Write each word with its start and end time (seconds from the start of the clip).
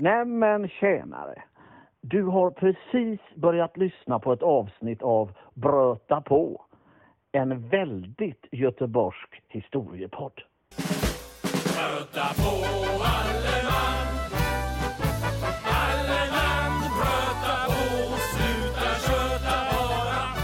Nämen 0.00 0.68
tjänare! 0.68 1.42
Du 2.00 2.22
har 2.22 2.50
precis 2.50 3.20
börjat 3.34 3.76
lyssna 3.76 4.18
på 4.18 4.32
ett 4.32 4.42
avsnitt 4.42 5.02
av 5.02 5.32
Bröta 5.54 6.20
på. 6.20 6.64
En 7.32 7.68
väldigt 7.68 8.46
göteborgsk 8.52 9.42
historiepodd. 9.48 10.32
Bröta 10.76 12.26
på 12.36 12.50
alle 13.04 13.54
man 13.68 14.08
Alle 15.64 16.22
man 16.36 16.72
bröta 16.98 17.56
på 17.66 18.16
Sluta 18.32 18.90
köta 19.06 19.56
bara 19.70 20.34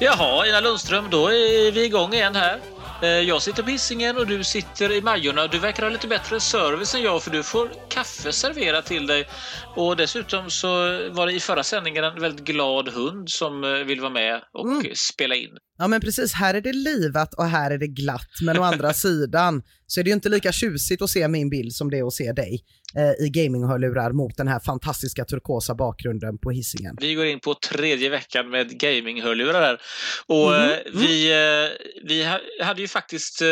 Jaha, 0.00 0.46
Ina 0.46 0.60
Lundström, 0.60 1.04
då 1.10 1.28
är 1.28 1.72
vi 1.72 1.86
igång 1.86 2.12
igen 2.12 2.34
här. 2.34 2.73
Eh, 3.02 3.08
Jag 3.08 3.42
sitter 3.42 3.62
på 3.62 3.70
Hisingen 3.70 4.16
och 4.16 4.26
du 4.26 4.44
sitter 4.44 4.92
i 4.92 5.02
Majorna. 5.02 5.46
Du 5.46 5.58
verkar 5.58 5.82
ha 5.82 5.90
lite 5.90 6.08
bättre 6.08 6.40
service 6.40 6.94
än 6.94 7.02
jag 7.02 7.22
för 7.22 7.30
du 7.30 7.42
får 7.42 7.70
kaffe 7.90 8.32
serverat 8.32 8.86
till 8.86 9.06
dig. 9.06 9.28
Och 9.76 9.96
dessutom 9.96 10.50
så 10.50 10.68
var 11.10 11.26
det 11.26 11.32
i 11.32 11.40
förra 11.40 11.62
sändningen 11.62 12.04
en 12.04 12.20
väldigt 12.20 12.46
glad 12.46 12.88
hund 12.88 13.30
som 13.30 13.64
eh, 13.64 13.70
vill 13.70 14.00
vara 14.00 14.10
med 14.12 14.42
och 14.52 14.96
spela 14.96 15.34
in. 15.34 15.50
Ja 15.78 15.88
men 15.88 16.00
precis, 16.00 16.32
här 16.32 16.54
är 16.54 16.60
det 16.60 16.72
livat 16.72 17.34
och 17.34 17.44
här 17.46 17.70
är 17.70 17.78
det 17.78 17.86
glatt. 17.86 18.28
Men 18.42 18.58
å 18.58 18.62
andra 18.72 18.92
sidan 18.92 19.62
så 19.86 20.00
är 20.00 20.04
det 20.04 20.08
ju 20.10 20.14
inte 20.14 20.28
lika 20.28 20.52
tjusigt 20.52 21.02
att 21.02 21.10
se 21.10 21.28
min 21.28 21.50
bild 21.50 21.72
som 21.72 21.90
det 21.90 21.98
är 21.98 22.06
att 22.06 22.12
se 22.14 22.32
dig 22.32 22.64
eh, 22.96 23.26
i 23.26 23.30
gaminghörlurar 23.30 24.12
mot 24.12 24.36
den 24.36 24.48
här 24.48 24.60
fantastiska 24.60 25.24
turkosa 25.24 25.74
bakgrunden 25.74 26.38
på 26.38 26.50
hissingen. 26.50 26.96
Vi 27.00 27.14
går 27.14 27.26
in 27.26 27.40
på 27.40 27.54
tredje 27.54 28.10
veckan 28.10 28.50
med 28.50 28.78
gaminghörlurar 28.80 29.62
här. 29.62 29.80
Och 30.26 30.50
Mhm, 30.52 30.70
eh, 30.70 30.76
vi, 30.94 31.30
eh, 31.32 31.70
vi 32.08 32.24
ha- 32.24 32.64
hade 32.66 32.80
ju 32.80 32.88
faktiskt 32.88 33.42
eh, 33.42 33.48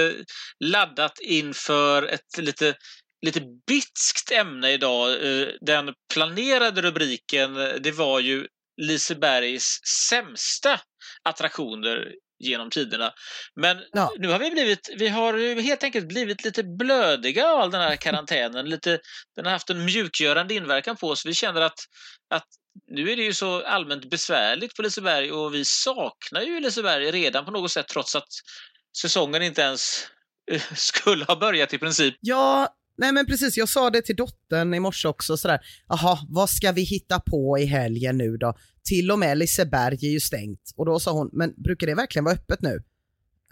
laddat 0.65 1.19
inför 1.23 2.03
ett 2.03 2.39
lite 2.39 2.75
lite 3.27 3.41
bitskt 3.67 4.33
ämne 4.33 4.73
idag. 4.73 5.11
Eh, 5.11 5.49
Den 5.61 5.91
planerade 6.15 6.83
rubriken, 6.83 7.57
eh, 7.57 7.69
det 7.83 7.91
var 7.93 8.21
ju 8.21 8.47
Lisebergs 8.77 9.81
sämsta 10.09 10.81
attraktioner 11.23 12.13
genom 12.39 12.71
tiderna. 12.71 13.13
Men 13.55 13.79
Ja. 13.93 14.13
nu 14.19 14.29
har 14.29 14.39
vi 14.39 14.51
blivit, 14.51 14.91
vi 14.99 15.09
har 15.09 15.35
ju 15.35 15.61
helt 15.61 15.85
enkelt 15.85 16.09
blivit 16.09 16.45
lite 16.45 16.63
blödiga 16.63 17.49
av 17.49 17.61
all 17.61 17.71
den 17.71 17.81
här 17.81 17.97
karantänen. 17.97 18.71
Lite, 18.71 18.99
den 19.37 19.45
har 19.45 19.53
haft 19.53 19.71
en 19.71 19.85
mjukgörande 19.85 20.55
inverkan 20.55 20.97
på 20.97 21.09
oss. 21.09 21.27
Vi 21.27 21.35
känner 21.35 21.61
att, 21.61 21.79
att 22.35 22.47
nu 22.91 23.11
är 23.13 23.17
det 23.17 23.23
ju 23.23 23.35
så 23.35 23.63
allmänt 23.63 24.11
besvärligt 24.11 24.77
på 24.77 24.83
Liseberg 24.83 25.33
och 25.33 25.55
vi 25.55 25.65
saknar 25.65 26.41
ju 26.41 26.61
Liseberg 26.61 27.11
redan 27.11 27.45
på 27.45 27.51
något 27.51 27.71
sätt 27.71 27.89
trots 27.89 28.17
att 28.17 28.29
säsongen 29.03 29.43
inte 29.43 29.63
ens 29.63 30.07
eh, 30.51 30.63
skulle 30.75 31.25
ha 31.25 31.37
börjat 31.37 31.75
i 31.75 31.79
princip. 31.79 32.15
Ja, 32.21 32.75
nej 32.97 33.13
men 33.13 33.27
precis, 33.27 33.57
jag 33.57 33.69
sa 33.69 33.91
det 33.91 34.03
till 34.03 34.17
dottern 34.17 34.75
i 34.75 34.81
morse 34.81 35.09
också 35.09 35.37
sådär, 35.37 35.61
jaha, 35.89 36.19
vad 36.29 36.51
ska 36.51 36.73
vi 36.73 36.83
hitta 36.83 37.21
på 37.21 37.59
i 37.59 37.65
helgen 37.65 38.19
nu 38.19 38.37
då? 38.37 38.55
Till 38.85 39.11
och 39.11 39.19
med 39.19 39.39
Liseberg 39.39 40.07
är 40.07 40.11
ju 40.11 40.21
stängt. 40.21 40.73
Och 40.77 40.87
då 40.87 41.01
sa 41.01 41.13
hon, 41.13 41.31
men 41.33 41.55
brukar 41.57 41.87
det 41.87 41.95
verkligen 41.95 42.25
vara 42.25 42.35
öppet 42.35 42.63
nu? 42.63 42.83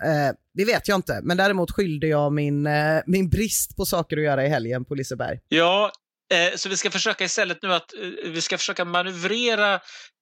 Eh, 0.05 0.35
det 0.55 0.65
vet 0.65 0.89
jag 0.89 0.99
inte, 0.99 1.21
men 1.23 1.37
däremot 1.37 1.71
skyllde 1.71 2.07
jag 2.07 2.33
min, 2.33 2.67
eh, 2.67 3.03
min 3.07 3.29
brist 3.29 3.77
på 3.77 3.85
saker 3.85 4.17
att 4.17 4.23
göra 4.23 4.47
i 4.47 4.49
helgen 4.49 4.85
på 4.85 4.95
Liseberg. 4.95 5.39
Ja, 5.49 5.93
eh, 6.35 6.57
så 6.57 6.69
vi 6.69 6.77
ska 6.77 6.91
försöka 6.91 7.25
istället 7.25 7.63
nu 7.63 7.73
att 7.73 7.95
eh, 7.95 8.31
vi 8.31 8.41
ska 8.41 8.59
försöka 8.59 8.85
manövrera 8.85 9.75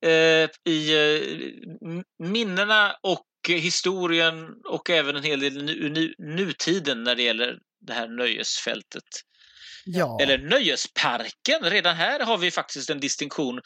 eh, 0.05 0.49
i 0.73 0.93
eh, 0.93 2.27
minnena 2.27 2.95
och 3.03 3.25
historien 3.47 4.47
och 4.69 4.89
även 4.89 5.15
en 5.15 5.23
hel 5.23 5.39
del 5.39 5.65
nu, 5.65 5.89
nu, 5.89 6.13
nutiden 6.17 7.03
när 7.03 7.15
det 7.15 7.23
gäller 7.23 7.57
det 7.81 7.93
här 7.93 8.07
nöjesfältet. 8.07 9.03
Ja. 9.85 10.17
Eller 10.21 10.37
nöjesparken. 10.37 11.61
Redan 11.61 11.95
här 11.95 12.19
har 12.19 12.37
vi 12.37 12.51
faktiskt 12.51 12.89
en 12.89 12.99
distinktion. 12.99 13.61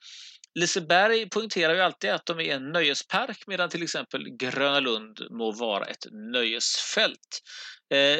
Liseberg 0.55 1.29
poängterar 1.29 1.73
ju 1.73 1.81
alltid 1.81 2.09
att 2.09 2.25
de 2.25 2.39
är 2.39 2.55
en 2.55 2.71
nöjespark 2.71 3.43
medan 3.47 3.69
till 3.69 3.83
exempel 3.83 4.29
Gröna 4.37 4.79
Lund 4.79 5.19
må 5.31 5.51
vara 5.51 5.85
ett 5.85 6.05
nöjesfält. 6.11 7.41
Eh, 7.93 8.19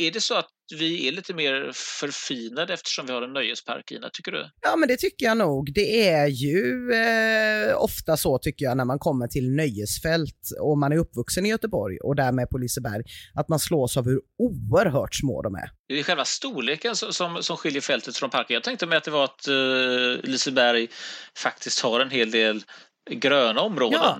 är 0.00 0.10
det 0.10 0.20
så 0.20 0.34
att 0.34 0.50
vi 0.72 1.08
är 1.08 1.12
lite 1.12 1.34
mer 1.34 1.70
förfinade 1.74 2.74
eftersom 2.74 3.06
vi 3.06 3.12
har 3.12 3.22
en 3.22 3.32
nöjespark, 3.32 3.90
Ina, 3.92 4.10
tycker 4.12 4.32
du? 4.32 4.50
Ja, 4.60 4.76
men 4.76 4.88
det 4.88 4.96
tycker 4.96 5.26
jag 5.26 5.36
nog. 5.36 5.72
Det 5.74 6.08
är 6.08 6.26
ju 6.26 6.92
eh, 6.92 7.82
ofta 7.82 8.16
så 8.16 8.38
tycker 8.38 8.64
jag 8.64 8.76
när 8.76 8.84
man 8.84 8.98
kommer 8.98 9.26
till 9.28 9.50
nöjesfält 9.50 10.40
och 10.60 10.78
man 10.78 10.92
är 10.92 10.96
uppvuxen 10.96 11.46
i 11.46 11.48
Göteborg 11.48 11.98
och 11.98 12.16
därmed 12.16 12.50
på 12.50 12.58
Liseberg, 12.58 13.02
att 13.34 13.48
man 13.48 13.58
slås 13.58 13.96
av 13.96 14.04
hur 14.04 14.20
oerhört 14.38 15.14
små 15.14 15.42
de 15.42 15.54
är. 15.54 15.70
Det 15.88 15.98
är 15.98 16.02
själva 16.02 16.24
storleken 16.24 16.96
som, 16.96 17.12
som, 17.12 17.42
som 17.42 17.56
skiljer 17.56 17.80
fältet 17.80 18.16
från 18.16 18.30
parken. 18.30 18.54
Jag 18.54 18.62
tänkte 18.62 18.86
mig 18.86 18.98
att 18.98 19.04
det 19.04 19.10
var 19.10 19.24
att 19.24 19.48
eh, 19.48 20.30
Liseberg 20.30 20.88
faktiskt 21.36 21.80
har 21.80 22.00
en 22.00 22.10
hel 22.10 22.30
del 22.30 22.62
gröna 23.10 23.60
områden. 23.60 24.00
Ja. 24.02 24.18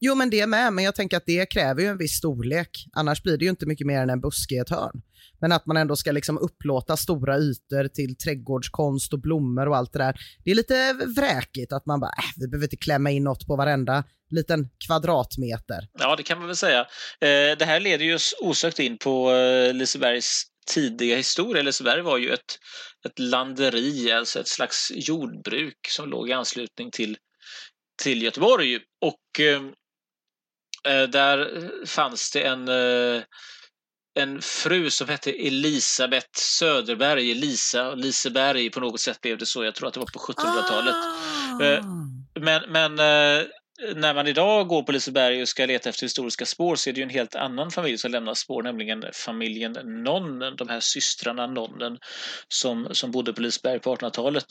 Jo, 0.00 0.14
men 0.14 0.30
det 0.30 0.46
med, 0.46 0.72
men 0.72 0.84
jag 0.84 0.94
tänker 0.94 1.16
att 1.16 1.26
det 1.26 1.46
kräver 1.46 1.82
ju 1.82 1.88
en 1.88 1.98
viss 1.98 2.16
storlek. 2.16 2.70
Annars 2.92 3.22
blir 3.22 3.38
det 3.38 3.44
ju 3.44 3.50
inte 3.50 3.66
mycket 3.66 3.86
mer 3.86 4.00
än 4.00 4.10
en 4.10 4.20
buske 4.20 4.54
i 4.54 4.58
ett 4.58 4.70
hörn. 4.70 5.02
Men 5.40 5.52
att 5.52 5.66
man 5.66 5.76
ändå 5.76 5.96
ska 5.96 6.12
liksom 6.12 6.38
upplåta 6.38 6.96
stora 6.96 7.38
ytor 7.38 7.88
till 7.88 8.16
trädgårdskonst 8.16 9.12
och 9.12 9.20
blommor 9.20 9.68
och 9.68 9.76
allt 9.76 9.92
det 9.92 9.98
där. 9.98 10.16
Det 10.44 10.50
är 10.50 10.54
lite 10.54 10.92
vräkigt 11.16 11.72
att 11.72 11.86
man 11.86 12.00
bara, 12.00 12.10
äh, 12.18 12.24
vi 12.36 12.48
behöver 12.48 12.66
inte 12.66 12.76
klämma 12.76 13.10
in 13.10 13.24
något 13.24 13.46
på 13.46 13.56
varenda 13.56 14.04
liten 14.30 14.68
kvadratmeter. 14.86 15.88
Ja, 15.98 16.16
det 16.16 16.22
kan 16.22 16.38
man 16.38 16.46
väl 16.46 16.56
säga. 16.56 16.80
Eh, 17.20 17.58
det 17.58 17.64
här 17.64 17.80
leder 17.80 18.04
ju 18.04 18.18
osökt 18.40 18.78
in 18.78 18.98
på 18.98 19.32
eh, 19.32 19.74
Lisebergs 19.74 20.42
tidiga 20.66 21.16
historia. 21.16 21.62
Liseberg 21.62 22.02
var 22.02 22.18
ju 22.18 22.30
ett, 22.30 22.58
ett 23.06 23.18
landeri, 23.18 24.12
alltså 24.12 24.40
ett 24.40 24.48
slags 24.48 24.92
jordbruk 24.94 25.78
som 25.88 26.08
låg 26.08 26.28
i 26.28 26.32
anslutning 26.32 26.90
till, 26.90 27.16
till 28.02 28.22
Göteborg. 28.22 28.76
Och 29.00 29.40
eh, 29.40 29.60
där 31.08 31.70
fanns 31.86 32.30
det 32.30 32.42
en, 32.42 32.68
eh, 32.68 33.22
en 34.18 34.42
fru 34.42 34.90
som 34.90 35.08
hette 35.08 35.30
Elisabeth 35.32 36.28
Söderberg, 36.38 37.34
Lisa 37.34 37.94
Liseberg 37.94 38.70
på 38.70 38.80
något 38.80 39.00
sätt 39.00 39.20
blev 39.20 39.38
det 39.38 39.46
så. 39.46 39.64
Jag 39.64 39.74
tror 39.74 39.88
att 39.88 39.94
det 39.94 40.00
var 40.00 40.06
på 40.06 40.18
1700-talet. 40.18 40.94
Eh, 41.62 41.84
Men, 42.40 42.62
men 42.72 42.92
eh, 42.98 43.46
när 43.96 44.14
man 44.14 44.26
idag 44.26 44.68
går 44.68 44.82
på 44.82 44.92
Liseberg 44.92 45.42
och 45.42 45.48
ska 45.48 45.66
leta 45.66 45.88
efter 45.88 46.02
historiska 46.04 46.46
spår 46.46 46.76
så 46.76 46.90
är 46.90 46.94
det 46.94 46.98
ju 47.00 47.02
en 47.04 47.10
helt 47.10 47.34
annan 47.34 47.70
familj 47.70 47.98
som 47.98 48.10
lämnar 48.10 48.34
spår, 48.34 48.62
nämligen 48.62 49.04
familjen 49.12 49.72
Nonnen, 50.04 50.56
de 50.56 50.68
här 50.68 50.80
systrarna 50.80 51.46
Nonnen 51.46 51.98
som, 52.48 52.88
som 52.92 53.10
bodde 53.10 53.32
på 53.32 53.40
Liseberg 53.42 53.78
på 53.80 53.96
1800-talet. 53.96 54.44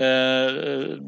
Eh, 0.00 0.06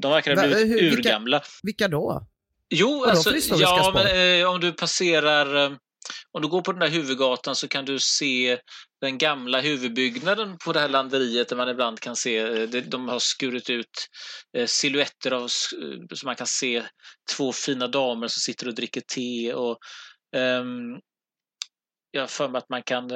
De 0.00 0.10
verkar 0.12 0.36
ha 0.36 0.46
blivit 0.46 0.82
vilka- 0.82 0.96
urgamla. 0.96 1.42
Vilka 1.62 1.88
då? 1.88 2.26
Jo, 2.74 3.04
alltså, 3.04 3.36
ja, 3.54 3.90
men, 3.94 4.40
eh, 4.40 4.50
om 4.50 4.60
du 4.60 4.72
passerar 4.72 5.64
eh, 5.64 5.76
om 6.32 6.42
du 6.42 6.48
går 6.48 6.62
på 6.62 6.72
den 6.72 6.80
där 6.80 6.88
huvudgatan 6.88 7.56
så 7.56 7.68
kan 7.68 7.84
du 7.84 7.98
se 7.98 8.58
den 9.00 9.18
gamla 9.18 9.60
huvudbyggnaden 9.60 10.58
på 10.58 10.72
det 10.72 10.80
här 10.80 10.88
landeriet 10.88 11.48
där 11.48 11.56
man 11.56 11.68
ibland 11.68 12.00
kan 12.00 12.16
se, 12.16 12.38
eh, 12.38 12.68
de 12.68 13.08
har 13.08 13.18
skurit 13.18 13.70
ut 13.70 14.08
eh, 14.56 14.66
siluetter 14.66 15.30
av, 15.30 15.48
så 15.48 16.26
man 16.26 16.36
kan 16.36 16.46
se 16.46 16.82
två 17.36 17.52
fina 17.52 17.88
damer 17.88 18.28
som 18.28 18.40
sitter 18.40 18.68
och 18.68 18.74
dricker 18.74 19.00
te 19.00 19.54
och 19.54 19.78
um, 20.36 21.00
jag 22.10 22.22
har 22.22 22.28
för 22.28 22.48
mig 22.48 22.58
att 22.58 22.68
man 22.68 22.82
kan 22.82 23.10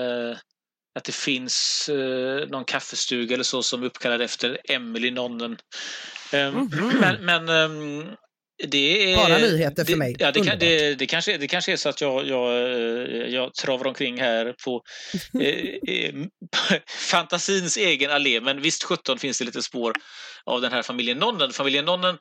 att 0.97 1.05
det 1.05 1.14
finns 1.14 1.88
eh, 1.88 2.49
någon 2.49 2.64
kaffestuga 2.64 3.35
eller 3.35 3.44
så 3.44 3.62
som 3.62 3.82
är 3.82 3.87
uppkallad 3.87 4.23
efter 4.23 4.58
Emily 4.64 5.11
nonnen. 5.11 5.58
Um, 6.32 6.38
mm 6.38 6.69
-hmm. 6.69 7.00
Men, 7.00 7.25
men 7.25 7.49
um, 7.49 8.05
det 8.05 8.17
är, 8.58 9.17
Bara 9.17 9.38
nyheter 9.38 9.85
för 9.85 9.93
det, 9.93 9.99
mig. 9.99 10.17
Ja, 10.19 10.32
det, 10.32 10.56
det, 10.56 10.94
det, 10.94 11.06
kanske, 11.06 11.38
det 11.38 11.49
kanske 11.49 11.73
är 11.73 11.76
så 11.76 11.88
att 11.88 12.00
jag, 12.00 12.26
jag, 12.26 12.50
eh, 12.50 13.35
jag 13.35 13.55
travar 13.55 13.87
omkring 13.87 14.20
här 14.20 14.55
på 14.64 14.82
eh, 15.41 15.94
eh 15.94 16.14
fantasins 16.88 17.76
egen 17.76 18.11
allé, 18.11 18.41
men 18.41 18.62
visst 18.62 18.85
17 18.85 19.19
finns 19.19 19.38
det 19.38 19.44
lite 19.44 19.62
spår 19.62 19.93
av 20.44 20.61
den 20.61 20.73
här 20.73 20.82
familjen 20.82 21.19
Nonnen. 21.19 21.53
Familjen 21.53 21.85
Nonnen 21.85 22.19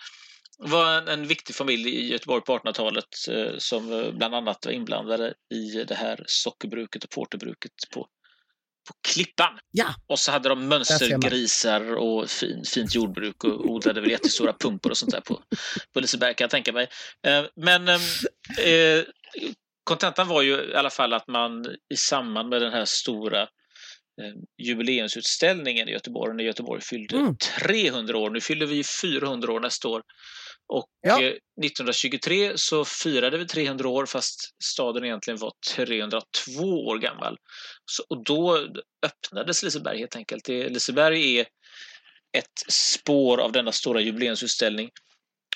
var 0.58 0.98
en, 0.98 1.08
en 1.08 1.28
viktig 1.28 1.56
familj 1.56 1.90
i 1.90 2.08
Göteborg 2.08 2.42
på 2.42 2.58
1800-talet 2.58 3.06
eh, 3.30 3.58
som 3.58 4.12
bland 4.18 4.36
annat 4.36 4.66
var 4.66 4.72
inblandade 4.72 5.34
i 5.54 5.84
det 5.88 5.96
här 5.96 6.24
sockerbruket 6.28 7.04
och 7.04 7.10
porterbruket 7.10 7.72
på 7.94 8.08
på 8.88 8.94
Klippan. 9.08 9.60
Ja. 9.72 9.96
Och 10.08 10.20
så 10.20 10.32
hade 10.32 10.50
de 10.50 10.68
mönstergrisar 10.68 11.96
och 11.96 12.30
fin, 12.30 12.64
fint 12.66 12.96
jordbruk 12.96 13.44
och 13.44 13.66
odlade 13.66 14.02
väl 14.02 14.12
jättestora 14.12 14.54
pumpor 14.54 14.90
och 14.92 14.98
sånt 14.98 15.12
där 15.12 15.22
på, 15.22 15.42
på 15.94 16.00
Liseberg 16.00 16.36
kan 16.36 16.46
jag 16.46 16.52
tänka 16.52 16.74
mig. 16.74 16.88
Eh, 17.28 17.46
men 17.56 17.88
ehm, 17.88 18.02
eh, 18.60 19.04
kontentan 19.84 20.28
var 20.28 20.42
ju 20.42 20.72
i 20.72 20.76
alla 20.76 20.90
fall 20.90 21.14
att 21.14 21.28
man 21.28 21.66
i 21.94 21.98
samband 21.98 22.50
med 22.50 22.62
den 22.62 22.74
här 22.74 22.86
stora 22.86 23.42
eh, 23.42 24.34
jubileumsutställningen 24.58 25.90
i 25.90 25.92
Göteborg, 25.92 26.36
när 26.36 26.44
Göteborg 26.44 26.82
fyllde 26.82 27.18
mm. 27.18 27.38
300 27.38 28.18
år, 28.18 28.30
nu 28.30 28.42
fyller 28.42 28.66
vi 28.66 28.84
400 28.84 29.54
år 29.54 29.60
nästa 29.60 29.88
år, 29.88 30.02
och 30.74 30.86
ja. 31.02 31.20
1923 31.20 32.52
så 32.56 32.86
firade 32.86 33.38
vi 33.38 33.46
300 33.46 33.90
år 33.90 34.06
fast 34.06 34.50
staden 34.64 35.06
egentligen 35.06 35.40
var 35.40 35.52
302 35.76 36.22
år 36.62 36.98
gammal. 36.98 37.38
Så, 37.86 38.04
och 38.10 38.24
då 38.24 38.68
öppnades 39.06 39.64
Liseberg 39.64 40.00
helt 40.00 40.16
enkelt. 40.16 40.46
Det, 40.46 40.70
Liseberg 40.70 41.40
är 41.40 41.46
ett 42.38 42.64
spår 42.68 43.38
av 43.38 43.52
denna 43.52 43.72
stora 43.72 44.02
jubileumsutställning. 44.02 44.90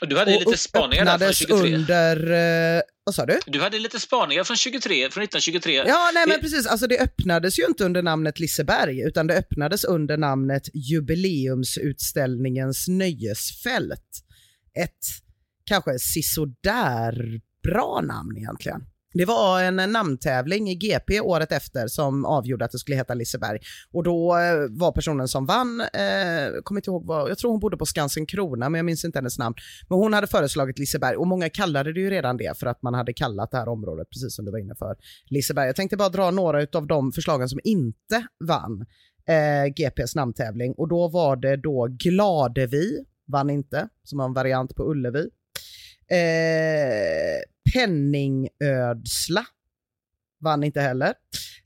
Och 0.01 0.07
du 0.07 0.17
hade 0.17 0.35
och 0.35 0.39
lite 0.39 0.57
spaningar 0.57 1.05
där 1.05 1.17
från 1.17 1.33
23. 1.33 1.75
under, 1.75 2.31
eh, 2.77 2.81
vad 3.03 3.15
sa 3.15 3.25
du? 3.25 3.39
Du 3.45 3.61
hade 3.61 3.79
lite 3.79 3.99
spaningar 3.99 4.43
från 4.43 4.57
23, 4.57 5.09
från 5.09 5.23
1923. 5.23 5.83
Ja, 5.87 6.11
nej 6.13 6.27
men 6.27 6.39
precis, 6.39 6.67
alltså 6.67 6.87
det 6.87 6.99
öppnades 6.99 7.59
ju 7.59 7.65
inte 7.65 7.83
under 7.83 8.01
namnet 8.01 8.39
Liseberg, 8.39 9.01
utan 9.01 9.27
det 9.27 9.37
öppnades 9.37 9.83
under 9.83 10.17
namnet 10.17 10.63
Jubileumsutställningens 10.73 12.87
nöjesfält 12.87 14.23
ett 14.73 15.05
kanske 15.65 15.99
sisådär 15.99 17.41
bra 17.63 18.01
namn 18.01 18.37
egentligen. 18.37 18.81
Det 19.13 19.25
var 19.25 19.63
en 19.63 19.75
namntävling 19.75 20.69
i 20.69 20.75
GP 20.75 21.21
året 21.21 21.51
efter 21.51 21.87
som 21.87 22.25
avgjorde 22.25 22.65
att 22.65 22.71
det 22.71 22.79
skulle 22.79 22.97
heta 22.97 23.13
Liseberg. 23.13 23.59
Och 23.93 24.03
då 24.03 24.37
eh, 24.37 24.67
var 24.69 24.91
personen 24.91 25.27
som 25.27 25.45
vann, 25.45 25.81
eh, 25.81 26.61
kommer 26.63 26.79
inte 26.79 26.89
ihåg 26.89 27.05
vad, 27.05 27.29
jag 27.29 27.37
tror 27.37 27.51
hon 27.51 27.59
bodde 27.59 27.77
på 27.77 27.85
Skansen 27.85 28.25
Krona 28.25 28.69
men 28.69 28.79
jag 28.79 28.85
minns 28.85 29.05
inte 29.05 29.17
hennes 29.17 29.37
namn. 29.37 29.55
Men 29.89 29.97
hon 29.99 30.13
hade 30.13 30.27
föreslagit 30.27 30.79
Liseberg 30.79 31.15
och 31.15 31.27
många 31.27 31.49
kallade 31.49 31.93
det 31.93 31.99
ju 31.99 32.09
redan 32.09 32.37
det 32.37 32.59
för 32.59 32.67
att 32.67 32.81
man 32.81 32.93
hade 32.93 33.13
kallat 33.13 33.51
det 33.51 33.57
här 33.57 33.69
området, 33.69 34.07
precis 34.09 34.35
som 34.35 34.45
du 34.45 34.51
var 34.51 34.59
inne 34.59 34.75
för, 34.75 34.95
Liseberg. 35.29 35.65
Jag 35.65 35.75
tänkte 35.75 35.97
bara 35.97 36.09
dra 36.09 36.31
några 36.31 36.67
av 36.73 36.87
de 36.87 37.11
förslagen 37.11 37.49
som 37.49 37.59
inte 37.63 38.27
vann 38.47 38.85
eh, 39.27 39.73
GPs 39.73 40.15
namntävling 40.15 40.73
och 40.77 40.89
då 40.89 41.07
var 41.07 41.35
det 41.35 41.57
då 41.57 41.87
Gladevi 41.89 43.05
vann 43.31 43.49
inte, 43.49 43.89
som 44.03 44.17
var 44.17 44.25
en 44.25 44.33
variant 44.33 44.75
på 44.75 44.91
Ullevi. 44.91 45.29
Eh, 46.11 47.41
Penningödsla 47.73 49.45
vann 50.41 50.63
inte 50.63 50.81
heller. 50.81 51.13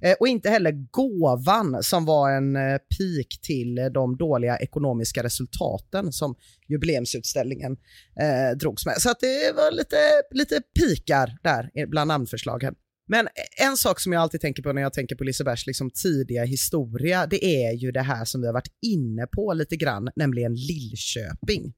Eh, 0.01 0.15
och 0.19 0.27
inte 0.27 0.49
heller 0.49 0.71
Gåvan 0.91 1.83
som 1.83 2.05
var 2.05 2.31
en 2.31 2.55
eh, 2.55 2.77
pik 2.97 3.41
till 3.41 3.77
eh, 3.77 3.85
de 3.85 4.17
dåliga 4.17 4.57
ekonomiska 4.57 5.23
resultaten 5.23 6.11
som 6.11 6.35
jubileumsutställningen 6.67 7.77
eh, 8.19 8.57
drogs 8.57 8.85
med. 8.85 8.95
Så 8.97 9.09
att 9.11 9.19
det 9.19 9.55
var 9.55 9.71
lite, 9.71 9.97
lite 10.31 10.61
pikar 10.79 11.37
där 11.43 11.71
eh, 11.75 11.89
bland 11.89 12.07
namnförslagen. 12.07 12.75
Men 13.07 13.27
en 13.57 13.77
sak 13.77 13.99
som 13.99 14.13
jag 14.13 14.21
alltid 14.21 14.41
tänker 14.41 14.63
på 14.63 14.73
när 14.73 14.81
jag 14.81 14.93
tänker 14.93 15.15
på 15.15 15.23
Lisebergs 15.23 15.67
liksom 15.67 15.91
tidiga 15.91 16.43
historia, 16.43 17.25
det 17.25 17.45
är 17.45 17.71
ju 17.71 17.91
det 17.91 18.01
här 18.01 18.25
som 18.25 18.41
vi 18.41 18.47
har 18.47 18.53
varit 18.53 18.73
inne 18.81 19.27
på 19.27 19.53
lite 19.53 19.75
grann, 19.75 20.09
nämligen 20.15 20.53
Lillköping. 20.53 21.73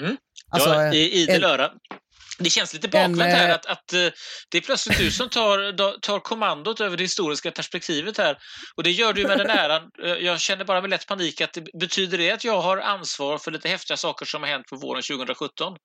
Mm. 0.00 0.16
Alltså, 0.48 0.70
ja, 0.70 0.94
i 0.94 1.22
idel 1.22 1.44
öra. 1.44 1.70
Det 2.38 2.50
känns 2.50 2.74
lite 2.74 2.88
bakvänt 2.88 3.22
här 3.22 3.48
eh, 3.48 3.54
att, 3.54 3.66
att, 3.66 3.92
eh, 3.92 4.08
det 4.50 4.58
är 4.58 4.60
plötsligt 4.60 4.98
du 4.98 5.10
som 5.10 5.28
tar, 5.28 5.98
tar 6.00 6.20
kommandot 6.20 6.80
över 6.80 6.96
det 6.96 7.02
historiska 7.02 7.50
perspektivet 7.50 8.18
här. 8.18 8.38
Och 8.76 8.82
det 8.82 8.90
gör 8.90 9.12
du 9.12 9.26
med 9.26 9.38
den 9.38 9.50
äran. 9.50 9.82
Eh, 10.04 10.10
jag 10.10 10.40
känner 10.40 10.64
bara 10.64 10.80
med 10.80 10.90
lätt 10.90 11.06
panik 11.06 11.40
att 11.40 11.58
betyder 11.80 12.18
det 12.18 12.30
att 12.30 12.44
jag 12.44 12.60
har 12.60 12.78
ansvar 12.78 13.38
för 13.38 13.50
lite 13.50 13.68
häftiga 13.68 13.96
saker 13.96 14.26
som 14.26 14.42
har 14.42 14.50
hänt 14.50 14.66
på 14.66 14.76
våren 14.76 15.02
2017? 15.02 15.76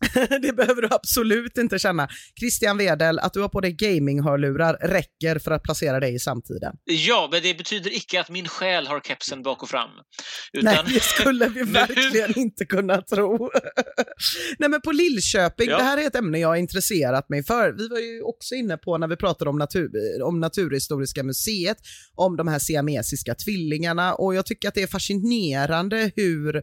det 0.42 0.56
behöver 0.56 0.82
du 0.82 0.88
absolut 0.90 1.58
inte 1.58 1.78
känna. 1.78 2.08
Christian 2.40 2.78
Wedel, 2.78 3.18
att 3.18 3.32
du 3.32 3.40
har 3.40 3.48
på 3.48 3.60
dig 3.60 3.72
gaminghörlurar 3.72 4.74
räcker 4.74 5.38
för 5.38 5.50
att 5.50 5.62
placera 5.62 6.00
dig 6.00 6.14
i 6.14 6.18
samtiden. 6.18 6.74
Ja, 6.84 7.28
men 7.32 7.42
det 7.42 7.54
betyder 7.58 7.96
icke 7.96 8.20
att 8.20 8.30
min 8.30 8.48
själ 8.48 8.86
har 8.86 9.00
kepsen 9.00 9.42
bak 9.42 9.62
och 9.62 9.68
fram. 9.68 9.90
Utan... 10.52 10.74
Nej, 10.74 10.94
det 10.94 11.02
skulle 11.02 11.48
vi 11.48 11.62
verkligen 11.72 12.38
inte 12.38 12.64
kunna 12.64 13.02
tro. 13.02 13.50
Nej, 14.58 14.68
men 14.68 14.80
på 14.80 14.92
Lillköping, 14.92 15.70
ja. 15.70 15.78
det 15.78 15.84
här 15.84 15.98
är 15.98 16.06
ett 16.06 16.16
ämne 16.16 16.38
jag 16.38 16.48
har 16.48 16.56
intresserat 16.56 17.28
mig 17.28 17.44
för. 17.44 17.72
Vi 17.72 17.88
var 17.88 17.98
ju 17.98 18.22
också 18.22 18.54
inne 18.54 18.76
på 18.76 18.98
när 18.98 19.08
vi 19.08 19.16
pratade 19.16 19.50
om, 19.50 19.58
natur, 19.58 19.90
om 20.22 20.40
Naturhistoriska 20.40 21.22
museet, 21.22 21.76
om 22.14 22.36
de 22.36 22.48
här 22.48 22.58
siamesiska 22.58 23.34
tvillingarna 23.34 24.14
och 24.14 24.34
jag 24.34 24.46
tycker 24.46 24.68
att 24.68 24.74
det 24.74 24.82
är 24.82 24.86
fascinerande 24.86 26.10
hur 26.16 26.62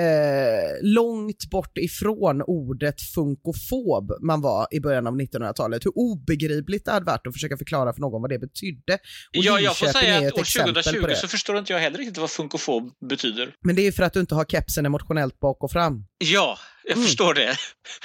eh, 0.00 0.82
långt 0.82 1.50
bort 1.50 1.78
ifrån 1.78 2.42
ordet 2.42 3.00
funkofob 3.14 4.12
man 4.22 4.40
var 4.40 4.66
i 4.70 4.80
början 4.80 5.06
av 5.06 5.14
1900-talet. 5.20 5.86
Hur 5.86 5.92
obegripligt 5.98 6.84
det 6.84 6.92
hade 6.92 7.06
varit 7.06 7.26
att 7.26 7.32
försöka 7.32 7.56
förklara 7.56 7.92
för 7.92 8.00
någon 8.00 8.22
vad 8.22 8.30
det 8.30 8.38
betydde. 8.38 8.94
Och 9.36 9.44
ja, 9.44 9.60
jag 9.60 9.76
får 9.76 9.86
säga 9.86 10.18
att 10.18 10.34
år 10.34 10.72
2020 10.82 11.14
så 11.16 11.28
förstår 11.28 11.58
inte 11.58 11.72
jag 11.72 11.80
heller 11.80 11.98
riktigt 11.98 12.18
vad 12.18 12.30
funkofob 12.30 12.90
betyder. 13.08 13.54
Men 13.60 13.76
det 13.76 13.82
är 13.82 13.84
ju 13.84 13.92
för 13.92 14.02
att 14.02 14.12
du 14.12 14.20
inte 14.20 14.34
har 14.34 14.44
kepsen 14.44 14.86
emotionellt 14.86 15.40
bak 15.40 15.64
och 15.64 15.70
fram. 15.70 16.06
Ja, 16.18 16.58
jag 16.84 16.92
mm. 16.92 17.04
förstår 17.04 17.34
det. 17.34 17.56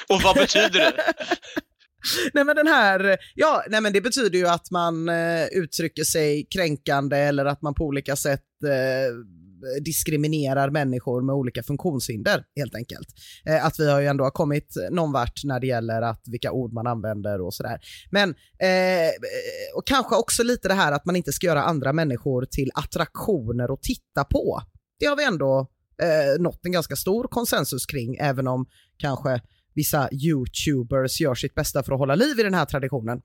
Och 0.09 0.21
vad 0.21 0.35
betyder 0.35 0.79
det? 0.79 0.93
nej 2.33 2.43
men 2.43 2.55
den 2.55 2.67
här, 2.67 3.17
ja, 3.35 3.63
nej 3.69 3.81
men 3.81 3.93
det 3.93 4.01
betyder 4.01 4.39
ju 4.39 4.47
att 4.47 4.71
man 4.71 5.09
eh, 5.09 5.45
uttrycker 5.51 6.03
sig 6.03 6.47
kränkande 6.53 7.17
eller 7.17 7.45
att 7.45 7.61
man 7.61 7.73
på 7.73 7.85
olika 7.85 8.15
sätt 8.15 8.43
eh, 8.63 9.13
diskriminerar 9.81 10.69
människor 10.69 11.21
med 11.21 11.35
olika 11.35 11.63
funktionshinder 11.63 12.43
helt 12.55 12.75
enkelt. 12.75 13.07
Eh, 13.45 13.65
att 13.65 13.79
vi 13.79 13.91
har 13.91 13.99
ju 13.99 14.07
ändå 14.07 14.31
kommit 14.31 14.75
någon 14.91 15.11
vart 15.11 15.43
när 15.43 15.59
det 15.59 15.67
gäller 15.67 16.01
att 16.01 16.21
vilka 16.25 16.51
ord 16.51 16.73
man 16.73 16.87
använder 16.87 17.41
och 17.41 17.53
sådär. 17.53 17.79
Men 18.11 18.29
eh, 18.59 19.11
och 19.75 19.87
kanske 19.87 20.15
också 20.15 20.43
lite 20.43 20.67
det 20.67 20.73
här 20.73 20.91
att 20.91 21.05
man 21.05 21.15
inte 21.15 21.31
ska 21.31 21.47
göra 21.47 21.63
andra 21.63 21.93
människor 21.93 22.45
till 22.45 22.71
attraktioner 22.73 23.73
att 23.73 23.83
titta 23.83 24.23
på. 24.23 24.61
Det 24.99 25.05
har 25.05 25.15
vi 25.15 25.23
ändå 25.23 25.67
eh, 26.01 26.41
nått 26.41 26.65
en 26.65 26.71
ganska 26.71 26.95
stor 26.95 27.23
konsensus 27.23 27.85
kring, 27.85 28.15
även 28.15 28.47
om 28.47 28.65
kanske 28.97 29.41
vissa 29.75 30.09
YouTubers 30.11 31.21
gör 31.21 31.35
sitt 31.35 31.55
bästa 31.55 31.83
för 31.83 31.93
att 31.93 31.99
hålla 31.99 32.15
liv 32.15 32.39
i 32.39 32.43
den 32.43 32.53
här 32.53 32.65
traditionen. 32.65 33.21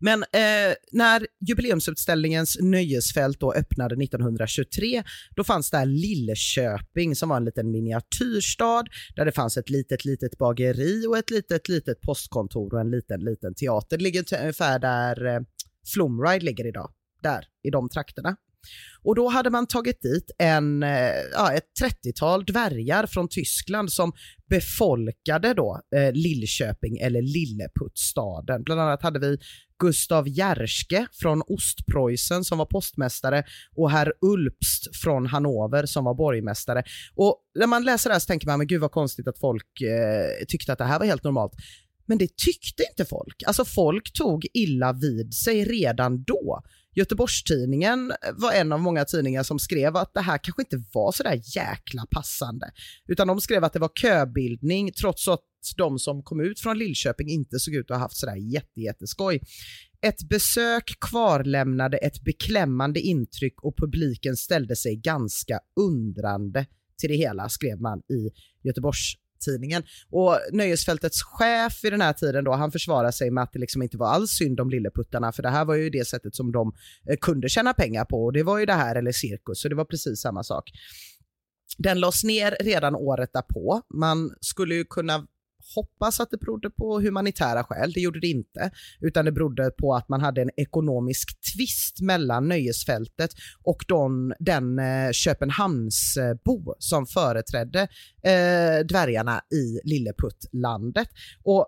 Men 0.00 0.22
eh, 0.22 0.74
när 0.92 1.26
jubileumsutställningens 1.48 2.58
nöjesfält 2.60 3.40
då 3.40 3.52
öppnade 3.52 4.04
1923, 4.04 5.02
då 5.36 5.44
fanns 5.44 5.70
där 5.70 5.86
Lillköping 5.86 7.16
som 7.16 7.28
var 7.28 7.36
en 7.36 7.44
liten 7.44 7.70
miniatyrstad 7.70 8.84
där 9.16 9.24
det 9.24 9.32
fanns 9.32 9.56
ett 9.56 9.70
litet, 9.70 10.04
litet 10.04 10.38
bageri 10.38 11.06
och 11.06 11.18
ett 11.18 11.30
litet, 11.30 11.68
litet 11.68 12.00
postkontor 12.00 12.74
och 12.74 12.80
en 12.80 12.90
liten, 12.90 13.20
liten 13.20 13.54
teater. 13.54 13.96
Det 13.98 14.04
ligger 14.04 14.40
ungefär 14.40 14.78
där 14.78 15.26
eh, 15.26 15.40
Flumride 15.94 16.44
ligger 16.44 16.66
idag, 16.66 16.90
där 17.22 17.44
i 17.62 17.70
de 17.70 17.88
trakterna. 17.88 18.36
Och 19.02 19.14
då 19.14 19.28
hade 19.28 19.50
man 19.50 19.66
tagit 19.66 20.02
dit 20.02 20.30
en, 20.38 20.82
eh, 20.82 21.12
ja, 21.32 21.52
ett 21.52 21.64
30-tal 21.82 22.44
dvärgar 22.44 23.06
från 23.06 23.28
Tyskland 23.28 23.92
som 23.92 24.12
befolkade 24.50 25.54
då 25.54 25.80
eh, 25.96 26.12
Lillköping 26.12 26.98
eller 26.98 27.22
Lilleputtstaden. 27.22 28.62
Bland 28.62 28.80
annat 28.80 29.02
hade 29.02 29.18
vi 29.18 29.38
Gustav 29.78 30.28
Järske 30.28 31.06
från 31.12 31.42
Ostpreussen 31.46 32.44
som 32.44 32.58
var 32.58 32.66
postmästare 32.66 33.44
och 33.76 33.90
herr 33.90 34.12
Ulpst 34.20 34.96
från 35.02 35.26
Hannover 35.26 35.86
som 35.86 36.04
var 36.04 36.14
borgmästare. 36.14 36.82
Och 37.14 37.36
när 37.58 37.66
man 37.66 37.84
läser 37.84 38.10
det 38.10 38.14
här 38.14 38.20
så 38.20 38.26
tänker 38.26 38.46
man, 38.46 38.58
men 38.58 38.66
gud 38.66 38.80
vad 38.80 38.90
konstigt 38.90 39.28
att 39.28 39.38
folk 39.38 39.80
eh, 39.80 40.46
tyckte 40.48 40.72
att 40.72 40.78
det 40.78 40.84
här 40.84 40.98
var 40.98 41.06
helt 41.06 41.24
normalt. 41.24 41.52
Men 42.06 42.18
det 42.18 42.36
tyckte 42.36 42.82
inte 42.90 43.04
folk. 43.04 43.42
Alltså 43.46 43.64
folk 43.64 44.12
tog 44.12 44.46
illa 44.54 44.92
vid 44.92 45.34
sig 45.34 45.64
redan 45.64 46.22
då. 46.22 46.62
Göteborgstidningen 46.96 48.12
var 48.34 48.52
en 48.52 48.72
av 48.72 48.80
många 48.80 49.04
tidningar 49.04 49.42
som 49.42 49.58
skrev 49.58 49.96
att 49.96 50.14
det 50.14 50.20
här 50.20 50.38
kanske 50.38 50.62
inte 50.62 50.84
var 50.92 51.12
så 51.12 51.22
där 51.22 51.40
jäkla 51.56 52.06
passande. 52.10 52.70
Utan 53.08 53.28
de 53.28 53.40
skrev 53.40 53.64
att 53.64 53.72
det 53.72 53.78
var 53.78 53.90
köbildning 54.02 54.92
trots 54.92 55.28
att 55.28 55.40
de 55.76 55.98
som 55.98 56.22
kom 56.22 56.40
ut 56.40 56.60
från 56.60 56.78
Lillköping 56.78 57.28
inte 57.28 57.58
såg 57.58 57.74
ut 57.74 57.90
att 57.90 57.96
ha 57.96 58.02
haft 58.02 58.16
sådär 58.16 58.36
jättejätteskoj. 58.36 59.40
Ett 60.02 60.28
besök 60.28 60.96
kvarlämnade 61.00 61.96
ett 61.96 62.24
beklämmande 62.24 63.00
intryck 63.00 63.64
och 63.64 63.76
publiken 63.76 64.36
ställde 64.36 64.76
sig 64.76 64.96
ganska 64.96 65.60
undrande 65.80 66.66
till 66.98 67.08
det 67.08 67.16
hela, 67.16 67.48
skrev 67.48 67.80
man 67.80 67.98
i 67.98 68.30
Göteborgs 68.62 69.14
tidningen. 69.40 69.82
Och 70.10 70.38
Nöjesfältets 70.52 71.22
chef 71.22 71.84
i 71.84 71.90
den 71.90 72.00
här 72.00 72.12
tiden 72.12 72.44
då, 72.44 72.52
han 72.52 72.72
försvarar 72.72 73.10
sig 73.10 73.30
med 73.30 73.44
att 73.44 73.52
det 73.52 73.58
liksom 73.58 73.82
inte 73.82 73.96
var 73.96 74.08
alls 74.08 74.30
synd 74.30 74.60
om 74.60 74.70
lilleputtarna, 74.70 75.32
för 75.32 75.42
det 75.42 75.50
här 75.50 75.64
var 75.64 75.74
ju 75.74 75.90
det 75.90 76.08
sättet 76.08 76.34
som 76.36 76.52
de 76.52 76.72
eh, 77.10 77.16
kunde 77.20 77.48
tjäna 77.48 77.74
pengar 77.74 78.04
på 78.04 78.24
och 78.24 78.32
det 78.32 78.42
var 78.42 78.58
ju 78.58 78.66
det 78.66 78.72
här 78.72 78.96
eller 78.96 79.12
cirkus, 79.12 79.60
så 79.60 79.68
det 79.68 79.74
var 79.74 79.84
precis 79.84 80.20
samma 80.20 80.44
sak. 80.44 80.70
Den 81.78 82.00
lades 82.00 82.24
ner 82.24 82.56
redan 82.60 82.94
året 82.94 83.30
därpå. 83.32 83.82
Man 83.94 84.30
skulle 84.40 84.74
ju 84.74 84.84
kunna 84.84 85.26
hoppas 85.74 86.20
att 86.20 86.30
det 86.30 86.38
berodde 86.38 86.70
på 86.70 87.00
humanitära 87.00 87.64
skäl, 87.64 87.92
det 87.92 88.00
gjorde 88.00 88.20
det 88.20 88.26
inte, 88.26 88.70
utan 89.00 89.24
det 89.24 89.32
berodde 89.32 89.70
på 89.70 89.94
att 89.94 90.08
man 90.08 90.20
hade 90.20 90.42
en 90.42 90.50
ekonomisk 90.56 91.28
tvist 91.54 92.00
mellan 92.00 92.48
nöjesfältet 92.48 93.30
och 93.62 93.84
don, 93.88 94.32
den 94.38 94.78
eh, 94.78 95.10
Köpenhamnsbo 95.12 96.74
som 96.78 97.06
företrädde 97.06 97.80
eh, 98.22 98.86
dvärgarna 98.88 99.40
i 99.52 99.80
Lilleputtlandet. 99.84 101.08
Och 101.42 101.66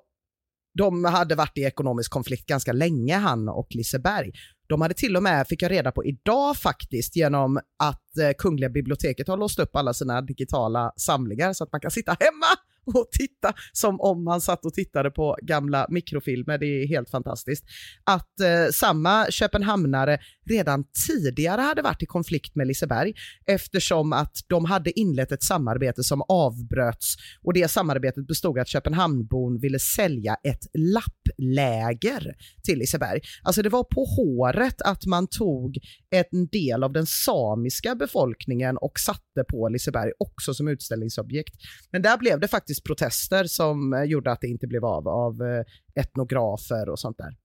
de 0.79 1.05
hade 1.05 1.35
varit 1.35 1.59
i 1.59 1.63
ekonomisk 1.63 2.13
konflikt 2.13 2.47
ganska 2.47 2.73
länge, 2.73 3.17
han 3.17 3.49
och 3.49 3.69
Liseberg. 3.71 4.33
De 4.69 4.81
hade 4.81 4.95
till 4.95 5.17
och 5.17 5.23
med, 5.23 5.49
fick 5.49 5.63
jag 5.63 5.71
reda 5.71 5.93
på 5.93 6.05
idag 6.05 6.57
faktiskt, 6.57 7.17
genom 7.17 7.57
att 7.79 8.19
eh, 8.19 8.31
Kungliga 8.39 8.71
biblioteket 8.71 9.29
har 9.29 9.37
låst 9.37 9.59
upp 9.59 9.77
alla 9.77 9.95
sina 9.95 10.23
digitala 10.23 10.93
samlingar 10.97 11.53
så 11.53 11.65
att 11.65 11.73
man 11.73 11.81
kan 11.81 11.91
sitta 11.91 12.17
hemma 12.21 12.47
och 12.95 13.09
titta 13.19 13.53
som 13.73 14.01
om 14.01 14.25
man 14.25 14.41
satt 14.41 14.65
och 14.65 14.75
tittade 14.75 15.11
på 15.11 15.37
gamla 15.43 15.87
mikrofilmer. 15.91 16.59
Det 16.59 16.67
är 16.67 16.89
helt 16.89 17.11
fantastiskt. 17.11 17.65
Att 18.05 18.41
eh, 18.41 18.71
samma 18.73 19.27
köpenhamnare 19.31 20.19
redan 20.49 20.85
tidigare 21.07 21.61
hade 21.61 21.83
varit 21.83 22.03
i 22.03 22.07
konflikt 22.07 22.55
med 22.55 22.67
Liseberg 22.67 23.15
eftersom 23.47 24.13
att 24.13 24.37
de 24.47 24.65
hade 24.65 25.01
inlett 25.01 25.33
ett 25.33 25.43
samarbete 25.43 26.03
som 26.05 26.23
avbröts 26.29 27.17
och 27.43 27.53
det 27.53 27.69
samarbetet 27.69 28.27
bestod 28.27 28.59
att 28.59 28.69
Köpenhamnbon 28.69 29.59
ville 29.59 29.79
sälja 29.79 30.37
ett 30.45 30.67
lappläger 30.75 32.37
till 32.65 32.79
Liseberg. 32.79 33.21
Alltså 33.43 33.63
det 33.63 33.69
var 33.69 33.85
på 33.85 34.05
håret 34.05 34.83
att 34.83 35.07
man 35.07 35.27
tog 35.27 35.79
en 36.11 36.47
del 36.47 36.85
av 36.85 36.93
den 36.93 37.07
samiska 37.07 37.95
befolkningen 37.95 38.77
och 38.77 38.99
satte 38.99 39.45
på 39.49 39.69
Liseberg 39.69 40.13
också 40.19 40.55
som 40.55 40.69
utställningsobjekt. 40.69 41.55
Men 41.93 42.03
där 42.03 42.19
blev 42.19 42.41
det 42.41 42.49
faktiskt 42.49 42.85
protester 42.85 43.45
som 43.45 43.93
eh, 43.93 44.03
gjorde 44.03 44.33
att 44.33 44.41
det 44.41 44.49
inte 44.49 44.67
blev 44.67 44.85
av 44.85 45.09
av 45.09 45.43
eh, 45.43 46.03
etnografer 46.03 46.89
och 46.89 46.99
sånt 46.99 47.19
där. 47.19 47.37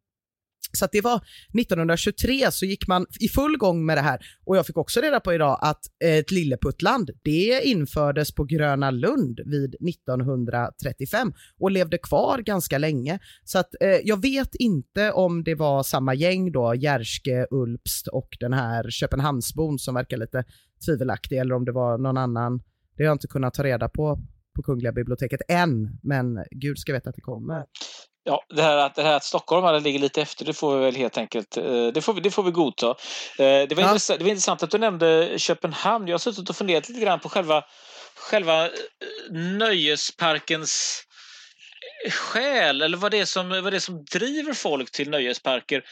Så 0.78 0.88
det 0.92 1.02
var 1.02 1.16
1923 1.60 2.52
så 2.52 2.66
gick 2.66 2.88
man 2.88 3.06
i 3.20 3.28
full 3.28 3.58
gång 3.58 3.86
med 3.86 3.98
det 3.98 4.02
här 4.02 4.20
och 4.46 4.58
jag 4.58 4.66
fick 4.66 4.78
också 4.78 5.02
reda 5.02 5.20
på 5.20 5.34
idag 5.34 5.60
att 5.62 5.80
eh, 6.04 6.18
ett 6.18 6.32
Lilleputtland, 6.32 7.10
det 7.24 7.62
infördes 7.64 8.36
på 8.36 8.44
Gröna 8.44 8.92
Lund 8.92 9.40
vid 9.46 9.76
1935 9.90 11.34
och 11.60 11.72
levde 11.72 11.98
kvar 11.98 12.40
ganska 12.40 12.78
länge. 12.78 13.20
Så 13.44 13.60
att 13.60 13.70
eh, 13.82 13.90
jag 14.04 14.22
vet 14.22 14.56
inte 14.56 15.12
om 15.12 15.44
det 15.44 15.56
var 15.56 15.84
samma 15.84 16.14
gäng 16.14 16.52
då, 16.52 16.76
Järske, 16.76 17.48
Ulpst 17.52 18.08
och 18.08 18.30
den 18.40 18.54
här 18.54 18.90
Köpenhamnsbon 18.90 19.80
som 19.80 19.96
verkar 19.96 20.18
lite 20.18 20.44
tvivelaktig 20.86 21.38
eller 21.38 21.56
om 21.56 21.66
det 21.66 21.72
var 21.72 21.98
någon 21.98 22.18
annan. 22.18 22.58
Det 22.98 23.04
har 23.04 23.08
jag 23.08 23.16
inte 23.16 23.28
kunnat 23.28 23.54
ta 23.54 23.64
reda 23.64 23.90
på 23.90 24.20
på 24.56 24.64
Kungliga 24.64 24.92
biblioteket 24.92 25.42
än, 25.48 26.00
men 26.04 26.44
gud 26.52 26.78
ska 26.78 26.94
veta 26.94 27.10
att 27.10 27.16
det 27.16 27.22
kommer. 27.22 27.66
Ja, 28.26 28.46
det 28.50 28.62
här, 28.62 28.78
att, 28.78 28.96
det 28.96 29.04
här 29.04 29.16
att 29.16 29.24
Stockholm 29.24 29.84
ligger 29.84 30.00
lite 30.00 30.22
efter, 30.22 30.46
det 30.46 30.54
får 30.54 30.78
vi 30.78 30.86
väl 30.86 30.96
helt 30.96 31.18
enkelt 31.18 31.58
eh, 31.58 31.88
det 31.88 32.02
får 32.02 32.14
vi, 32.14 32.22
det 32.22 32.32
får 32.32 32.44
vi 32.44 32.52
godta. 32.52 32.90
Eh, 32.90 32.96
det 33.38 33.76
var, 33.76 33.84
ja. 33.84 33.88
intressant, 33.88 34.20
det 34.20 34.24
var 34.24 34.30
intressant 34.30 34.64
att 34.64 34.72
du 34.72 34.78
nämnde 34.78 35.34
Köpenhamn. 35.38 36.08
Jag 36.08 36.14
har 36.14 36.20
suttit 36.20 36.50
och 36.50 36.56
funderat 36.56 36.90
lite 36.90 37.02
grann 37.02 37.20
på 37.20 37.30
själva, 37.30 37.64
själva 38.16 38.66
eh, 38.66 38.72
nöjesparkens 39.32 41.04
själ 42.10 42.82
eller 42.82 42.98
vad 42.98 43.12
det, 43.12 43.20
är 43.20 43.26
som, 43.26 43.50
vad 43.50 43.74
det 43.74 43.78
är 43.78 43.80
som 43.80 44.06
driver 44.06 44.54
folk 44.54 44.92
till 44.92 45.10
nöjesparker. 45.10 45.84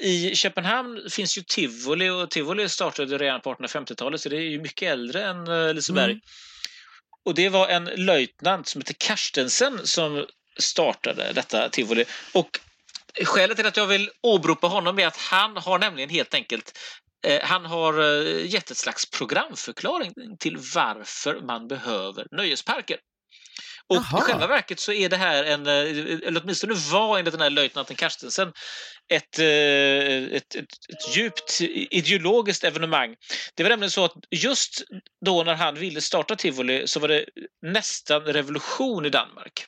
I 0.00 0.34
Köpenhamn 0.34 1.10
finns 1.10 1.38
ju 1.38 1.42
tivoli 1.42 2.08
och 2.08 2.30
tivoli 2.30 2.68
startade 2.68 3.18
redan 3.18 3.40
på 3.40 3.54
1850-talet 3.54 4.20
så 4.20 4.28
det 4.28 4.36
är 4.36 4.40
ju 4.40 4.60
mycket 4.60 4.92
äldre 4.92 5.24
än 5.24 5.74
Liseberg. 5.74 6.10
Mm. 6.10 6.20
Och 7.24 7.34
det 7.34 7.48
var 7.48 7.68
en 7.68 7.84
löjtnant 7.84 8.68
som 8.68 8.80
hette 8.80 8.94
Karstensen 8.94 9.86
som 9.86 10.26
startade 10.58 11.32
detta 11.32 11.68
tivoli. 11.68 12.04
Och 12.32 12.60
skälet 13.24 13.56
till 13.56 13.66
att 13.66 13.76
jag 13.76 13.86
vill 13.86 14.10
åberopa 14.22 14.66
honom 14.66 14.98
är 14.98 15.06
att 15.06 15.16
han 15.16 15.56
har 15.56 15.78
nämligen 15.78 16.10
helt 16.10 16.34
enkelt 16.34 16.78
eh, 17.26 17.42
han 17.42 17.64
har 17.64 18.00
eh, 18.00 18.46
gett 18.46 18.70
ett 18.70 18.76
slags 18.76 19.10
programförklaring 19.10 20.12
till 20.38 20.56
varför 20.74 21.40
man 21.40 21.68
behöver 21.68 22.26
nöjesparker. 22.30 22.96
Och 23.88 23.96
Jaha. 23.96 24.18
i 24.18 24.22
själva 24.22 24.46
verket 24.46 24.80
så 24.80 24.92
är 24.92 25.08
det 25.08 25.16
här 25.16 25.44
en, 25.44 25.66
eh, 25.66 26.28
eller 26.28 26.40
åtminstone 26.42 26.74
var 26.74 27.18
enligt 27.18 27.32
den 27.32 27.40
här 27.40 27.50
löjtnanten 27.50 27.96
Karstensen, 27.96 28.52
ett, 29.12 29.38
ett, 29.38 30.54
ett, 30.54 30.56
ett, 30.56 31.16
djupt 31.16 31.60
ideologiskt 31.90 32.64
evenemang. 32.64 33.14
Det 33.54 33.62
var 33.62 33.70
nämligen 33.70 33.90
så 33.90 34.04
att 34.04 34.14
just 34.30 34.82
då 35.26 35.42
när 35.42 35.54
han 35.54 35.74
ville 35.74 36.00
starta 36.00 36.36
tivoli 36.36 36.86
så 36.86 37.00
var 37.00 37.08
det 37.08 37.24
nästan 37.62 38.22
revolution 38.22 39.06
i 39.06 39.10
Danmark. 39.10 39.66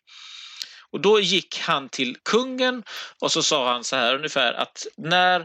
Och 0.93 1.01
då 1.01 1.21
gick 1.21 1.59
han 1.59 1.89
till 1.89 2.17
kungen 2.25 2.83
och 3.21 3.33
så 3.33 3.43
sa 3.43 3.73
han 3.73 3.85
så 3.85 3.97
här 3.97 4.15
ungefär 4.15 4.53
att 4.53 4.87
när, 4.97 5.41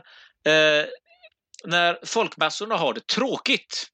eh, 0.45 0.85
när 1.65 2.05
folkmassorna 2.05 2.77
har 2.77 2.93
det 2.93 3.07
tråkigt 3.07 3.87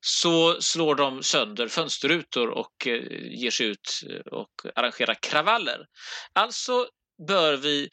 så 0.00 0.60
slår 0.60 0.94
de 0.94 1.22
sönder 1.22 1.68
fönsterrutor 1.68 2.48
och 2.48 2.86
eh, 2.86 3.02
ger 3.20 3.50
sig 3.50 3.66
ut 3.66 4.00
och 4.30 4.50
arrangerar 4.74 5.14
kravaller. 5.14 5.86
Alltså 6.32 6.88
bör 7.26 7.56
vi 7.56 7.88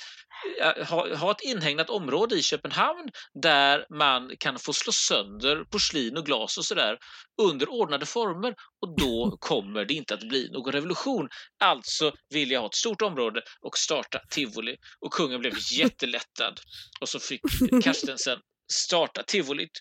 eh, 0.62 0.88
ha, 0.88 1.16
ha 1.16 1.32
ett 1.32 1.42
inhägnat 1.42 1.90
område 1.90 2.36
i 2.36 2.42
Köpenhamn 2.42 3.10
där 3.44 3.86
man 3.90 4.32
kan 4.40 4.60
få 4.60 4.74
slå 4.74 4.92
sönder 4.92 5.64
porslin 5.64 6.18
och 6.18 6.26
glas 6.26 6.58
och 6.58 6.66
sådär 6.66 6.98
under 7.42 7.70
ordnade 7.70 8.06
former 8.06 8.56
och 8.82 9.00
då 9.00 9.38
kommer 9.42 9.86
det 9.86 9.94
inte 9.94 10.14
att 10.14 10.30
bli 10.30 10.50
någon 10.52 10.74
revolution. 10.74 11.30
Alltså 11.64 12.14
vill 12.30 12.52
jag 12.52 12.60
ha 12.60 12.68
ett 12.68 12.76
stort 12.76 13.02
område 13.02 13.42
och 13.62 13.78
starta 13.78 14.20
tivoli 14.30 14.76
och 15.00 15.14
kungen 15.14 15.40
blev 15.40 15.54
jättelättad 15.72 16.60
och 17.02 17.10
så 17.10 17.20
fick 17.20 17.42
Carstensen 17.84 18.40
starta 18.74 19.24
tivolit. 19.24 19.80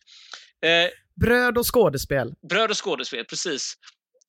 Eh, 0.65 0.91
bröd 1.21 1.59
och 1.59 1.75
skådespel. 1.75 2.35
Bröd 2.49 2.71
och 2.71 2.85
skådespel, 2.85 3.25
precis. 3.25 3.75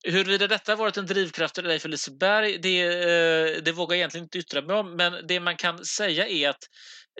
Huruvida 0.08 0.46
detta 0.46 0.76
varit 0.76 0.96
en 0.96 1.06
drivkraft 1.06 1.58
eller 1.58 1.70
ej 1.70 1.78
för 1.78 1.88
Liseberg, 1.88 2.58
det, 2.58 2.80
eh, 2.82 3.62
det 3.62 3.72
vågar 3.72 3.96
jag 3.96 3.98
egentligen 3.98 4.24
inte 4.24 4.38
yttra 4.38 4.62
mig 4.62 4.76
om. 4.76 4.96
Men 4.96 5.26
det 5.26 5.40
man 5.40 5.56
kan 5.56 5.84
säga 5.84 6.28
är 6.28 6.48
att 6.48 6.64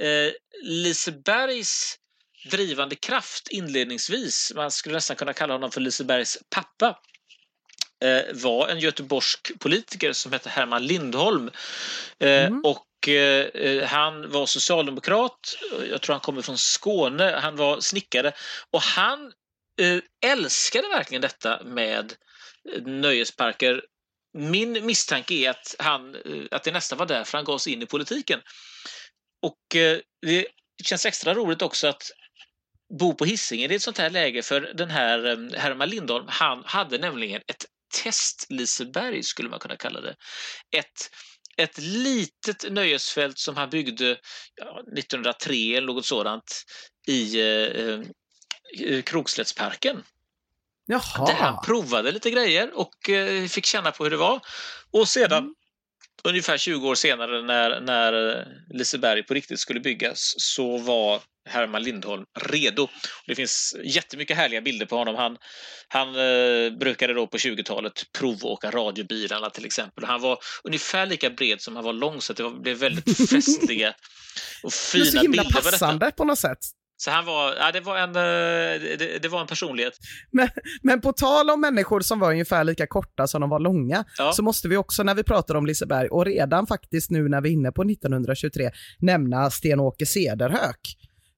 eh, 0.00 0.32
Lisebergs 0.62 1.98
drivande 2.50 2.96
kraft 2.96 3.48
inledningsvis, 3.48 4.52
man 4.54 4.70
skulle 4.70 4.94
nästan 4.94 5.16
kunna 5.16 5.32
kalla 5.32 5.54
honom 5.54 5.70
för 5.70 5.80
Lisebergs 5.80 6.38
pappa, 6.50 6.98
eh, 8.04 8.34
var 8.34 8.68
en 8.68 8.78
göteborgsk 8.78 9.58
politiker 9.58 10.12
som 10.12 10.32
hette 10.32 10.48
Herman 10.48 10.86
Lindholm. 10.86 11.50
Eh, 12.18 12.46
mm. 12.46 12.60
Och 12.64 12.82
han 13.84 14.30
var 14.30 14.46
socialdemokrat, 14.46 15.58
jag 15.90 16.02
tror 16.02 16.14
han 16.14 16.20
kommer 16.20 16.42
från 16.42 16.58
Skåne, 16.58 17.38
han 17.42 17.56
var 17.56 17.80
snickare 17.80 18.32
och 18.70 18.82
han 18.82 19.32
älskade 20.24 20.88
verkligen 20.88 21.22
detta 21.22 21.62
med 21.64 22.14
nöjesparker. 22.86 23.82
Min 24.38 24.86
misstanke 24.86 25.34
är 25.34 25.50
att, 25.50 25.76
han, 25.78 26.14
eh, 26.14 26.44
att 26.50 26.64
det 26.64 26.72
nästan 26.72 26.98
var 26.98 27.06
därför 27.06 27.38
han 27.38 27.44
gav 27.44 27.58
sig 27.58 27.72
in 27.72 27.82
i 27.82 27.86
politiken. 27.86 28.40
Och 29.42 29.76
eh, 29.76 29.98
det 30.26 30.46
känns 30.84 31.06
extra 31.06 31.34
roligt 31.34 31.62
också 31.62 31.88
att 31.88 32.02
bo 32.98 33.14
på 33.14 33.24
Hisingen 33.24 33.70
i 33.70 33.74
ett 33.74 33.82
sånt 33.82 33.98
här 33.98 34.10
läge 34.10 34.42
för 34.42 34.60
den 34.60 34.90
här 34.90 35.26
eh, 35.26 35.60
Herman 35.60 35.88
Lindholm, 35.88 36.26
han 36.28 36.62
hade 36.66 36.98
nämligen 36.98 37.42
ett 37.46 37.66
test-Liseberg 37.94 39.22
skulle 39.22 39.48
man 39.48 39.58
kunna 39.58 39.76
kalla 39.76 40.00
det. 40.00 40.16
Ett, 40.76 41.10
ett 41.56 41.78
litet 41.78 42.72
nöjesfält 42.72 43.38
som 43.38 43.56
han 43.56 43.70
byggde 43.70 44.18
ja, 44.54 44.82
1903 44.98 45.54
eller 45.76 45.86
något 45.86 46.06
sådant 46.06 46.64
i 47.06 47.40
eh, 47.40 48.00
Krokslättsparken. 49.02 50.02
Jaha. 50.86 51.26
Där 51.26 51.34
han 51.34 51.60
provade 51.64 52.12
lite 52.12 52.30
grejer 52.30 52.70
och 52.74 53.10
eh, 53.10 53.46
fick 53.46 53.66
känna 53.66 53.90
på 53.90 54.04
hur 54.04 54.10
det 54.10 54.16
var. 54.16 54.40
Och 54.90 55.08
sedan 55.08 55.38
mm. 55.38 55.54
ungefär 56.24 56.58
20 56.58 56.88
år 56.88 56.94
senare 56.94 57.42
när, 57.42 57.80
när 57.80 58.44
Liseberg 58.74 59.22
på 59.22 59.34
riktigt 59.34 59.60
skulle 59.60 59.80
byggas 59.80 60.34
så 60.36 60.78
var 60.78 61.20
Herman 61.48 61.82
Lindholm 61.82 62.24
redo. 62.40 62.88
Det 63.26 63.34
finns 63.34 63.76
jättemycket 63.84 64.36
härliga 64.36 64.60
bilder 64.60 64.86
på 64.86 64.96
honom. 64.96 65.14
Han, 65.14 65.36
han 65.88 66.08
eh, 66.08 66.70
brukade 66.78 67.14
då 67.14 67.26
på 67.26 67.36
20-talet 67.36 68.12
provåka 68.18 68.70
radiobilarna 68.70 69.50
till 69.50 69.64
exempel. 69.64 70.04
Han 70.04 70.20
var 70.20 70.38
ungefär 70.64 71.06
lika 71.06 71.30
bred 71.30 71.60
som 71.60 71.76
han 71.76 71.84
var 71.84 71.92
lång 71.92 72.20
så 72.20 72.32
det 72.32 72.42
var, 72.42 72.50
blev 72.50 72.76
väldigt 72.76 73.28
festliga 73.30 73.94
och 74.62 74.72
fina 74.72 75.04
Men 75.04 75.12
så 75.12 75.20
himla 75.20 75.42
bilder 75.42 75.52
på 75.52 75.58
detta. 75.58 75.70
passande 75.70 76.10
på 76.10 76.24
något 76.24 76.38
sätt. 76.38 76.58
Så 76.98 77.10
han 77.10 77.24
var, 77.24 77.54
ja, 77.58 77.72
det, 77.72 77.80
var 77.80 77.96
en, 77.98 78.16
eh, 78.16 78.96
det, 78.98 79.22
det 79.22 79.28
var 79.28 79.40
en 79.40 79.46
personlighet. 79.46 79.92
Men, 80.30 80.48
men 80.82 81.00
på 81.00 81.12
tal 81.12 81.50
om 81.50 81.60
människor 81.60 82.00
som 82.00 82.18
var 82.18 82.30
ungefär 82.30 82.64
lika 82.64 82.86
korta 82.86 83.26
som 83.26 83.40
de 83.40 83.50
var 83.50 83.60
långa, 83.60 84.04
Ja. 84.18 84.32
så 84.32 84.42
måste 84.42 84.68
vi 84.68 84.76
också 84.76 85.02
när 85.02 85.14
vi 85.14 85.22
pratar 85.22 85.54
om 85.54 85.66
Liseberg 85.66 86.08
och 86.08 86.24
redan 86.24 86.66
faktiskt 86.66 87.10
nu 87.10 87.28
när 87.28 87.40
vi 87.40 87.48
är 87.48 87.52
inne 87.52 87.72
på 87.72 87.82
1923 87.82 88.70
nämna 88.98 89.50
Sten-Åke 89.50 90.06
Cederhök. 90.06 90.80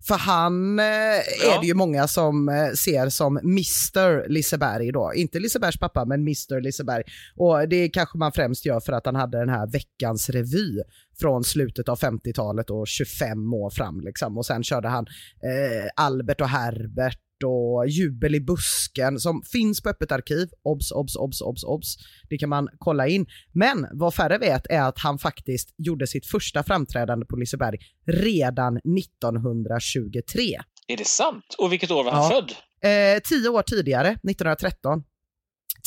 För 0.06 0.14
han 0.14 0.78
eh, 0.78 0.84
är 0.84 1.60
det 1.60 1.66
ju 1.66 1.74
många 1.74 2.08
som 2.08 2.48
eh, 2.48 2.72
ser 2.72 3.08
som 3.08 3.36
Mr 3.36 4.28
Liseberg 4.28 4.92
då. 4.92 5.12
Inte 5.14 5.38
Lisebergs 5.38 5.78
pappa, 5.78 6.04
men 6.04 6.20
Mr 6.20 6.60
Liseberg. 6.60 7.02
Och 7.36 7.68
det 7.68 7.88
kanske 7.88 8.18
man 8.18 8.32
främst 8.32 8.66
gör 8.66 8.80
för 8.80 8.92
att 8.92 9.06
han 9.06 9.14
hade 9.14 9.38
den 9.38 9.48
här 9.48 9.66
veckans 9.66 10.30
revy 10.30 10.82
från 11.20 11.44
slutet 11.44 11.88
av 11.88 11.98
50-talet 11.98 12.70
och 12.70 12.88
25 12.88 13.54
år 13.54 13.70
fram 13.70 14.00
liksom. 14.00 14.38
Och 14.38 14.46
sen 14.46 14.64
körde 14.64 14.88
han 14.88 15.06
eh, 15.42 15.88
Albert 15.96 16.40
och 16.40 16.48
Herbert 16.48 17.18
och 17.44 17.88
Jubel 17.88 18.34
i 18.34 18.40
busken 18.40 19.18
som 19.18 19.42
finns 19.52 19.82
på 19.82 19.88
Öppet 19.88 20.12
arkiv. 20.12 20.48
Obs, 20.62 20.90
obs, 20.92 21.16
obs, 21.16 21.40
obs, 21.40 21.64
obs. 21.64 21.96
Det 22.30 22.38
kan 22.38 22.48
man 22.48 22.68
kolla 22.78 23.08
in. 23.08 23.26
Men 23.52 23.86
vad 23.92 24.14
färre 24.14 24.38
vet 24.38 24.66
är 24.70 24.82
att 24.82 24.98
han 24.98 25.18
faktiskt 25.18 25.74
gjorde 25.78 26.06
sitt 26.06 26.26
första 26.26 26.62
framträdande 26.62 27.26
på 27.26 27.36
Liseberg 27.36 27.78
redan 28.06 28.76
1923. 28.76 30.60
Är 30.86 30.96
det 30.96 31.06
sant? 31.06 31.54
Och 31.58 31.72
vilket 31.72 31.90
år 31.90 32.04
var 32.04 32.12
han 32.12 32.22
Ja. 32.22 32.28
född? 32.30 32.52
Eh, 32.80 33.20
tio 33.24 33.48
år 33.48 33.62
tidigare, 33.62 34.08
1913. 34.08 35.02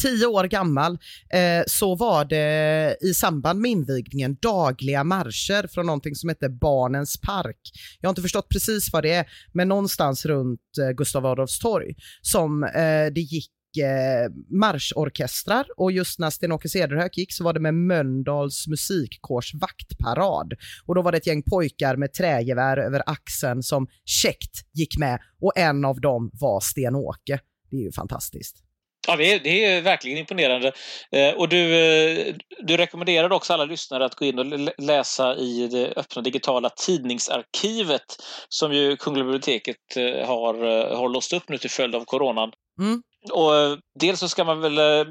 Tio 0.02 0.26
år 0.26 0.44
gammal 0.44 0.98
eh, 1.34 1.64
så 1.68 1.96
var 1.96 2.26
det 2.26 2.98
i 3.02 3.14
samband 3.14 3.60
med 3.60 3.72
invigningen 3.72 4.38
dagliga 4.42 5.04
marscher 5.04 5.68
från 5.68 5.86
någonting 5.86 6.16
som 6.16 6.30
hette 6.30 6.50
Barnens 6.50 7.22
park. 7.22 7.72
Jag 8.00 8.08
har 8.08 8.12
inte 8.12 8.22
förstått 8.22 8.50
precis 8.50 8.94
vad 8.94 9.04
det 9.04 9.14
är, 9.14 9.26
men 9.54 9.68
någonstans 9.68 10.26
runt 10.26 10.60
eh, 10.82 10.92
Gustav 10.92 11.26
Adolfs 11.26 11.60
torg 11.60 11.96
som 12.22 12.64
eh, 12.64 13.14
det 13.16 13.22
gick 13.22 13.52
eh, 13.78 14.32
marschorkestrar 14.60 15.66
och 15.78 15.92
just 15.92 16.20
när 16.20 16.30
Sten-Åke 16.30 16.70
Cederhök 16.70 17.18
gick 17.18 17.34
så 17.34 17.44
var 17.44 17.54
det 17.54 17.60
med 17.60 17.74
Mölndals 17.74 18.68
musikkårs 18.68 19.54
vaktparad 19.54 20.54
och 20.86 20.96
då 20.96 21.02
var 21.02 21.12
det 21.12 21.18
ett 21.18 21.28
gäng 21.28 21.44
pojkar 21.44 21.96
med 21.96 22.14
trägevär 22.14 22.78
över 22.78 23.04
axeln 23.06 23.64
som 23.64 23.88
käckt 24.06 24.66
gick 24.74 24.98
med 24.98 25.20
och 25.42 25.58
en 25.58 25.86
av 25.86 26.02
dem 26.02 26.32
var 26.34 26.60
Sten-Åke. 26.60 27.40
Det 27.70 27.78
är 27.78 27.82
ju 27.82 27.92
fantastiskt. 27.92 28.71
Ja, 29.08 29.16
det 29.16 29.34
är, 29.34 29.40
det 29.40 29.66
är 29.66 29.82
verkligen 29.82 30.18
imponerande. 30.18 30.72
Eh, 31.12 31.34
och 31.34 31.50
du, 31.50 31.76
eh, 31.76 32.36
du 32.64 32.78
rekommenderar 32.78 33.32
också 33.32 33.54
alla 33.54 33.66
lyssnare 33.66 34.06
att 34.06 34.16
gå 34.16 34.26
in 34.26 34.40
och 34.40 34.46
lä- 34.46 34.74
läsa 34.78 35.36
i 35.36 35.68
det 35.68 35.94
öppna 35.96 36.22
digitala 36.22 36.70
tidningsarkivet 36.70 38.06
som 38.50 38.74
ju 38.74 38.98
Kungliga 38.98 39.24
biblioteket 39.24 39.78
eh, 39.96 40.28
har, 40.28 40.54
har 40.96 41.10
låst 41.10 41.34
upp 41.34 41.50
nu 41.50 41.58
till 41.58 41.70
följd 41.70 41.96
av 41.96 42.06
coronan. 42.06 42.52
Mm. 42.80 43.02
Och 43.32 43.52
dels 44.00 44.20
så 44.20 44.30
ska 44.30 44.44
man 44.44 44.62
väl 44.62 45.06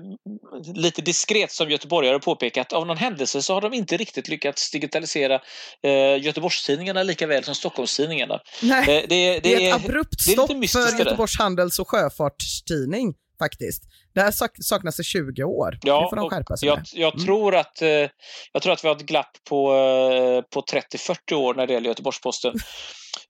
lite 0.75 1.02
diskret 1.02 1.52
som 1.52 1.70
göteborgare 1.70 2.18
påpeka 2.18 2.61
att 2.61 2.73
av 2.73 2.87
någon 2.87 2.97
händelse 2.97 3.42
så 3.42 3.54
har 3.54 3.61
de 3.61 3.75
inte 3.75 3.97
riktigt 3.97 4.28
lyckats 4.28 4.70
digitalisera 4.70 5.40
eh, 5.82 6.23
Göteborgstidningarna 6.25 7.02
lika 7.02 7.26
väl 7.26 7.44
som 7.44 7.54
Stockholmstidningarna. 7.54 8.40
Nej, 8.62 8.87
det, 8.87 9.06
det, 9.06 9.40
det 9.40 9.54
är 9.54 9.61
är, 9.61 9.68
ett 9.68 9.85
abrupt 9.85 10.28
är 10.28 10.32
stopp 10.32 10.56
mystiskt 10.56 10.90
för. 10.90 10.99
Göteborgs 10.99 11.38
Handels 11.38 11.78
och 11.78 11.88
Sjöfartstidning 11.90 13.14
faktiskt. 13.44 13.82
Där 14.14 14.30
sak 14.30 14.50
saknas 14.62 14.97
det 14.97 15.02
20 15.04 15.42
år. 15.44 15.78
det 16.02 16.09
får 16.11 16.16
de 16.16 16.30
skärpa 16.30 16.56
sig 16.56 16.68
jag, 16.68 16.80
jag, 16.92 17.14
Mm. 17.14 17.26
tror 17.26 17.56
att, 17.56 17.82
eh, 17.82 17.88
jag 18.52 18.62
tror 18.62 18.73
att 18.73 18.85
vi 18.85 18.88
har 18.88 18.97
ett 18.97 19.02
glapp 19.06 19.30
på, 19.49 19.75
eh, 19.75 20.42
på 20.54 20.62
30-40 20.62 21.35
år 21.35 21.54
när 21.54 21.66
det 21.66 21.73
gäller 21.73 21.88
Göteborgs-Posten. 21.88 22.54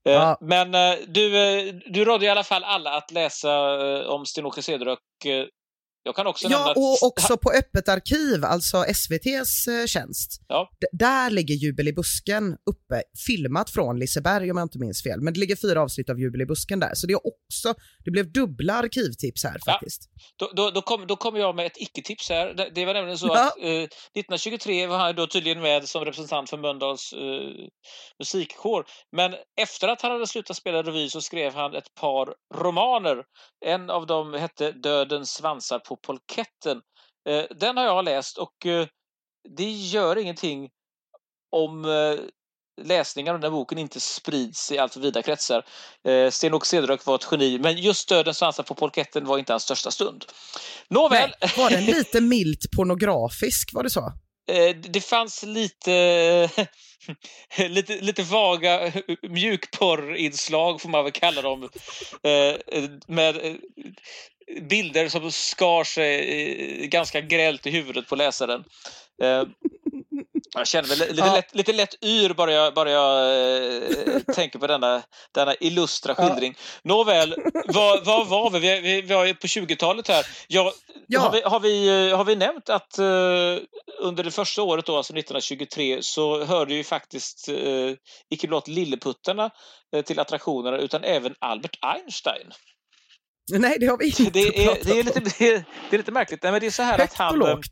Eh, 0.06 0.12
Ja. 0.12 0.38
Men 0.40 0.70
du, 1.08 1.30
du 1.86 2.04
rådde 2.04 2.26
i 2.26 2.28
alla 2.28 2.44
fall 2.44 2.64
alla 2.64 2.90
att 2.90 3.10
läsa 3.10 3.52
om 4.08 4.26
Sten-Åke 4.26 4.62
Cederhök. 4.62 4.98
Jag 6.02 6.16
kan 6.16 6.26
också 6.26 6.48
Ja, 6.48 6.70
att... 6.70 6.76
och 6.76 7.02
också 7.02 7.36
på 7.36 7.50
Öppet 7.50 7.88
arkiv, 7.88 8.44
alltså 8.44 8.76
SVTs 8.84 9.68
eh, 9.68 9.86
tjänst. 9.86 10.42
Ja. 10.48 10.70
Där 10.92 11.30
ligger 11.30 11.54
Jubel 11.54 11.88
i 11.88 11.92
busken 11.92 12.56
uppe, 12.70 13.02
filmat 13.26 13.70
från 13.70 13.98
Liseberg 13.98 14.50
om 14.50 14.56
jag 14.56 14.64
inte 14.64 14.78
minns 14.78 15.02
fel. 15.02 15.20
Men 15.20 15.34
det 15.34 15.40
ligger 15.40 15.56
fyra 15.56 15.82
avsnitt 15.82 16.10
av 16.10 16.20
Jubel 16.20 16.40
i 16.40 16.46
busken 16.46 16.80
där, 16.80 16.90
så 16.94 17.06
det 17.06 17.12
är 17.12 17.26
också, 17.26 17.74
det 18.04 18.10
blev 18.10 18.32
dubbla 18.32 18.74
arkivtips 18.74 19.44
här 19.44 19.56
Ja. 19.66 19.72
faktiskt. 19.72 20.02
Då, 20.38 20.50
då, 20.56 20.70
då, 20.70 20.82
kom, 20.82 21.06
då 21.06 21.16
kommer 21.16 21.38
jag 21.40 21.56
med 21.56 21.66
ett 21.66 21.76
icke-tips 21.76 22.28
här. 22.28 22.54
Det, 22.54 22.70
det 22.74 22.84
var 22.84 22.94
nämligen 22.94 23.18
så 23.18 23.26
Ja. 23.26 23.46
att 23.46 23.58
eh, 23.58 23.68
1923 23.70 24.86
var 24.86 24.98
han 24.98 25.14
då 25.16 25.26
tydligen 25.26 25.60
med 25.60 25.88
som 25.88 26.04
representant 26.04 26.50
för 26.50 26.56
Mölndals 26.58 27.12
eh, 27.12 27.66
musikkår. 28.18 28.84
Men 29.16 29.34
efter 29.60 29.88
att 29.88 30.02
han 30.02 30.12
hade 30.12 30.26
slutat 30.26 30.56
spela 30.56 30.82
revy 30.82 31.08
så 31.10 31.20
skrev 31.20 31.54
han 31.54 31.74
ett 31.74 31.94
par 32.00 32.34
romaner. 32.54 33.16
En 33.66 33.90
av 33.90 34.06
dem 34.06 34.34
hette 34.34 34.72
Dödens 34.72 35.30
svansar 35.30 35.78
på 35.90 35.96
polketten. 35.96 36.80
Eh, 37.28 37.44
den 37.56 37.76
har 37.76 37.84
jag 37.84 38.04
läst 38.04 38.38
och 38.38 38.66
eh, 38.66 38.86
det 39.48 39.70
gör 39.70 40.18
ingenting 40.18 40.68
om 41.56 41.84
eh, 41.84 42.20
läsningen 42.82 43.34
av 43.34 43.40
den 43.40 43.52
här 43.52 43.58
boken 43.58 43.78
inte 43.78 44.00
sprids 44.00 44.72
i 44.72 44.78
allt 44.78 44.92
för 44.92 45.00
vida 45.00 45.22
kretsar. 45.22 45.64
Eh, 46.08 46.30
Sten-Åke 46.30 46.66
Cederhök 46.66 47.06
var 47.06 47.14
ett 47.14 47.28
geni, 47.30 47.58
men 47.58 47.78
just 47.78 48.08
Dödens 48.08 48.38
svansar 48.38 48.62
på 48.62 48.74
polketten 48.74 49.24
var 49.24 49.38
inte 49.38 49.52
hans 49.52 49.62
största 49.62 49.90
stund. 49.90 50.24
Nåväl, 50.88 51.34
Nej, 51.40 51.52
var 51.56 51.70
den 51.70 51.84
lite 51.96 52.20
milt 52.20 52.70
pornografisk, 52.76 53.70
var 53.72 53.82
det 53.82 53.90
så? 53.90 54.12
Eh, 54.50 54.76
det 54.76 55.00
fanns 55.00 55.42
lite, 55.42 56.50
lite, 57.68 58.00
lite 58.00 58.22
vaga 58.22 58.92
mjukporrinslag, 59.22 60.80
får 60.80 60.88
man 60.88 61.04
väl 61.04 61.12
kalla 61.12 61.42
dem, 61.42 61.62
eh, 62.22 62.84
med 63.06 63.36
eh, 63.36 63.54
bilder 64.62 65.08
som 65.08 65.32
skar 65.32 65.84
sig 65.84 66.86
ganska 66.86 67.20
grällt 67.20 67.66
i 67.66 67.70
huvudet 67.70 68.08
på 68.08 68.16
läsaren. 68.16 68.64
Jag 70.54 70.66
känner 70.66 70.88
väl 70.88 70.98
lite, 70.98 71.12
Ja. 71.16 71.34
lätt, 71.34 71.54
lite 71.54 71.72
lätt 71.72 72.04
yr 72.04 72.32
bara 72.34 72.52
jag, 72.52 72.74
bara 72.74 72.90
jag 72.90 73.18
eh, 73.74 74.18
tänker 74.34 74.58
på 74.58 74.66
denna, 74.66 75.02
denna 75.34 75.54
illustra 75.54 76.14
Ja. 76.18 76.24
skildring. 76.26 76.56
Nåväl, 76.84 77.34
vad, 77.66 78.04
vad 78.04 78.26
var 78.28 78.50
vi? 78.50 78.58
Vi, 78.58 78.80
vi, 78.80 79.00
vi 79.02 79.14
var 79.14 79.24
ju 79.24 79.34
på 79.34 79.46
20-talet 79.46 80.08
här. 80.08 80.26
Ja, 80.48 80.72
Ja. 81.12 81.20
Har, 81.20 81.32
vi, 81.32 81.42
har, 81.42 81.60
vi, 81.60 82.08
eh, 82.10 82.16
har 82.16 82.24
vi 82.24 82.36
nämnt 82.36 82.68
att 82.68 82.98
eh, 82.98 83.04
under 84.00 84.24
det 84.24 84.30
första 84.30 84.62
året, 84.62 84.86
då, 84.86 84.96
alltså 84.96 85.12
1923, 85.12 85.98
så 86.02 86.44
hörde 86.44 86.74
ju 86.74 86.84
faktiskt 86.84 87.48
eh, 87.48 87.92
icke 88.30 88.48
blott 88.48 88.68
Lilleputtarna 88.68 89.50
eh, 89.96 90.02
till 90.04 90.18
attraktionerna 90.20 90.76
utan 90.78 91.04
även 91.04 91.34
Albert 91.40 91.78
Einstein. 91.86 92.52
Nej, 93.52 93.76
det 93.80 93.86
har 93.86 93.98
vi 93.98 94.06
inte 94.06 94.22
Det 94.30 94.40
är, 94.40 94.66
pratat 94.66 94.82
det 94.86 94.90
är, 94.92 95.00
om. 95.00 95.06
lite, 95.06 95.20
det 95.20 95.48
är, 95.48 95.64
det 95.90 95.96
är 95.96 95.98
lite 95.98 96.12
märkligt. 96.12 96.42
Nej, 96.42 96.52
men 96.52 96.60
det 96.60 96.66
är 96.66 96.70
så 96.70 96.82
här 96.82 96.94
att 96.94 97.00
Högt 97.00 97.12
och 97.12 97.18
han... 97.24 97.42
eh, 97.42 97.48
lågt. 97.48 97.66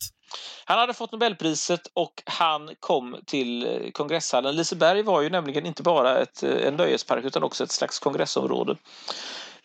Han 0.64 0.79
hade 0.79 0.95
fått 0.95 1.12
Nobelpriset 1.12 1.81
och 1.95 2.23
han 2.25 2.71
kom 2.81 3.17
till 3.27 3.67
eh, 3.67 3.91
kongresshallen. 3.91 4.57
Liseberg 4.57 5.03
var 5.03 5.21
ju 5.21 5.31
nämligen 5.31 5.67
inte 5.67 5.83
bara 5.83 6.19
ett, 6.19 6.43
eh, 6.43 6.67
en 6.67 6.75
nöjespark 6.75 7.25
utan 7.25 7.43
också 7.43 7.64
ett 7.64 7.71
slags 7.71 7.99
kongressområde. 7.99 8.77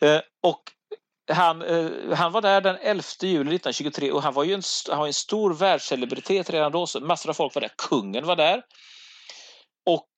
Eh, 0.01 0.19
och 0.43 0.61
han, 1.31 1.63
han 2.13 2.31
var 2.31 2.41
där 2.41 2.61
den 2.61 2.77
11 2.81 3.03
juli 3.21 3.55
1923 3.55 4.11
och 4.11 4.23
han 4.23 4.33
var 4.33 4.43
ju 4.43 4.53
en, 4.53 4.61
han 4.89 4.99
var 4.99 5.07
en 5.07 5.13
stor 5.13 5.53
världscelebritet 5.53 6.49
redan 6.49 6.71
då. 6.71 6.87
Så 6.87 6.99
massor 6.99 7.29
av 7.29 7.33
folk 7.33 7.55
var 7.55 7.61
där. 7.61 7.71
Kungen 7.77 8.25
var 8.25 8.35
där. 8.35 8.61
Och 9.85 10.09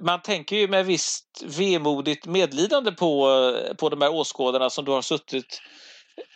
man 0.00 0.22
tänker 0.22 0.56
ju 0.56 0.68
med 0.68 0.86
visst 0.86 1.44
vemodigt 1.44 2.26
medlidande 2.26 2.92
på, 2.92 3.28
på 3.78 3.88
de 3.88 4.02
här 4.02 4.12
åskådarna 4.12 4.70
som 4.70 4.84
då 4.84 4.94
har 4.94 5.02
suttit 5.02 5.62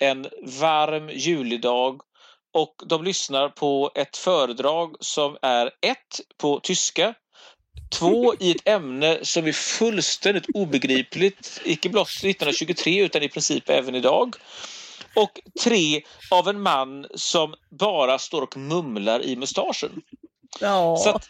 en 0.01 0.23
varm 0.61 1.11
julidag 1.11 2.01
och 2.55 2.75
de 2.87 3.05
lyssnar 3.05 3.49
på 3.49 3.91
ett 3.95 4.17
föredrag 4.17 4.97
som 5.01 5.37
är 5.43 5.67
ett 5.67 6.21
på 6.39 6.61
tyska, 6.61 7.15
två 7.99 8.35
i 8.35 8.51
ett 8.51 8.69
ämne 8.69 9.19
som 9.23 9.47
är 9.47 9.53
fullständigt 9.53 10.47
obegripligt, 10.55 11.61
icke 11.65 11.89
blott 11.89 12.09
1923 12.09 13.05
utan 13.05 13.23
i 13.23 13.29
princip 13.29 13.69
även 13.69 13.95
idag. 13.95 14.37
Och 15.17 15.41
tre 15.63 16.03
av 16.31 16.49
en 16.49 16.61
man 16.61 17.07
som 17.15 17.55
bara 17.71 18.19
står 18.19 18.43
och 18.43 18.57
mumlar 18.57 19.23
i 19.23 19.37
mustaschen. 19.37 20.03
Ja. 20.61 20.97
Så 20.97 21.21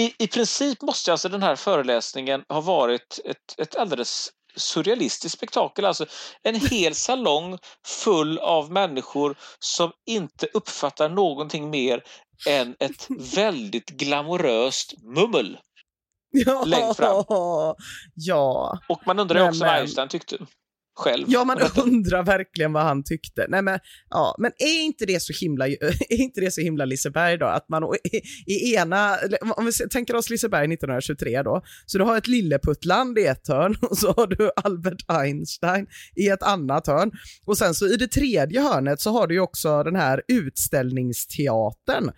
i, 0.00 0.14
i 0.18 0.26
princip 0.26 0.82
måste 0.82 1.12
alltså 1.12 1.28
den 1.28 1.42
här 1.42 1.56
föreläsningen 1.56 2.44
ha 2.48 2.60
varit 2.60 3.20
ett, 3.24 3.54
ett 3.58 3.76
alldeles 3.76 4.30
surrealistiskt 4.56 5.38
spektakel. 5.38 5.84
Alltså 5.84 6.06
en 6.42 6.54
hel 6.54 6.94
salong 6.94 7.58
full 7.86 8.38
av 8.38 8.72
människor 8.72 9.36
som 9.58 9.92
inte 10.06 10.46
uppfattar 10.54 11.08
någonting 11.08 11.70
mer 11.70 12.02
än 12.48 12.76
ett 12.78 13.06
väldigt 13.34 13.90
glamoröst 13.90 14.94
mummel. 15.02 15.58
Ja, 16.32 16.64
Längst 16.64 16.96
fram. 16.96 17.24
ja. 18.14 18.78
Och 18.88 19.00
man 19.06 19.18
undrar 19.18 19.36
ju 19.36 19.42
Men, 19.42 19.48
också 19.50 19.64
vad 19.64 19.74
Einstein 19.74 20.08
tyckte 20.08 20.38
själv. 21.00 21.24
Ja, 21.28 21.44
man 21.44 21.58
undrar 21.84 22.22
verkligen 22.22 22.72
vad 22.72 22.82
han 22.82 23.04
tyckte. 23.04 23.46
Nej, 23.48 23.62
men, 23.62 23.78
ja, 24.10 24.34
men 24.38 24.52
är 24.58 24.82
inte 24.82 25.06
det 25.06 25.22
så 25.22 25.32
himla, 25.40 25.66
är 26.08 26.20
inte 26.20 26.40
det 26.40 26.50
så 26.50 26.60
himla 26.60 26.84
Liseberg 26.84 27.38
då? 27.38 27.46
Att 27.46 27.68
man 27.68 27.82
i, 28.46 28.52
i 28.52 28.74
ena, 28.74 29.16
om 29.56 29.66
vi 29.66 29.88
tänker 29.88 30.16
oss 30.16 30.30
Liseberg 30.30 30.64
1923 30.74 31.42
då, 31.42 31.62
så 31.86 31.98
du 31.98 32.04
har 32.04 32.16
ett 32.16 32.28
lilleputtland 32.28 33.18
i 33.18 33.26
ett 33.26 33.48
hörn 33.48 33.76
och 33.82 33.98
så 33.98 34.12
har 34.12 34.26
du 34.26 34.50
Albert 34.56 35.04
Einstein 35.08 35.86
i 36.16 36.28
ett 36.28 36.42
annat 36.42 36.86
hörn. 36.86 37.10
Och 37.46 37.58
sen 37.58 37.74
så 37.74 37.86
i 37.86 37.96
det 37.96 38.08
tredje 38.08 38.60
hörnet 38.60 39.00
så 39.00 39.10
har 39.10 39.26
du 39.26 39.34
ju 39.34 39.40
också 39.40 39.82
den 39.82 39.96
här 39.96 40.22
utställningsteatern 40.28 42.10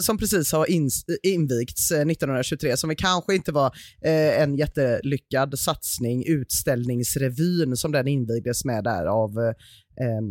som 0.00 0.18
precis 0.18 0.52
har 0.52 0.66
ins- 0.66 1.04
invigts 1.22 1.90
eh, 1.90 2.00
1923 2.00 2.76
som 2.76 2.88
vi 2.90 2.96
kanske 2.96 3.34
inte 3.34 3.52
var 3.52 3.66
eh, 4.04 4.42
en 4.42 4.56
jättelyckad 4.56 5.58
satsning, 5.58 6.24
utställningsrevyn 6.26 7.76
som 7.76 7.92
den 7.92 8.08
invigdes 8.08 8.64
med 8.64 8.84
där 8.84 9.06
av, 9.06 9.30
eh, 10.00 10.22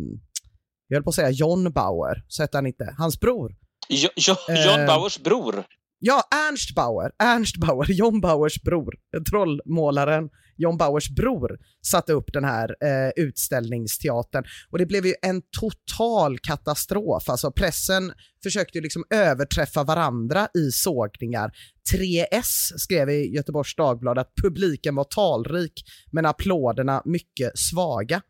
jag 0.88 0.96
höll 0.96 1.02
på 1.02 1.08
att 1.10 1.14
säga 1.14 1.30
John 1.30 1.72
Bauer, 1.72 2.24
så 2.28 2.42
hette 2.42 2.56
han 2.56 2.66
inte, 2.66 2.94
hans 2.98 3.20
bror. 3.20 3.56
Jo, 3.88 4.08
jo, 4.16 4.34
John 4.48 4.80
Eh, 4.80 4.86
Bauers 4.86 5.18
bror. 5.18 5.64
Ja, 6.00 6.22
Ernst 6.48 6.74
Bauer, 6.74 7.10
Ernst 7.18 7.56
Bauer, 7.56 7.90
John 7.92 8.20
Bauers 8.20 8.62
bror, 8.62 8.94
trollmålaren 9.30 10.28
John 10.58 10.76
Bauers 10.76 11.10
bror 11.10 11.58
satte 11.82 12.12
upp 12.12 12.32
den 12.32 12.44
här 12.44 12.76
eh, 12.80 13.24
utställningsteatern 13.24 14.44
och 14.70 14.78
det 14.78 14.86
blev 14.86 15.06
ju 15.06 15.14
en 15.22 15.42
total 15.60 16.38
katastrof. 16.38 17.28
Alltså 17.28 17.50
pressen 17.52 18.12
försökte 18.42 18.78
ju 18.78 18.82
liksom 18.82 19.04
överträffa 19.10 19.84
varandra 19.84 20.48
i 20.54 20.70
sågningar. 20.70 21.50
3S 21.94 22.78
skrev 22.78 23.10
i 23.10 23.34
Göteborgs 23.34 23.74
Dagblad 23.76 24.18
att 24.18 24.34
publiken 24.42 24.94
var 24.94 25.04
talrik 25.04 25.84
men 26.10 26.26
applåderna 26.26 27.02
mycket 27.04 27.58
svaga. 27.58 28.22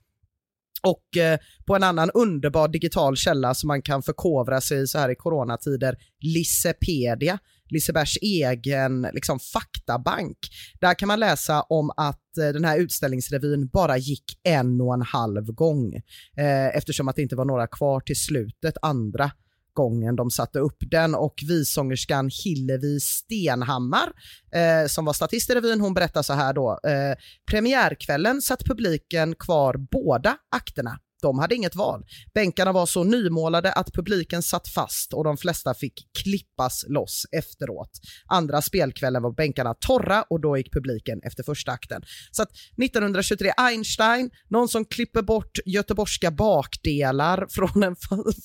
Och 0.83 1.17
eh, 1.17 1.39
på 1.67 1.77
en 1.77 1.83
annan 1.83 2.11
underbar 2.11 2.69
digital 2.69 3.17
källa 3.17 3.55
som 3.55 3.69
man 3.69 3.83
kan 3.83 4.03
förkovra 4.03 4.61
sig 4.61 4.83
i 4.83 4.87
så 4.87 4.99
här 4.99 5.09
i 5.09 5.15
coronatider, 5.15 5.97
Lissepedia, 6.21 7.39
Lisebergs 7.73 8.17
egen 8.23 9.07
liksom, 9.13 9.39
faktabank. 9.41 10.39
Där 10.81 10.95
kan 10.95 11.09
man 11.09 11.21
läsa 11.21 11.63
om 11.63 11.91
att 11.97 12.39
eh, 12.39 12.49
den 12.49 12.65
här 12.65 12.79
utställningsrevyn 12.79 13.69
bara 13.69 13.97
gick 13.97 14.25
en 14.43 14.81
och 14.81 14.95
en 14.95 15.03
halv 15.03 15.45
gång 15.45 15.95
eh, 16.37 16.77
eftersom 16.77 17.09
att 17.09 17.17
det 17.17 17.23
inte 17.23 17.37
var 17.37 17.45
några 17.45 17.67
kvar 17.67 18.01
till 18.01 18.21
slutet 18.21 18.75
andra 18.83 19.31
gången 19.79 20.17
de 20.17 20.31
satte 20.31 20.59
upp 20.59 20.77
den 20.91 21.15
och 21.15 21.35
visångerskan 21.49 22.31
Hillevi 22.45 23.01
Stenhammar 23.01 24.13
eh, 24.53 24.87
som 24.89 25.05
var 25.05 25.13
statist 25.13 25.51
i 25.51 25.55
revyn, 25.55 25.81
hon 25.81 25.95
berättar 25.95 26.23
så 26.23 26.33
här 26.33 26.53
då. 26.53 26.81
Eh, 26.85 27.17
premiärkvällen 27.51 28.43
satt 28.43 28.65
publiken 28.65 29.35
kvar 29.35 29.75
båda 29.91 30.37
akterna. 30.51 30.99
De 31.23 31.39
hade 31.39 31.55
inget 31.55 31.77
val. 31.77 32.05
Bänkarna 32.35 32.73
var 32.73 32.87
så 32.87 33.05
nymålade 33.05 33.73
att 33.73 33.93
publiken 33.93 34.43
satt 34.43 34.69
fast 34.69 35.13
och 35.13 35.25
de 35.25 35.37
flesta 35.37 35.75
fick 35.75 35.95
klippas 36.23 36.85
loss 36.89 37.27
efteråt. 37.33 37.91
Andra 38.27 38.63
spelkvällen 38.63 39.23
var 39.23 39.33
bänkarna 39.33 39.75
torra 39.75 40.25
och 40.31 40.41
då 40.41 40.57
gick 40.57 40.73
publiken 40.73 41.21
efter 41.23 41.43
första 41.43 41.73
akten. 41.73 42.03
Så 42.31 42.43
att 42.43 42.51
1923, 42.83 43.53
Einstein, 43.57 44.31
någon 44.49 44.69
som 44.69 44.85
klipper 44.85 45.23
bort 45.23 45.59
göteborgska 45.67 46.31
bakdelar 46.31 47.47
från, 47.51 47.83
en, 47.83 47.97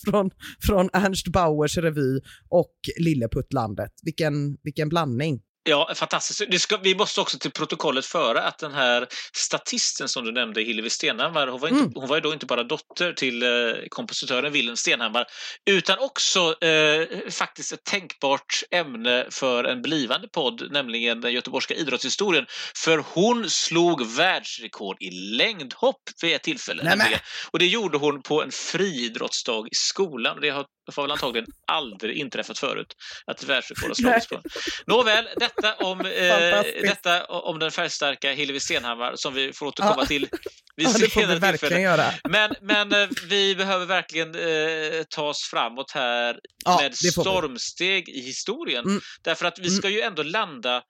från, 0.06 0.32
från 0.66 0.90
Ernst 0.94 1.28
Bauers 1.28 1.78
revy 1.78 2.20
och 2.50 2.76
Lilleputtlandet. 3.00 3.92
Vilken, 4.04 4.58
vilken 4.64 4.90
blandning. 4.90 5.42
Ja, 5.66 5.94
fantastiskt. 5.96 6.62
Ska, 6.62 6.78
vi 6.78 6.96
måste 6.96 7.22
också 7.22 7.38
till 7.38 7.52
protokollet 7.52 8.06
föra 8.06 8.42
att 8.42 8.58
den 8.58 8.74
här 8.74 9.08
statisten 9.34 10.08
som 10.10 10.26
du 10.26 10.32
nämnde, 10.32 10.62
Hillevi 10.62 10.90
Stenhammar, 10.90 11.48
hon 11.48 11.60
var, 11.62 11.68
inte, 11.68 11.80
Mm. 11.82 11.92
hon 11.96 12.08
var 12.08 12.16
ju 12.16 12.22
då 12.22 12.34
inte 12.34 12.46
bara 12.46 12.64
dotter 12.64 13.14
till 13.14 13.44
eh, 13.44 13.50
kompositören 13.90 14.52
Wilhelm 14.52 14.78
Stenhammar, 14.78 15.26
utan 15.66 16.00
också 16.00 16.64
eh, 16.64 17.08
faktiskt 17.32 17.72
ett 17.72 17.84
tänkbart 17.84 18.64
ämne 18.72 19.28
för 19.32 19.64
en 19.64 19.82
blivande 19.82 20.28
podd, 20.28 20.72
nämligen 20.72 21.22
den 21.22 21.34
göteborgska 21.34 21.74
idrottshistorien. 21.74 22.46
För 22.76 22.98
hon 23.14 23.50
slog 23.50 24.06
världsrekord 24.08 24.98
i 25.00 25.12
längdhopp 25.12 26.02
vid 26.22 26.36
ett 26.36 26.44
tillfälle. 26.44 26.84
Nämligen. 26.84 27.20
Och 27.52 27.60
det 27.60 27.66
gjorde 27.68 27.98
hon 27.98 28.22
på 28.22 28.44
en 28.44 28.52
friidrottsdag 28.52 29.68
i 29.68 29.76
skolan. 29.76 30.38
Det 30.42 30.50
har, 30.50 30.66
har 30.96 31.04
väl 31.04 31.12
antagligen 31.12 31.48
aldrig 31.68 32.18
inträffat 32.18 32.60
förut, 32.60 32.94
att 33.26 33.44
världsrekord 33.44 33.88
har 33.90 33.96
slagits 33.96 34.28
på. 34.28 34.42
Nåväl, 34.88 35.28
detta 35.40 35.76
om, 35.76 36.02
eh, 36.02 36.64
detta 36.82 37.26
om 37.26 37.60
den 37.60 37.72
färgstarka 37.72 38.32
Hillevi 38.32 38.60
Stenhammar 38.60 39.14
som 39.16 39.34
vi 39.34 39.54
får 39.54 39.66
återkomma 39.66 39.96
Ja. 40.00 40.06
till 40.06 40.28
vid 40.76 40.88
Ja, 40.88 40.92
det 40.94 41.04
vi 41.04 41.10
senare 41.10 41.40
verkligen 41.40 41.60
tillfälle. 41.60 41.82
göra. 41.82 42.06
Men, 42.30 42.56
men 42.62 42.94
eh, 43.04 43.10
vi 43.30 43.56
behöver 43.56 43.86
verkligen 43.86 44.36
eh, 44.36 45.04
ta 45.10 45.30
oss 45.30 45.44
framåt 45.44 45.92
här 45.92 46.40
Ja, 46.66 46.78
med 46.82 46.92
det 46.92 46.98
vi. 47.04 47.12
stormsteg 47.12 48.10
i 48.10 48.22
historien. 48.22 48.86
Mm. 48.86 49.02
Därför 49.24 49.46
att 49.46 49.60
vi 49.60 49.70
ska 49.70 49.90
ju 49.90 50.02
ändå 50.02 50.24
landa, 50.24 50.84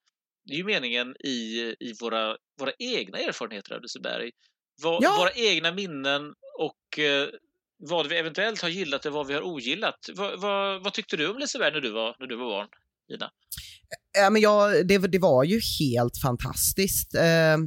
det 0.45 0.53
är 0.53 0.57
ju 0.57 0.63
meningen, 0.63 1.15
i, 1.19 1.59
i 1.79 1.93
våra, 2.01 2.35
våra 2.59 2.71
egna 2.79 3.17
erfarenheter 3.19 3.75
av 3.75 3.81
Liseberg. 3.81 4.31
Va, 4.83 4.99
Ja. 5.01 5.15
Våra 5.17 5.31
egna 5.31 5.71
minnen 5.71 6.33
och 6.59 6.99
eh, 6.99 7.27
vad 7.89 8.07
vi 8.07 8.17
eventuellt 8.17 8.61
har 8.61 8.69
gillat 8.69 9.05
och 9.05 9.13
vad 9.13 9.27
vi 9.27 9.33
har 9.33 9.41
ogillat. 9.41 10.09
Va, 10.15 10.35
va, 10.35 10.79
vad 10.83 10.93
tyckte 10.93 11.17
du 11.17 11.29
om 11.29 11.37
Liseberg 11.37 11.73
när 11.73 11.81
du 11.81 11.91
var, 11.91 12.15
när 12.19 12.27
du 12.27 12.35
var 12.35 12.49
barn, 12.49 12.67
Ina? 13.13 13.25
Eh, 13.25 14.21
ja, 14.21 14.29
men 14.29 14.41
jag, 14.41 14.87
det, 14.87 14.97
det 14.97 15.19
var 15.19 15.43
ju 15.43 15.61
helt 15.79 16.17
fantastiskt. 16.21 17.15
Eh, 17.15 17.57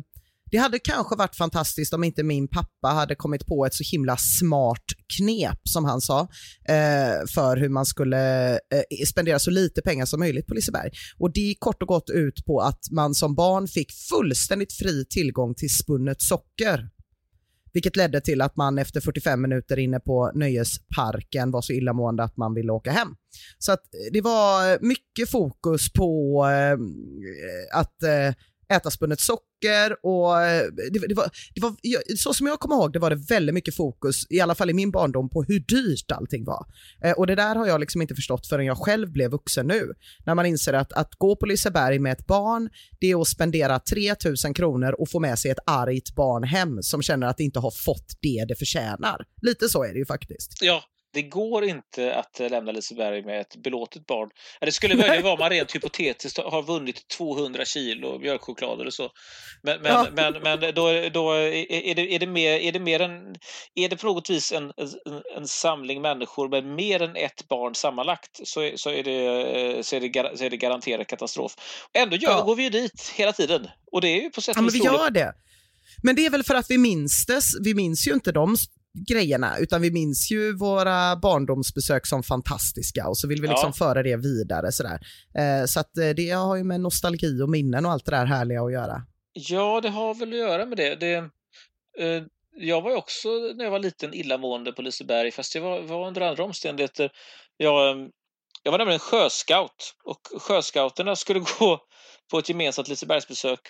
det 0.51 0.57
hade 0.57 0.79
kanske 0.79 1.17
varit 1.17 1.37
fantastiskt 1.37 1.95
om 1.95 2.05
inte 2.05 2.23
min 2.23 2.49
pappa 2.49 2.89
hade 2.89 3.15
kommit 3.15 3.47
på 3.47 3.67
ett 3.67 3.75
så 3.75 3.85
himla 3.93 4.17
smart 4.17 4.85
knep, 5.17 5.59
som 5.65 5.85
han 5.85 6.01
sa, 6.01 6.21
eh, 6.69 7.27
för 7.35 7.57
hur 7.57 7.69
man 7.69 7.87
skulle 7.87 8.53
eh, 8.53 9.07
spendera 9.07 9.39
så 9.39 9.51
lite 9.51 9.83
pengar 9.83 10.07
som 10.07 10.21
möjligt 10.21 10.47
på 10.47 10.55
Liseberg. 10.55 10.91
Och 11.19 11.33
det 11.33 11.41
gick 11.41 11.61
kort 11.61 11.83
och 11.83 11.89
gott 11.89 12.11
ut 12.11 12.45
på 12.47 12.61
att 12.61 12.81
man 12.91 13.15
som 13.15 13.35
barn 13.35 13.69
fick 13.69 13.93
fullständigt 13.93 14.73
fri 14.73 15.05
tillgång 15.11 15.55
till 15.55 15.71
spunnet 15.71 16.23
socker. 16.23 16.89
Vilket 17.77 17.97
ledde 17.97 18.21
till 18.21 18.41
att 18.41 18.57
man 18.57 18.79
efter 18.79 19.01
45 19.01 19.43
minuter 19.43 19.79
inne 19.79 20.01
på 20.01 20.31
nöjesparken 20.35 21.51
var 21.51 21.63
så 21.63 21.73
illamående 21.73 22.23
att 22.23 22.37
man 22.37 22.55
ville 22.55 22.73
åka 22.73 22.91
hem. 22.91 23.09
Så 23.59 23.73
att 23.73 23.95
eh, 23.95 24.13
det 24.13 24.21
var 24.21 24.79
mycket 24.87 25.31
fokus 25.31 25.93
på 25.93 26.43
eh, 26.47 27.79
att 27.79 28.03
eh, 28.03 28.35
äta 28.73 28.91
spunnet 28.91 29.21
socker 29.21 29.97
och 30.03 30.43
eh, 30.43 30.63
det, 30.93 31.09
det, 31.09 31.15
var, 31.15 31.31
det 31.55 31.61
var, 31.61 32.17
så 32.17 32.35
som 32.35 32.47
jag 32.47 32.61
kommer 32.61 32.77
ihåg 32.77 32.93
det 32.93 32.99
var 32.99 33.11
det 33.11 33.17
väldigt 33.17 33.55
mycket 33.55 33.77
fokus, 33.77 34.27
i 34.31 34.41
alla 34.41 34.55
fall 34.55 34.71
i 34.71 34.75
min 34.75 34.91
barndom, 34.91 35.31
på 35.31 35.43
hur 35.43 35.61
dyrt 35.61 36.13
allting 36.13 36.45
var. 36.45 36.67
Eh, 37.05 37.13
och 37.13 37.27
det 37.27 37.35
där 37.35 37.57
har 37.57 37.67
jag 37.67 37.81
liksom 37.81 38.03
inte 38.03 38.15
förstått 38.15 38.47
förrän 38.47 38.67
jag 38.67 38.79
själv 38.79 39.13
blev 39.13 39.31
vuxen 39.31 39.67
nu. 39.67 39.93
När 40.27 40.35
man 40.35 40.47
inser 40.47 40.73
att, 40.73 40.93
att 40.93 41.15
gå 41.15 41.37
på 41.37 41.47
Liseberg 41.47 41.99
med 41.99 42.13
ett 42.13 42.27
barn, 42.27 42.69
det 43.01 43.11
är 43.11 43.21
att 43.21 43.29
spendera 43.29 43.79
3000 43.79 44.55
kronor 44.55 44.93
och 45.01 45.11
få 45.11 45.21
med 45.21 45.39
sig 45.39 45.51
ett 45.51 45.59
argt 45.67 46.15
barn 46.15 46.45
hem 46.45 46.83
som 46.83 47.03
känner 47.03 47.27
att 47.27 47.37
det 47.37 47.45
inte 47.45 47.59
har 47.59 47.71
fått 47.71 48.19
det 48.21 48.45
det 48.49 48.55
förtjänar. 48.55 49.25
Lite 49.43 49.69
så 49.69 49.85
är 49.85 49.93
det 49.93 49.99
ju 49.99 50.07
faktiskt. 50.07 50.59
Ja, 50.61 50.83
det 51.17 51.23
går 51.23 51.65
inte 51.65 52.15
att 52.15 52.41
eh, 52.41 52.51
lämna 52.51 52.73
Liseberg 52.73 53.23
med 53.23 53.41
ett 53.41 53.57
belåtet 53.57 54.07
barn. 54.07 54.29
Ja, 54.61 54.67
Det 54.67 54.73
skulle 54.73 54.95
möjligen 54.97 55.23
vara 55.23 55.33
om 55.33 55.39
man 55.39 55.51
rent 55.51 55.75
hypotetiskt 55.75 56.39
har 56.39 56.63
vunnit 56.63 57.09
200 57.09 57.65
kilo 57.65 58.19
mjölkchoklad 58.19 58.81
eller 58.81 58.91
så. 58.91 59.11
Men, 59.63 59.83
men, 59.83 59.93
Ja. 59.93 60.07
men, 60.13 60.33
men 60.43 60.61
då, 60.75 61.09
då 61.13 61.31
är, 61.33 61.95
det, 61.95 62.15
är, 62.15 62.19
det 62.19 62.27
mer, 62.27 62.51
är 62.51 62.73
det 62.73 62.81
mer 62.81 63.01
en... 63.01 63.37
Är 63.75 63.89
det 63.89 63.97
på 63.97 64.07
något 64.07 64.31
vis 64.31 64.53
en, 64.53 64.65
en, 64.65 65.23
en 65.37 65.49
samling 65.49 66.03
människor 66.03 66.49
med 66.49 66.65
mer 66.65 67.03
än 67.03 67.17
ett 67.17 67.49
barn 67.49 67.75
sammanlagt 67.75 68.41
så 68.45 68.71
så 68.77 68.91
är, 68.91 69.03
det, 69.03 69.87
så 69.87 69.97
är, 69.97 70.01
det, 70.01 70.39
så 70.39 70.45
är 70.45 70.51
det 70.51 70.57
garanterat 70.57 71.07
katastrof. 71.07 71.53
Ändå 71.93 72.17
gör, 72.17 72.31
Ja. 72.31 72.43
går 72.43 72.57
vi 72.57 72.63
ju 72.63 72.71
dit 72.71 73.13
hela 73.17 73.33
tiden. 73.33 73.69
Och 73.93 74.01
det 74.01 74.09
är 74.09 74.23
ju 74.23 74.31
på 74.31 74.41
sätt 74.41 74.57
Ja, 74.57 74.61
och 74.61 74.65
men 74.65 74.73
vi 74.73 74.79
vis 74.79 74.85
gör 74.87 75.11
det. 75.11 75.33
Men 76.03 76.17
det 76.17 76.27
är 76.27 76.31
väl 76.31 76.45
för 76.45 76.55
att 76.55 76.71
vi 76.71 76.79
minns 76.79 77.27
det. 77.27 77.41
Vi 77.65 77.75
minns 77.75 78.09
ju 78.09 78.13
inte 78.13 78.33
de 78.33 78.57
grejerna, 79.09 79.59
utan 79.59 79.83
vi 79.83 79.91
minns 79.91 80.31
ju 80.31 80.57
våra 80.57 81.17
barndomsbesök 81.17 82.07
som 82.07 82.23
fantastiska 82.23 83.09
och 83.09 83.19
så 83.19 83.29
vill 83.29 83.43
vi 83.43 83.49
liksom 83.49 83.73
Ja. 83.77 83.87
föra 83.87 84.03
det 84.03 84.17
vidare. 84.17 84.73
Sådär. 84.73 84.99
Eh, 85.39 85.67
så 85.67 85.81
att 85.81 85.97
eh, 85.97 86.09
det 86.09 86.31
har 86.31 86.57
ju 86.57 86.65
med 86.65 86.81
nostalgi 86.81 87.43
och 87.43 87.49
minnen 87.51 87.87
och 87.87 87.93
allt 87.93 88.05
det 88.05 88.11
där 88.11 88.27
härliga 88.27 88.63
att 88.63 88.73
göra. 88.73 89.03
Ja, 89.33 89.81
det 89.81 89.89
har 89.89 90.15
väl 90.15 90.33
att 90.33 90.39
göra 90.39 90.67
med 90.67 90.79
det. 90.79 90.95
det 90.95 91.15
eh, 91.99 92.23
jag 92.59 92.83
var 92.83 92.91
ju 92.91 92.97
också 92.97 93.29
när 93.29 93.65
jag 93.65 93.71
var 93.71 93.79
liten 93.79 94.15
illamående 94.15 94.73
på 94.73 94.83
Liseberg, 94.83 95.31
fast 95.31 95.53
det 95.53 95.61
var, 95.61 95.81
var 95.81 96.07
under 96.07 96.21
andra 96.21 96.45
omständigheter. 96.45 97.13
Jag, 97.57 98.11
jag 98.63 98.73
var 98.73 98.79
nämligen 98.79 99.01
sjöscout 99.01 99.95
och 100.05 100.21
sjöscouterna 100.43 101.17
skulle 101.17 101.41
gå 101.59 101.81
på 102.31 102.39
ett 102.39 102.49
gemensamt 102.49 102.89
Lisebergsbesök. 102.89 103.61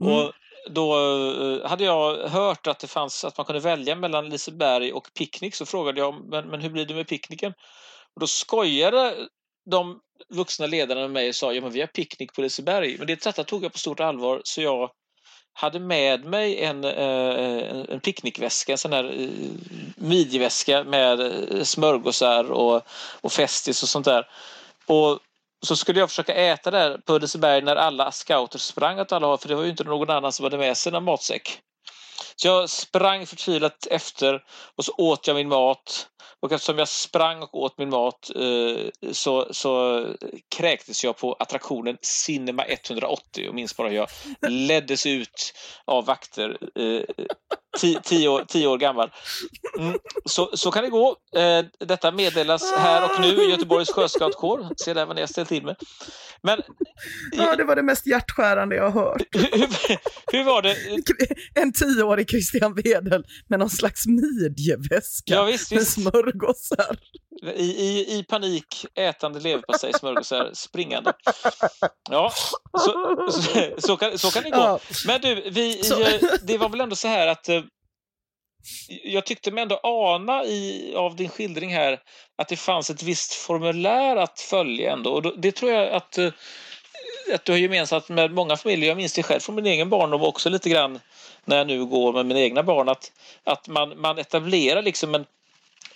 Mm. 0.00 0.12
Och 0.12 0.32
då 0.70 0.98
eh, 0.98 1.68
hade 1.68 1.84
jag 1.84 2.28
hört 2.28 2.66
att 2.66 2.78
det 2.78 2.86
fanns 2.86 3.24
att 3.24 3.36
man 3.36 3.46
kunde 3.46 3.60
välja 3.60 3.96
mellan 3.96 4.28
Liseberg 4.28 4.92
och 4.92 5.08
picknick 5.14 5.54
så 5.54 5.66
frågade 5.66 6.00
jag 6.00 6.24
men, 6.30 6.48
men 6.48 6.60
hur 6.60 6.70
blir 6.70 6.86
det 6.86 6.94
med 6.94 7.08
picknicken? 7.08 7.52
Och 8.14 8.20
då 8.20 8.26
skojade 8.26 9.14
de 9.70 10.00
vuxna 10.28 10.66
ledarna 10.66 11.00
med 11.00 11.10
mig 11.10 11.28
och 11.28 11.34
sa 11.34 11.52
ja 11.52 11.60
men 11.60 11.70
vi 11.70 11.80
har 11.80 11.86
picknick 11.86 12.32
på 12.32 12.40
Liseberg. 12.40 12.98
Men 12.98 13.06
det 13.06 13.24
detta 13.24 13.44
tog 13.44 13.64
jag 13.64 13.72
på 13.72 13.78
stort 13.78 14.00
allvar 14.00 14.40
så 14.44 14.62
jag 14.62 14.90
hade 15.52 15.80
med 15.80 16.24
mig 16.24 16.64
en, 16.64 16.84
eh, 16.84 17.84
en 17.88 18.00
picknickväska, 18.00 18.72
en 18.72 18.78
sån 18.78 18.92
här 18.92 19.04
eh, 19.04 19.28
midjeväska 19.96 20.84
med 20.84 21.32
smörgåsar 21.62 22.50
och, 22.52 22.82
och 23.20 23.32
Festis 23.32 23.82
och 23.82 23.88
sånt 23.88 24.04
där. 24.04 24.28
Och 24.86 25.18
så 25.66 25.76
skulle 25.76 26.00
jag 26.00 26.08
försöka 26.08 26.34
äta 26.34 26.70
där 26.70 26.98
på 26.98 27.18
Liseberg 27.18 27.62
när 27.62 27.76
alla 27.76 28.12
scouter 28.12 28.58
sprang 28.58 29.00
åt 29.00 29.12
alla 29.12 29.26
håll, 29.26 29.38
för 29.38 29.48
det 29.48 29.54
var 29.54 29.62
ju 29.62 29.70
inte 29.70 29.84
någon 29.84 30.10
annan 30.10 30.32
som 30.32 30.44
hade 30.44 30.58
med 30.58 30.76
sig 30.76 30.92
någon 30.92 31.04
matsäck. 31.04 31.60
Så 32.36 32.48
jag 32.48 32.70
sprang 32.70 33.26
förtvivlat 33.26 33.86
efter 33.90 34.42
och 34.76 34.84
så 34.84 34.92
åt 34.98 35.26
jag 35.26 35.36
min 35.36 35.48
mat. 35.48 36.08
Och 36.40 36.52
eftersom 36.52 36.78
jag 36.78 36.88
sprang 36.88 37.42
och 37.42 37.54
åt 37.54 37.78
min 37.78 37.90
mat 37.90 38.30
eh, 38.34 39.10
så, 39.12 39.46
så 39.50 40.04
kräktes 40.56 41.04
jag 41.04 41.16
på 41.16 41.32
attraktionen 41.32 41.96
Cinema 42.02 42.64
180 42.64 43.48
och 43.48 43.54
minns 43.54 43.76
bara 43.76 43.88
hur 43.88 43.96
jag 43.96 44.08
leddes 44.48 45.06
ut 45.06 45.54
av 45.84 46.06
vakter 46.06 46.58
eh, 46.74 47.26
tio, 47.78 48.00
tio, 48.04 48.28
år, 48.28 48.44
tio 48.48 48.66
år 48.66 48.78
gammal. 48.78 49.10
Mm, 49.78 49.98
så, 50.24 50.50
så 50.54 50.70
kan 50.70 50.84
det 50.84 50.90
gå. 50.90 51.16
Eh, 51.36 51.64
detta 51.86 52.12
meddelas 52.12 52.72
här 52.72 53.04
och 53.04 53.20
nu 53.20 53.42
i 53.42 53.50
Göteborgs 53.50 53.90
sjöscoutkår. 53.90 54.68
Se 54.76 54.94
där 54.94 55.06
vad 55.06 55.16
ni 55.16 55.22
har 55.22 55.28
ställt 55.28 55.48
till 55.48 55.64
med. 55.64 55.76
Men, 56.42 56.62
ja, 57.32 57.56
det 57.56 57.64
var 57.64 57.76
det 57.76 57.82
mest 57.82 58.06
hjärtskärande 58.06 58.76
jag 58.76 58.90
har 58.90 59.02
hört. 59.04 59.22
Hur, 59.32 59.68
hur 60.32 60.44
var 60.44 60.62
det? 60.62 60.76
En 61.54 61.72
tioårig 61.72 62.30
Christian 62.30 62.74
Wedel 62.74 63.24
med 63.48 63.58
någon 63.58 63.70
slags 63.70 64.06
midjeväska 64.06 65.34
ja, 65.34 65.44
visst, 65.44 65.72
visst. 65.72 65.96
med 65.98 66.04
smörgåsar. 66.04 66.96
I, 67.42 67.62
i, 67.62 68.18
I 68.18 68.24
panik 68.24 68.86
ätande 68.94 69.40
leverpastej, 69.40 69.92
smörgåsar, 69.92 70.50
springande. 70.52 71.12
Ja, 72.10 72.32
så, 72.78 73.16
så, 73.30 73.70
så, 73.78 73.96
kan, 73.96 74.18
så 74.18 74.30
kan 74.30 74.42
det 74.42 74.50
gå. 74.50 74.78
Men 75.06 75.20
du, 75.20 75.50
vi, 75.50 75.82
det 76.42 76.58
var 76.58 76.68
väl 76.68 76.80
ändå 76.80 76.96
så 76.96 77.08
här 77.08 77.26
att 77.26 77.48
eh, 77.48 77.62
jag 79.04 79.26
tyckte 79.26 79.50
mig 79.50 79.62
ändå 79.62 79.80
ana 79.82 80.44
i, 80.44 80.94
av 80.96 81.16
din 81.16 81.28
skildring 81.28 81.74
här 81.74 82.00
att 82.36 82.48
det 82.48 82.56
fanns 82.56 82.90
ett 82.90 83.02
visst 83.02 83.34
formulär 83.34 84.16
att 84.16 84.40
följa 84.40 84.92
ändå. 84.92 85.12
Och 85.12 85.40
det 85.40 85.52
tror 85.52 85.72
jag 85.72 85.88
att, 85.88 86.18
eh, 86.18 86.32
att 87.34 87.44
du 87.44 87.52
har 87.52 87.58
gemensamt 87.58 88.08
med 88.08 88.30
många 88.32 88.56
familjer. 88.56 88.88
Jag 88.88 88.96
minns 88.96 89.12
det 89.12 89.22
själv 89.22 89.40
från 89.40 89.54
min 89.54 89.66
egen 89.66 89.90
barndom 89.90 90.22
också 90.22 90.48
lite 90.48 90.68
grann 90.70 91.00
när 91.44 91.56
jag 91.56 91.66
nu 91.66 91.84
går 91.84 92.12
med 92.12 92.26
mina 92.26 92.40
egna 92.40 92.62
barn. 92.62 92.88
Att, 92.88 93.12
att 93.44 93.68
man, 93.68 94.00
man 94.00 94.18
etablerar 94.18 94.82
liksom 94.82 95.14
en, 95.14 95.24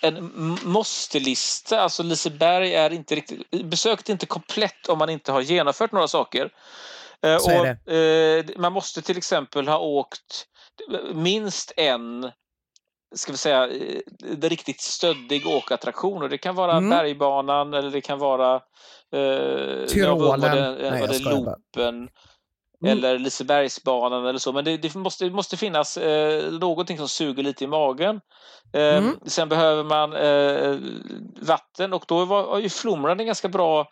en 0.01 0.57
måste-lista. 0.63 1.81
Alltså 1.81 2.03
Liseberg 2.03 2.75
är 2.75 2.93
inte 2.93 3.15
riktigt... 3.15 3.65
Besöket 3.65 4.09
är 4.09 4.13
inte 4.13 4.25
komplett 4.25 4.89
om 4.89 4.97
man 4.97 5.09
inte 5.09 5.31
har 5.31 5.41
genomfört 5.41 5.91
några 5.91 6.07
saker. 6.07 6.49
Eh, 7.23 7.37
Så 7.37 7.59
och, 7.59 7.93
eh, 7.93 8.45
man 8.57 8.73
måste 8.73 9.01
till 9.01 9.17
exempel 9.17 9.67
ha 9.67 9.77
åkt 9.77 10.45
minst 11.13 11.73
en 11.77 12.31
ska 13.15 13.31
vi 13.31 13.37
säga, 13.37 13.69
det 14.19 14.49
riktigt 14.49 14.81
stöddig 14.81 15.47
åkattraktion. 15.47 16.23
Och 16.23 16.29
det 16.29 16.37
kan 16.37 16.55
vara 16.55 16.77
mm. 16.77 16.89
bergbanan 16.89 17.73
eller 17.73 17.91
det 17.91 18.01
kan 18.01 18.19
vara 18.19 18.55
eh, 18.55 19.85
Tyrolen. 19.87 20.41
Var 20.41 20.55
det, 20.55 20.91
Nej, 20.91 21.01
var 21.01 21.07
det 21.07 21.19
Lopen. 21.19 22.09
Mm. 22.83 22.97
Eller 22.97 23.19
Lisebergsbanan 23.19 24.25
eller 24.25 24.39
så. 24.39 24.53
Men 24.53 24.65
det, 24.65 24.77
det 24.77 24.95
måste, 24.95 25.25
det 25.25 25.31
måste 25.31 25.57
finnas 25.57 25.97
eh, 25.97 26.51
någonting 26.51 26.97
som 26.97 27.09
suger 27.09 27.43
lite 27.43 27.63
i 27.63 27.67
magen. 27.67 28.21
Eh, 28.73 28.97
mm. 28.97 29.19
Sen 29.25 29.49
behöver 29.49 29.83
man 29.83 30.13
eh, 30.13 30.77
vatten 31.41 31.93
och 31.93 32.05
då 32.07 32.25
var, 32.25 32.43
var 32.43 32.59
ju 32.59 32.69
Flomran 32.69 33.19
en 33.19 33.25
ganska 33.25 33.49
bra 33.49 33.89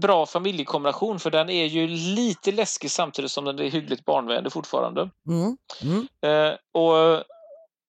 bra 0.00 0.26
familjekombination 0.26 1.18
för 1.18 1.30
den 1.30 1.50
är 1.50 1.64
ju 1.64 1.86
lite 1.88 2.52
läskig 2.52 2.90
samtidigt 2.90 3.30
som 3.30 3.44
den 3.44 3.58
är 3.58 3.70
hyggligt 3.70 4.04
barnvänlig 4.04 4.52
fortfarande. 4.52 5.10
Mm. 5.28 5.56
Mm. 5.82 6.08
Eh, 6.22 6.56
och 6.72 7.24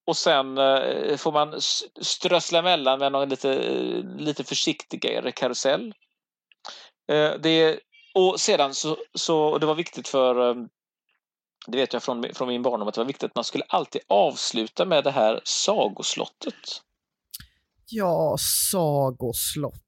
och 0.06 0.18
sen 0.18 0.58
eh, 0.58 1.18
får 1.18 1.32
man 1.32 1.62
strössla 2.02 2.60
emellan 2.60 3.00
med 3.00 3.12
någon 3.12 3.30
lite, 3.30 3.56
lite 4.18 4.44
försiktigare 4.44 5.32
karusell. 5.32 5.94
Eh, 7.12 7.32
det, 7.40 7.80
och 8.14 8.40
sedan 8.40 8.74
så, 8.74 8.98
så 9.14 9.58
det 9.58 9.66
var 9.66 9.76
viktigt 9.76 10.08
för 10.08 10.50
eh, 10.50 10.56
det 11.68 11.78
vet 11.78 11.94
jag 11.94 12.04
från, 12.04 12.26
från 12.34 12.48
min 12.48 12.62
barndom 12.62 12.88
att 12.88 12.94
det 12.94 13.02
var 13.02 13.06
viktigt 13.06 13.24
att 13.24 13.36
man 13.36 13.44
skulle 13.44 13.64
alltid 13.68 14.02
avsluta 14.08 14.86
med 14.86 15.04
det 15.04 15.12
här 15.12 15.42
sagoslottet. 15.44 16.82
Ja, 17.86 18.38
sagoslottet. 18.72 19.82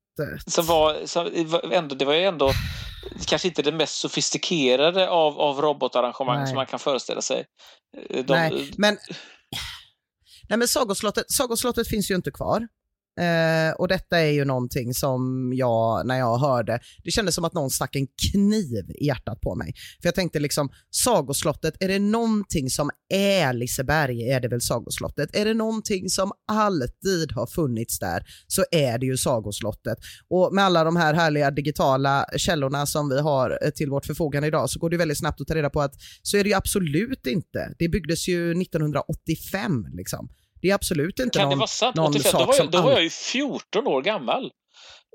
Som 0.48 0.66
var, 0.66 1.06
som, 1.06 1.30
ändå, 1.72 1.96
det 1.96 2.06
var 2.06 2.14
ju 2.14 2.24
ändå 2.24 2.52
kanske 3.26 3.48
inte 3.48 3.62
det 3.62 3.72
mest 3.72 3.96
sofistikerade 3.96 5.10
av, 5.10 5.40
av 5.40 5.62
robotarrangemang 5.62 6.38
Nej. 6.38 6.48
som 6.48 6.56
man 6.56 6.66
kan 6.66 6.80
föreställa 6.80 7.22
sig. 7.22 7.46
De, 8.10 8.24
Nej, 8.28 8.72
men 8.78 8.98
Nej 10.50 10.58
men 10.58 10.68
Sagoslottet, 10.68 11.32
Sagoslottet 11.32 11.88
finns 11.88 12.12
ju 12.12 12.16
inte 12.16 12.32
kvar. 12.32 12.68
Eh, 13.20 13.74
och 13.76 13.88
detta 13.88 14.20
är 14.20 14.32
ju 14.32 14.46
någonting 14.46 14.94
som 14.94 15.52
jag, 15.56 16.08
när 16.08 16.20
jag 16.20 16.38
hörde, 16.38 16.80
det 17.04 17.12
kändes 17.12 17.36
som 17.36 17.46
att 17.46 17.54
någon 17.54 17.70
stack 17.70 17.96
en 17.96 18.08
kniv 18.32 18.90
i 18.90 19.06
hjärtat 19.06 19.42
på 19.42 19.56
mig. 19.56 19.74
För 20.02 20.08
jag 20.08 20.16
tänkte 20.16 20.40
liksom, 20.40 20.70
Sagoslottet, 20.90 21.74
är 21.80 21.88
det 21.88 22.00
någonting 22.00 22.70
som 22.70 22.90
är 23.14 23.54
Liseberg 23.54 24.30
är 24.30 24.40
det 24.40 24.48
väl 24.48 24.62
Sagoslottet. 24.62 25.36
Är 25.36 25.46
det 25.46 25.54
någonting 25.54 26.10
som 26.10 26.32
alltid 26.48 27.32
har 27.32 27.48
funnits 27.48 28.00
där 28.00 28.24
så 28.48 28.66
är 28.72 28.98
det 28.98 29.06
ju 29.06 29.18
Sagoslottet. 29.18 29.98
Och 30.30 30.54
med 30.54 30.64
alla 30.64 30.84
de 30.84 30.96
här 30.96 31.14
härliga 31.14 31.52
digitala 31.52 32.26
källorna 32.38 32.86
som 32.86 33.10
vi 33.10 33.20
har 33.20 33.60
eh, 33.62 33.70
till 33.70 33.90
vårt 33.90 34.06
förfogande 34.06 34.48
idag 34.48 34.70
så 34.70 34.80
går 34.80 34.90
det 34.90 34.98
väldigt 34.98 35.18
snabbt 35.18 35.42
att 35.42 35.48
ta 35.48 35.56
reda 35.56 35.70
på 35.70 35.82
att 35.82 35.94
så 36.22 36.38
är 36.38 36.44
det 36.44 36.50
ju 36.50 36.56
absolut 36.56 37.28
inte. 37.28 37.74
Det 37.80 37.90
byggdes 37.90 38.28
ju 38.28 38.52
1985 38.62 39.88
liksom. 39.94 40.30
Det 40.62 40.70
är 40.70 40.76
absolut 40.76 41.20
inte 41.20 41.40
kan 41.40 41.44
någon, 41.44 41.50
det 41.50 41.60
vara 41.60 41.68
sant? 41.68 41.96
någon 41.96 42.16
85, 42.16 42.32
sak 42.32 42.42
då 42.42 42.46
var, 42.46 42.56
jag, 42.58 42.72
då 42.72 42.82
var 42.82 42.92
jag 42.92 43.04
ju 43.04 43.10
14 43.10 43.88
år 43.88 44.02
gammal. 44.02 44.44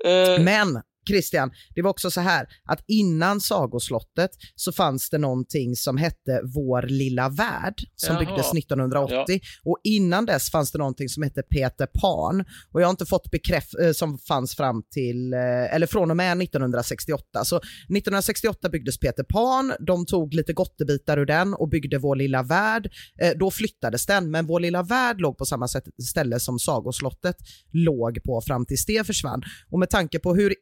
Uh... 0.05 0.43
Men 0.43 0.81
Christian, 1.07 1.51
det 1.75 1.81
var 1.81 1.89
också 1.89 2.11
så 2.11 2.21
här 2.21 2.47
att 2.65 2.83
innan 2.87 3.41
Sagoslottet 3.41 4.31
så 4.55 4.71
fanns 4.71 5.09
det 5.09 5.17
någonting 5.17 5.75
som 5.75 5.97
hette 5.97 6.41
Vår 6.55 6.81
lilla 6.81 7.29
värld 7.29 7.81
som 7.95 8.15
Jaha. 8.15 8.25
byggdes 8.25 8.53
1980 8.53 9.23
ja. 9.27 9.39
och 9.63 9.77
innan 9.83 10.25
dess 10.25 10.51
fanns 10.51 10.71
det 10.71 10.77
någonting 10.77 11.09
som 11.09 11.23
hette 11.23 11.41
Peter 11.41 11.85
Pan 11.85 12.45
och 12.71 12.81
jag 12.81 12.85
har 12.85 12.91
inte 12.91 13.05
fått 13.05 13.31
bekräft 13.31 13.79
eh, 13.79 13.91
som 13.91 14.17
fanns 14.17 14.55
fram 14.55 14.83
till, 14.91 15.33
eh, 15.33 15.75
eller 15.75 15.87
från 15.87 16.11
och 16.11 16.17
med 16.17 16.41
1968. 16.41 17.45
Så 17.45 17.57
1968 17.57 18.69
byggdes 18.69 18.99
Peter 18.99 19.23
Pan, 19.23 19.73
de 19.79 20.05
tog 20.05 20.33
lite 20.33 20.53
gottebitar 20.53 21.17
ur 21.17 21.25
den 21.25 21.53
och 21.53 21.69
byggde 21.69 21.97
Vår 21.97 22.15
lilla 22.15 22.43
värld. 22.43 22.91
Eh, 23.21 23.31
då 23.37 23.51
flyttades 23.51 24.05
den, 24.05 24.31
men 24.31 24.45
Vår 24.45 24.59
lilla 24.59 24.83
värld 24.83 25.21
låg 25.21 25.37
på 25.37 25.45
samma 25.45 25.67
sätt, 25.67 25.83
ställe 26.09 26.39
som 26.39 26.59
Sagoslottet 26.59 27.35
låg 27.71 28.23
på 28.23 28.41
fram 28.41 28.65
tills 28.65 28.85
det 28.85 29.07
försvann. 29.07 29.43
Och 29.69 29.79
med 29.79 29.89
tanke 29.89 30.19
på 30.19 30.35
hur 30.35 30.55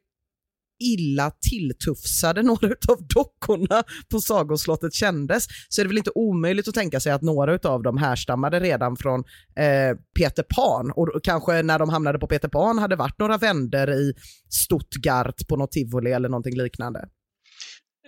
illa 0.79 1.31
tilltufsade 1.49 2.41
några 2.43 2.67
av 2.87 3.07
dockorna 3.15 3.83
på 4.11 4.19
sagoslottet 4.19 4.93
kändes 4.93 5.47
så 5.69 5.81
är 5.81 5.85
det 5.85 5.89
väl 5.89 5.97
inte 5.97 6.11
omöjligt 6.15 6.67
att 6.67 6.75
tänka 6.75 6.99
sig 6.99 7.11
att 7.11 7.21
några 7.21 7.69
av 7.69 7.83
dem 7.83 7.97
härstammade 7.97 8.59
redan 8.59 8.97
från 8.97 9.19
eh, 9.59 9.97
Peter 10.19 10.43
Pan 10.43 10.91
och 10.95 11.23
kanske 11.23 11.61
när 11.61 11.79
de 11.79 11.89
hamnade 11.89 12.19
på 12.19 12.27
Peter 12.27 12.47
Pan 12.47 12.77
hade 12.77 12.95
varit 12.95 13.19
några 13.19 13.37
vänder 13.37 13.91
i 13.91 14.13
Stuttgart 14.49 15.47
på 15.47 15.55
något 15.55 15.71
tivoli 15.71 16.11
eller 16.11 16.29
någonting 16.29 16.57
liknande. 16.57 17.09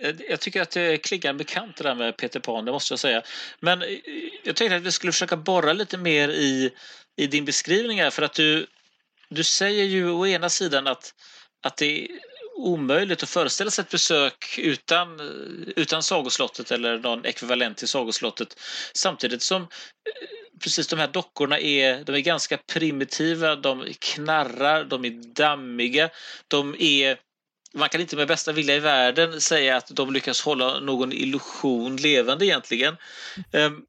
Eh, 0.00 0.14
jag 0.28 0.40
tycker 0.40 0.62
att 0.62 0.70
det 0.70 0.98
klingar 0.98 1.32
bekant 1.32 1.76
det 1.76 1.84
där 1.84 1.94
med 1.94 2.16
Peter 2.16 2.40
Pan, 2.40 2.64
det 2.64 2.72
måste 2.72 2.92
jag 2.92 2.98
säga. 2.98 3.22
Men 3.60 3.82
eh, 3.82 3.88
jag 4.44 4.56
tänkte 4.56 4.76
att 4.76 4.82
vi 4.82 4.92
skulle 4.92 5.12
försöka 5.12 5.36
borra 5.36 5.72
lite 5.72 5.98
mer 5.98 6.28
i, 6.28 6.70
i 7.16 7.26
din 7.26 7.44
beskrivning 7.44 8.00
här 8.00 8.10
för 8.10 8.22
att 8.22 8.34
du, 8.34 8.66
du 9.28 9.44
säger 9.44 9.84
ju 9.84 10.10
å 10.10 10.26
ena 10.26 10.48
sidan 10.48 10.86
att, 10.86 11.14
att 11.62 11.76
det 11.76 12.08
omöjligt 12.54 13.22
att 13.22 13.28
föreställa 13.28 13.70
sig 13.70 13.82
ett 13.82 13.90
besök 13.90 14.58
utan, 14.58 15.20
utan 15.76 16.02
Sagoslottet 16.02 16.70
eller 16.70 16.98
någon 16.98 17.26
ekvivalent 17.26 17.76
till 17.76 17.88
Sagoslottet. 17.88 18.60
Samtidigt 18.94 19.42
som 19.42 19.62
eh, 19.62 19.68
precis 20.60 20.86
de 20.86 20.98
här 20.98 21.08
dockorna 21.08 21.58
är, 21.58 22.04
de 22.04 22.14
är 22.14 22.20
ganska 22.20 22.56
primitiva, 22.56 23.56
de 23.56 23.86
knarrar, 23.98 24.84
de 24.84 25.04
är 25.04 25.34
dammiga, 25.34 26.10
de 26.48 26.76
är 26.78 27.18
man 27.74 27.88
kan 27.88 28.00
inte 28.00 28.16
med 28.16 28.28
bästa 28.28 28.52
vilja 28.52 28.76
i 28.76 28.80
världen 28.80 29.40
säga 29.40 29.76
att 29.76 29.86
de 29.86 30.12
lyckas 30.12 30.40
hålla 30.40 30.80
någon 30.80 31.12
illusion 31.12 31.96
levande 31.96 32.46
egentligen. 32.46 32.96
Ehm, 33.52 33.82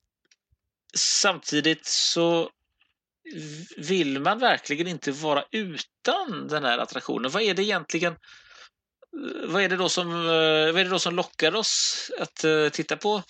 samtidigt 0.93 1.85
så 1.85 2.49
vill 3.77 4.19
man 4.19 4.39
verkligen 4.39 4.87
inte 4.87 5.11
vara 5.11 5.43
utan 5.51 6.47
den 6.47 6.63
här 6.63 6.77
attraktionen. 6.77 7.31
Vad 7.31 7.43
är 7.43 7.53
det 7.53 7.63
egentligen 7.63 8.15
vad 9.47 9.63
är 9.63 9.69
det 9.69 9.77
då 9.77 9.89
som, 9.89 10.07
eh, 10.11 10.71
vad 10.73 10.77
är 10.77 10.83
det 10.83 10.89
då 10.89 10.99
som 10.99 11.15
lockar 11.15 11.55
oss 11.55 12.11
att 12.19 12.43
eh, 12.43 12.69
titta 12.71 12.97
på 12.97 13.23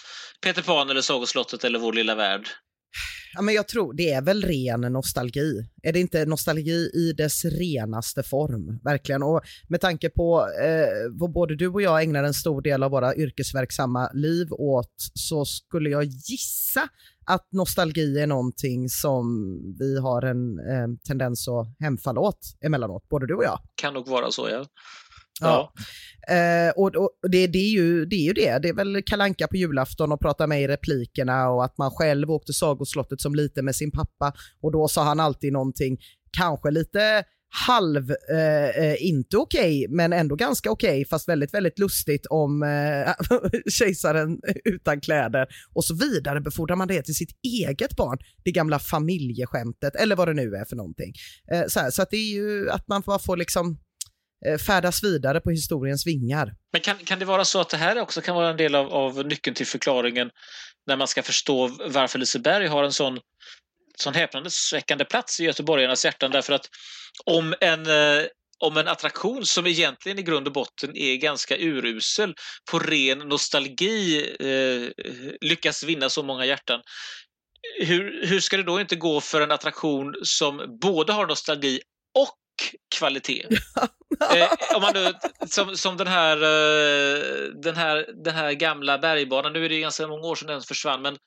Peter 0.43 0.61
Pan 0.61 0.89
eller 0.89 1.01
Sagoslottet 1.01 1.63
eller 1.63 1.79
Vår 1.79 1.93
lilla 1.93 2.15
värld? 2.15 2.47
Ja, 3.35 3.41
men 3.41 3.55
jag 3.55 3.67
tror 3.67 3.93
det 3.93 4.11
är 4.11 4.21
väl 4.21 4.41
ren 4.41 4.81
nostalgi. 4.81 5.65
Är 5.83 5.93
det 5.93 5.99
inte 5.99 6.25
nostalgi 6.25 6.91
i 6.93 7.13
dess 7.17 7.45
renaste 7.45 8.23
form? 8.23 8.79
Verkligen. 8.83 9.23
Och 9.23 9.41
med 9.69 9.81
tanke 9.81 10.09
på 10.09 10.47
eh, 10.63 11.19
vad 11.19 11.31
både 11.31 11.55
du 11.55 11.67
och 11.67 11.81
jag 11.81 12.03
ägnar 12.03 12.23
en 12.23 12.33
stor 12.33 12.61
del 12.61 12.83
av 12.83 12.91
våra 12.91 13.15
yrkesverksamma 13.15 14.09
liv 14.13 14.47
åt 14.51 14.95
så 15.13 15.45
skulle 15.45 15.89
jag 15.89 16.03
gissa 16.03 16.89
att 17.25 17.47
nostalgi 17.51 18.19
är 18.19 18.27
någonting 18.27 18.89
som 18.89 19.25
vi 19.79 19.99
har 19.99 20.21
en 20.21 20.59
eh, 20.59 20.87
tendens 21.07 21.47
att 21.47 21.67
hemfalla 21.79 22.21
åt 22.21 22.39
emellanåt, 22.65 23.09
både 23.09 23.27
du 23.27 23.33
och 23.33 23.43
jag. 23.43 23.59
Kan 23.75 23.93
nog 23.93 24.07
vara 24.07 24.31
så, 24.31 24.65
ja. 25.41 25.73
Ja. 25.77 25.83
Eh, 26.35 26.71
och, 26.75 26.95
och 26.95 27.29
det, 27.29 27.47
det, 27.47 27.59
är 27.59 27.69
ju, 27.69 28.05
det 28.05 28.15
är 28.15 28.23
ju 28.23 28.33
det. 28.33 28.59
Det 28.61 28.69
är 28.69 28.73
väl 28.73 29.03
kalanka 29.05 29.47
på 29.47 29.57
julafton 29.57 30.11
och 30.11 30.21
prata 30.21 30.47
med 30.47 30.61
i 30.61 30.67
replikerna 30.67 31.49
och 31.49 31.65
att 31.65 31.77
man 31.77 31.91
själv 31.91 32.31
åkte 32.31 32.53
Sagoslottet 32.53 33.21
som 33.21 33.35
liten 33.35 33.65
med 33.65 33.75
sin 33.75 33.91
pappa 33.91 34.33
och 34.61 34.71
då 34.71 34.87
sa 34.87 35.03
han 35.03 35.19
alltid 35.19 35.53
någonting, 35.53 35.97
kanske 36.37 36.71
lite 36.71 37.23
halv, 37.67 38.11
eh, 38.11 38.85
eh 38.85 38.95
inte 38.99 39.37
okej, 39.37 39.85
okay, 39.85 39.95
men 39.95 40.13
ändå 40.13 40.35
ganska 40.35 40.71
okej, 40.71 40.89
okay, 40.89 41.05
fast 41.05 41.29
väldigt, 41.29 41.53
väldigt 41.53 41.79
lustigt 41.79 42.25
om 42.25 42.63
eh, 42.63 43.13
kejsaren 43.69 44.39
utan 44.65 45.01
kläder 45.01 45.47
och 45.73 45.85
så 45.85 45.95
vidare 45.95 46.41
befordrar 46.41 46.75
man 46.75 46.87
det 46.87 47.01
till 47.01 47.15
sitt 47.15 47.39
eget 47.43 47.95
barn, 47.95 48.17
det 48.43 48.51
gamla 48.51 48.79
familjeskämtet 48.79 49.95
eller 49.95 50.15
vad 50.15 50.27
det 50.27 50.33
nu 50.33 50.55
är 50.55 50.65
för 50.65 50.75
någonting. 50.75 51.13
Eh, 51.51 51.63
så, 51.67 51.79
här, 51.79 51.91
så 51.91 52.01
att 52.01 52.09
det 52.11 52.17
är 52.17 52.33
ju 52.33 52.69
att 52.69 52.87
man 52.87 53.01
bara 53.05 53.19
får 53.19 53.37
liksom 53.37 53.77
Eh, 54.45 54.57
färdas 54.57 55.03
vidare 55.03 55.39
på 55.39 55.49
historiens 55.49 56.07
vingar. 56.07 56.55
Men 56.71 56.81
kan, 56.81 56.97
kan 56.97 57.19
det 57.19 57.25
vara 57.25 57.45
så 57.45 57.61
att 57.61 57.69
det 57.69 57.77
här 57.77 57.99
också 57.99 58.21
kan 58.21 58.35
vara 58.35 58.49
en 58.49 58.57
del 58.57 58.75
av, 58.75 58.93
av 58.93 59.25
nyckeln 59.25 59.55
till 59.55 59.67
förklaringen 59.67 60.29
när 60.87 60.97
man 60.97 61.07
ska 61.07 61.23
förstå 61.23 61.67
varför 61.87 62.19
Liseberg 62.19 62.67
har 62.67 62.83
en 62.83 62.93
sån, 62.93 63.19
sån 63.97 64.13
häpnadsväckande 64.13 65.05
plats 65.05 65.39
i 65.39 65.43
göteborgarnas 65.43 66.05
hjärtan 66.05 66.31
därför 66.31 66.53
att 66.53 66.69
om 67.25 67.55
en 67.61 67.85
eh, 67.85 68.25
om 68.59 68.77
en 68.77 68.87
attraktion 68.87 69.45
som 69.45 69.67
egentligen 69.67 70.19
i 70.19 70.23
grund 70.23 70.47
och 70.47 70.53
botten 70.53 70.97
är 70.97 71.15
ganska 71.15 71.57
urusel 71.57 72.35
på 72.71 72.79
ren 72.79 73.19
nostalgi 73.19 74.19
eh, 74.39 75.05
lyckas 75.41 75.83
vinna 75.83 76.09
så 76.09 76.23
många 76.23 76.45
hjärtan. 76.45 76.81
Hur, 77.79 78.27
hur 78.27 78.39
ska 78.39 78.57
det 78.57 78.63
då 78.63 78.81
inte 78.81 78.95
gå 78.95 79.21
för 79.21 79.41
en 79.41 79.51
attraktion 79.51 80.15
som 80.23 80.77
både 80.81 81.13
har 81.13 81.27
nostalgi 81.27 81.79
och 82.19 82.37
kvalitet. 82.95 83.45
eh, 84.35 84.75
om 84.75 84.81
man 84.81 84.93
nu, 84.93 85.13
som, 85.47 85.77
som 85.77 85.97
den, 85.97 86.07
här, 86.07 86.37
eh, 86.37 87.49
den, 87.63 87.75
här, 87.75 88.05
den 88.23 88.35
här 88.35 88.51
gamla 88.51 88.97
bergbanan, 88.97 89.53
nu 89.53 89.65
är 89.65 89.69
det 89.69 89.79
ganska 89.79 90.07
många 90.07 90.27
år 90.27 90.35
sedan 90.35 90.47
den 90.47 90.61
försvann, 90.61 91.01
men 91.01 91.17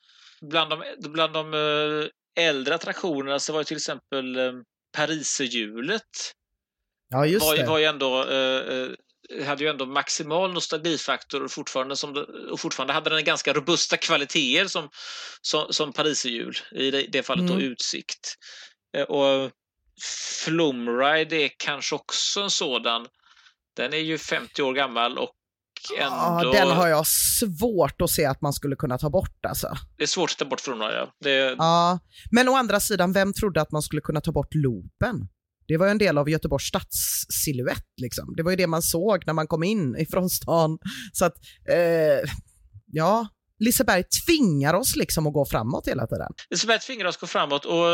bland 0.41 0.69
de, 0.69 0.83
bland 0.99 1.33
de 1.33 1.53
eh, 1.53 2.45
äldre 2.45 2.75
attraktionerna 2.75 3.39
så 3.39 3.53
var 3.53 3.59
ju 3.59 3.63
till 3.63 3.77
exempel 3.77 4.35
eh, 4.35 4.53
Pariserhjulet. 4.95 6.33
Ja, 7.09 7.25
just 7.25 7.45
var, 7.45 7.55
det. 7.55 7.65
Var 7.65 7.79
ju 7.79 7.85
ändå, 7.85 8.23
eh, 8.23 8.89
hade 9.45 9.63
ju 9.63 9.69
ändå 9.69 9.85
maximal 9.85 10.53
nostalgifaktor 10.53 11.43
och 11.43 11.51
fortfarande, 11.51 11.95
som 11.95 12.25
och 12.51 12.59
fortfarande 12.59 12.93
hade 12.93 13.09
den 13.09 13.23
ganska 13.23 13.53
robusta 13.53 13.97
kvaliteter 13.97 14.67
som, 14.67 14.89
som, 15.41 15.73
som 15.73 15.93
Pariserhjul, 15.93 16.57
i 16.71 16.91
det, 16.91 17.01
det 17.01 17.23
fallet 17.23 17.49
mm. 17.49 17.59
då 17.59 17.65
utsikt. 17.65 18.35
Och 19.07 19.51
Flumride 20.45 21.35
är 21.35 21.49
kanske 21.57 21.95
också 21.95 22.41
en 22.41 22.49
sådan. 22.49 23.07
Den 23.75 23.93
är 23.93 23.97
ju 23.97 24.17
50 24.17 24.61
år 24.61 24.73
gammal 24.73 25.17
och 25.17 25.31
ändå... 25.97 26.15
Ja, 26.43 26.51
den 26.53 26.67
har 26.67 26.87
jag 26.87 27.07
svårt 27.07 28.01
att 28.01 28.09
se 28.09 28.25
att 28.25 28.41
man 28.41 28.53
skulle 28.53 28.75
kunna 28.75 28.97
ta 28.97 29.09
bort 29.09 29.45
alltså. 29.47 29.77
Det 29.97 30.03
är 30.03 30.07
svårt 30.07 30.31
att 30.31 30.37
ta 30.37 30.45
bort 30.45 30.61
Flumride, 30.61 30.95
ja. 30.95 31.11
Det... 31.19 31.55
ja. 31.57 31.99
Men 32.31 32.49
å 32.49 32.55
andra 32.55 32.79
sidan, 32.79 33.13
vem 33.13 33.33
trodde 33.33 33.61
att 33.61 33.71
man 33.71 33.81
skulle 33.81 34.01
kunna 34.01 34.21
ta 34.21 34.31
bort 34.31 34.55
loopen? 34.55 35.27
Det 35.67 35.77
var 35.77 35.85
ju 35.85 35.91
en 35.91 35.97
del 35.97 36.17
av 36.17 36.29
Göteborgs 36.29 36.63
stadssilhuett. 36.63 37.87
Liksom. 38.01 38.33
Det 38.37 38.43
var 38.43 38.51
ju 38.51 38.57
det 38.57 38.67
man 38.67 38.81
såg 38.81 39.23
när 39.25 39.33
man 39.33 39.47
kom 39.47 39.63
in 39.63 39.97
ifrån 39.97 40.29
stan. 40.29 40.79
Så 41.13 41.25
att, 41.25 41.35
eh, 41.69 42.29
ja, 42.85 43.27
Liseberg 43.59 44.03
tvingar 44.25 44.73
oss 44.73 44.95
liksom 44.95 45.27
att 45.27 45.33
gå 45.33 45.45
framåt 45.45 45.87
hela 45.87 46.07
tiden. 46.07 46.31
Liseberg 46.49 46.79
tvingar 46.79 47.05
oss 47.05 47.15
att 47.15 47.21
gå 47.21 47.27
framåt 47.27 47.65
och 47.65 47.85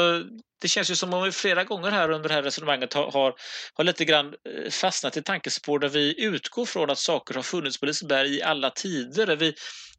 det 0.62 0.67
känns 0.67 0.91
ju 0.91 0.95
som 0.95 1.13
om 1.13 1.23
vi 1.23 1.32
flera 1.32 1.63
gånger 1.63 1.91
här 1.91 2.10
under 2.10 2.30
det 2.30 2.36
här 2.36 2.43
resonemanget 2.43 2.93
har, 2.93 3.12
har, 3.12 3.34
har 3.73 3.84
lite 3.84 4.06
grann 4.06 4.26
eh, 4.26 4.69
fastnat 4.71 5.17
i 5.17 5.21
tankespår 5.21 5.80
där 5.80 5.89
vi 5.89 6.23
utgår 6.23 6.65
från 6.65 6.89
att 6.89 6.99
saker 6.99 7.34
har 7.34 7.43
funnits 7.43 7.80
på 7.80 7.86
Liseberg 7.86 8.36
i 8.36 8.41
alla 8.41 8.69
tider. 8.69 9.36
Vi, 9.36 9.54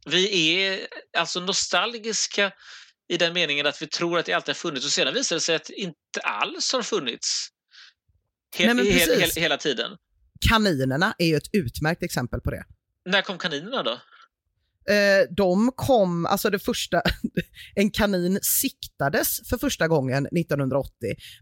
vi 0.05 0.55
är 0.63 0.87
alltså 1.17 1.39
nostalgiska 1.39 2.51
i 3.07 3.17
den 3.17 3.33
meningen 3.33 3.65
att 3.65 3.81
vi 3.81 3.87
tror 3.87 4.19
att 4.19 4.25
det 4.25 4.33
alltid 4.33 4.49
har 4.49 4.59
funnits 4.59 4.85
och 4.85 4.91
sedan 4.91 5.13
visar 5.13 5.35
det 5.35 5.39
sig 5.39 5.55
att 5.55 5.65
det 5.65 5.73
inte 5.73 6.19
alls 6.23 6.73
har 6.73 6.81
funnits 6.81 7.49
he 8.57 8.73
Nej, 8.73 8.91
he 8.91 9.15
he 9.15 9.41
hela 9.41 9.57
tiden. 9.57 9.91
Kaninerna 10.49 11.15
är 11.17 11.25
ju 11.25 11.35
ett 11.35 11.49
utmärkt 11.53 12.03
exempel 12.03 12.41
på 12.41 12.51
det. 12.51 12.63
När 13.05 13.21
kom 13.21 13.37
kaninerna 13.37 13.83
då? 13.83 13.99
Eh, 14.89 15.35
de 15.37 15.71
kom, 15.75 16.25
alltså 16.25 16.49
det 16.49 16.59
första, 16.59 17.01
en 17.75 17.91
kanin 17.91 18.39
siktades 18.41 19.49
för 19.49 19.57
första 19.57 19.87
gången 19.87 20.25
1980. 20.25 20.91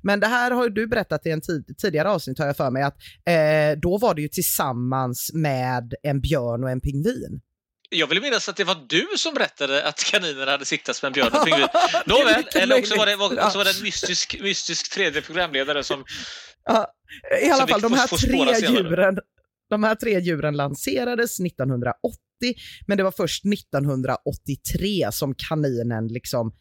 Men 0.03 0.19
det 0.19 0.27
här 0.27 0.51
har 0.51 0.69
du 0.69 0.88
berättat 0.88 1.25
i 1.25 1.29
en 1.29 1.41
tid, 1.41 1.75
tidigare 1.82 2.10
avsnitt 2.10 2.39
har 2.39 2.45
jag 2.45 2.58
för 2.58 2.71
mig 2.71 2.84
att 2.84 2.97
eh, 3.27 3.79
då 3.82 3.97
var 3.97 4.15
det 4.15 4.21
ju 4.21 4.27
tillsammans 4.27 5.32
med 5.34 5.93
en 6.03 6.21
björn 6.21 6.63
och 6.63 6.69
en 6.69 6.82
pingvin. 6.82 7.41
Jag 7.89 8.08
vill 8.08 8.21
minnas 8.21 8.49
att 8.49 8.56
det 8.56 8.63
var 8.63 8.77
du 8.88 9.08
som 9.17 9.34
berättade 9.34 9.88
att 9.88 10.03
kaninerna 10.03 10.51
hade 10.51 10.65
siktats 10.65 11.01
med 11.01 11.08
en 11.08 11.13
björn 11.13 11.34
och 11.34 11.45
pingvin. 11.45 11.67
Nåväl, 12.06 12.43
eller 12.56 12.79
också 12.79 12.95
var 12.97 13.06
det, 13.06 13.15
också 13.15 13.58
var 13.58 13.65
det 13.65 13.77
en 13.77 13.84
mystisk, 13.84 14.41
mystisk 14.41 14.93
tredje 14.93 15.21
programledare 15.21 15.84
som... 15.84 16.06
Ja, 16.65 16.88
I 17.41 17.49
alla 17.49 17.67
fall, 17.67 17.82
de 17.82 17.93
här 17.93 18.08
tre 18.08 18.67
djuren, 18.69 19.19
de 19.73 19.83
här 19.83 19.95
tre 19.95 20.19
djuren 20.19 20.55
lanserades 20.55 21.39
1980 21.39 22.17
men 22.88 22.97
det 22.97 23.03
var 23.03 23.12
först 23.12 23.45
1983 23.45 25.07
som 25.12 25.36
kaninen 25.49 26.07
liksom 26.07 26.53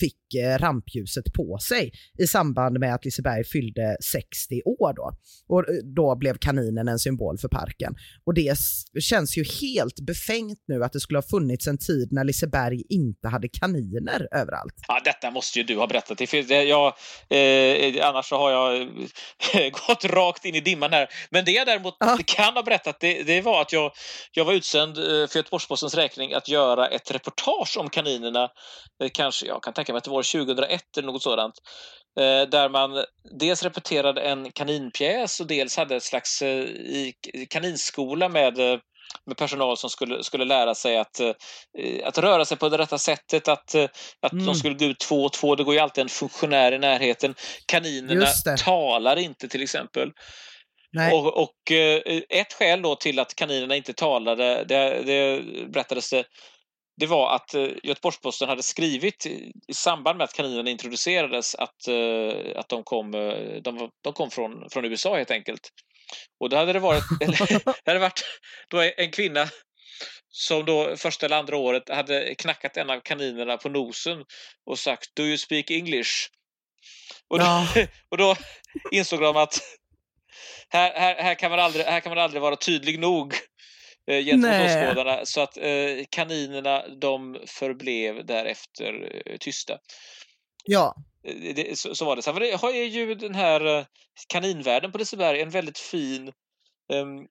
fick 0.00 0.34
eh, 0.34 0.58
rampljuset 0.58 1.24
på 1.36 1.58
sig 1.68 1.92
i 2.18 2.26
samband 2.26 2.78
med 2.78 2.94
att 2.94 3.04
Liseberg 3.04 3.44
fyllde 3.44 3.96
60 4.12 4.62
år 4.64 4.92
då. 4.96 5.12
Och 5.48 5.68
eh, 5.68 5.74
då 5.96 6.16
blev 6.16 6.38
kaninen 6.38 6.88
en 6.88 6.98
symbol 6.98 7.38
för 7.38 7.48
parken. 7.48 7.94
Och 8.26 8.34
det 8.34 8.56
känns 9.00 9.38
ju 9.38 9.44
helt 9.44 10.00
befängt 10.00 10.58
nu 10.68 10.84
att 10.84 10.92
det 10.92 11.00
skulle 11.00 11.18
ha 11.18 11.22
funnits 11.22 11.66
en 11.66 11.78
tid 11.78 12.08
när 12.12 12.24
Liseberg 12.24 12.82
inte 12.88 13.28
hade 13.28 13.48
kaniner 13.48 14.28
överallt. 14.32 14.74
Ja, 14.88 15.00
detta 15.04 15.30
måste 15.30 15.58
ju 15.58 15.64
du 15.64 15.76
ha 15.76 15.86
berättat. 15.86 16.32
Jag, 16.50 16.94
eh, 17.30 18.08
annars 18.08 18.26
så 18.26 18.36
har 18.36 18.50
jag 18.50 18.80
eh, 18.80 19.70
gått 19.88 20.04
rakt 20.04 20.44
in 20.44 20.54
i 20.54 20.60
dimman 20.60 20.92
här. 20.92 21.08
Men 21.30 21.44
det 21.44 21.50
jag 21.50 21.66
däremot 21.66 21.96
ah. 22.00 22.18
kan 22.26 22.54
ha 22.54 22.62
berättat, 22.62 23.00
det, 23.00 23.22
det, 23.22 23.40
var 23.40 23.60
att 23.60 23.72
jag, 23.72 23.92
jag 24.32 24.44
var 24.44 24.52
utsänd 24.52 24.96
för 24.96 25.36
Göteborgs-Postens 25.36 25.94
räkning 25.94 26.32
att 26.32 26.48
göra 26.48 26.88
ett 26.88 27.10
reportage 27.10 27.76
om 27.78 27.90
kaninerna 27.90 28.50
kanske, 29.10 29.46
jag 29.46 29.62
kan 29.62 29.72
tänka 29.72 29.92
mig 29.92 29.98
att 29.98 30.04
det 30.04 30.10
var 30.10 30.44
2001 30.44 30.82
eller 30.96 31.12
något 31.12 31.22
sådant, 31.22 31.54
eh, 32.20 32.48
där 32.48 32.68
man 32.68 33.04
dels 33.38 33.62
repeterade 33.62 34.20
en 34.20 34.52
kaninpjäs 34.52 35.40
och 35.40 35.46
dels 35.46 35.76
hade 35.76 35.96
ett 35.96 36.02
slags 36.02 36.42
eh, 36.42 36.66
kaninskola 37.50 38.28
med 38.28 38.58
eh, 38.58 38.78
med 39.26 39.36
personal 39.36 39.76
som 39.76 39.90
skulle, 39.90 40.24
skulle 40.24 40.44
lära 40.44 40.74
sig 40.74 40.98
att, 40.98 41.20
att 42.04 42.18
röra 42.18 42.44
sig 42.44 42.56
på 42.56 42.68
det 42.68 42.78
rätta 42.78 42.98
sättet, 42.98 43.48
att, 43.48 43.74
att 44.20 44.32
mm. 44.32 44.46
de 44.46 44.54
skulle 44.54 44.74
gå 44.74 44.84
ut 44.84 44.98
två 44.98 45.24
och 45.24 45.32
två. 45.32 45.54
Det 45.54 45.64
går 45.64 45.74
ju 45.74 45.80
alltid 45.80 46.02
en 46.02 46.08
funktionär 46.08 46.72
i 46.72 46.78
närheten. 46.78 47.34
Kaninerna 47.66 48.26
talar 48.58 49.16
inte 49.16 49.48
till 49.48 49.62
exempel. 49.62 50.10
Och, 51.12 51.42
och, 51.42 51.72
ett 52.28 52.52
skäl 52.52 52.82
då 52.82 52.94
till 52.96 53.18
att 53.18 53.34
kaninerna 53.34 53.76
inte 53.76 53.92
talade, 53.92 54.64
det, 54.64 55.02
det 55.02 55.42
berättades 55.68 56.10
det 56.10 56.24
det 56.98 57.06
var 57.06 57.34
att 57.34 57.54
eh, 57.54 57.68
Göteborgs-Posten 57.82 58.48
hade 58.48 58.62
skrivit 58.62 59.26
i 59.26 59.74
samband 59.74 60.18
med 60.18 60.24
att 60.24 60.32
kaninerna 60.32 60.70
introducerades 60.70 61.54
att, 61.54 61.88
eh, 61.88 62.58
att 62.60 62.68
de 62.68 62.84
kom, 62.84 63.14
eh, 63.14 63.62
de, 63.62 63.90
de 64.02 64.12
kom 64.12 64.30
från, 64.30 64.70
från 64.70 64.84
USA 64.84 65.16
helt 65.16 65.30
enkelt. 65.30 65.68
Och 66.40 66.48
då 66.48 66.56
hade 66.56 66.72
det 66.72 66.78
varit, 66.78 67.02
det 67.84 67.90
hade 67.90 67.98
varit 67.98 68.24
då 68.68 68.90
en 68.96 69.10
kvinna 69.10 69.48
som 70.30 70.64
då 70.64 70.96
första 70.96 71.26
eller 71.26 71.36
andra 71.36 71.56
året 71.56 71.88
hade 71.88 72.34
knackat 72.34 72.76
en 72.76 72.90
av 72.90 73.00
kaninerna 73.00 73.56
på 73.56 73.68
nosen 73.68 74.24
och 74.66 74.78
sagt 74.78 75.16
Do 75.16 75.22
you 75.22 75.38
speak 75.38 75.70
English? 75.70 76.28
Och 77.28 77.38
då, 77.38 77.44
ja. 77.44 77.68
och 78.10 78.16
då 78.16 78.36
insåg 78.90 79.20
de 79.20 79.36
att 79.36 79.60
här, 80.68 80.92
här, 80.94 81.22
här, 81.22 81.34
kan 81.34 81.50
man 81.50 81.60
aldrig, 81.60 81.86
här 81.86 82.00
kan 82.00 82.10
man 82.10 82.18
aldrig 82.18 82.42
vara 82.42 82.56
tydlig 82.56 82.98
nog 82.98 83.34
eh, 84.08 84.24
gentemot 84.24 84.66
åskådarna. 84.66 85.26
Så 85.26 85.40
att 85.40 85.56
eh, 85.56 86.04
kaninerna 86.10 86.88
de 86.88 87.38
förblev 87.46 88.26
därefter 88.26 89.22
eh, 89.26 89.36
tysta. 89.36 89.78
Ja. 90.64 90.94
Eh, 91.24 91.54
det, 91.54 91.78
så, 91.78 91.94
så, 91.94 92.04
var 92.04 92.16
det. 92.16 92.22
Sen 92.22 92.34
det, 92.34 92.60
har 92.60 92.70
ju 92.72 93.14
den 93.14 93.34
här 93.34 93.78
eh, 93.78 93.84
kaninvärlden 94.28 94.92
på 94.92 94.98
Liseberg 94.98 95.40
en 95.40 95.50
väldigt 95.50 95.78
fin 95.78 96.32
um, 96.92 97.26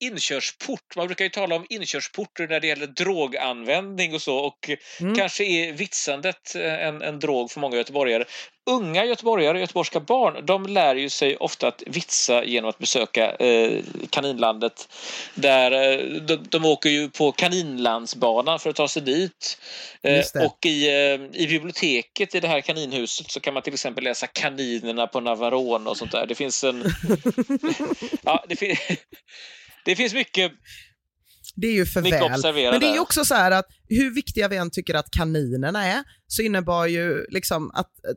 inkörsport. 0.00 0.96
Man 0.96 1.06
brukar 1.06 1.24
ju 1.24 1.28
tala 1.30 1.56
om 1.56 1.66
inkörsporter 1.68 2.48
när 2.48 2.60
det 2.60 2.66
gäller 2.66 2.86
droganvändning 2.86 4.14
och 4.14 4.22
så 4.22 4.36
och 4.36 4.70
Mm. 5.00 5.14
kanske 5.14 5.44
är 5.44 5.72
vitsandet 5.72 6.54
eh, 6.54 6.86
en, 6.86 7.02
en 7.02 7.18
drog 7.20 7.50
för 7.50 7.60
många 7.60 7.76
göteborgare. 7.76 8.24
Unga 8.70 9.04
göteborgare, 9.04 9.60
göteborgska 9.60 10.00
barn, 10.00 10.46
de 10.46 10.66
lär 10.66 10.94
ju 10.94 11.08
sig 11.10 11.36
ofta 11.36 11.68
att 11.68 11.82
vitsa 11.86 12.44
genom 12.44 12.70
att 12.70 12.78
besöka 12.78 13.30
eh, 13.34 13.82
kaninlandet. 14.10 14.88
Där, 15.34 15.70
eh, 15.72 16.06
de, 16.20 16.36
de 16.36 16.64
åker 16.64 16.90
ju 16.90 17.10
på 17.10 17.32
kaninlandsbanan 17.32 18.58
för 18.58 18.70
att 18.70 18.76
ta 18.76 18.88
sig 18.88 19.02
dit. 19.02 19.58
Eh, 20.02 20.24
och 20.46 20.66
i, 20.66 20.88
eh, 20.88 21.40
i 21.42 21.46
biblioteket 21.48 22.34
i 22.34 22.40
det 22.40 22.48
här 22.48 22.60
kaninhuset 22.60 23.30
så 23.30 23.40
kan 23.40 23.54
man 23.54 23.62
till 23.62 23.74
exempel 23.74 24.04
läsa 24.04 24.26
Kaninerna 24.26 25.06
på 25.06 25.20
Navarone 25.20 25.90
och 25.90 25.96
sånt 25.96 26.12
där. 26.12 26.26
Det 26.26 26.34
finns 26.34 26.64
en... 26.64 26.84
ja, 28.22 28.44
det, 28.48 28.56
fin- 28.56 28.76
det 29.84 29.96
finns 29.96 30.14
mycket 30.14 30.52
Det 31.54 31.66
är 31.66 31.72
ju 31.72 31.86
för 31.86 32.00
väl. 32.00 32.70
Men 32.70 32.80
det 32.80 32.86
är 32.86 32.94
ju 32.94 33.00
också 33.00 33.24
så 33.24 33.34
här 33.34 33.50
att 33.50 33.66
hur 33.88 34.14
viktiga 34.14 34.48
vi 34.48 34.56
än 34.56 34.70
tycker 34.70 34.94
att 34.94 35.10
kaninerna 35.10 35.86
är, 35.86 36.04
så 36.26 36.42
innebar 36.42 36.86
ju 36.86 37.26
liksom 37.28 37.70
att 37.70 38.04
eh, 38.04 38.10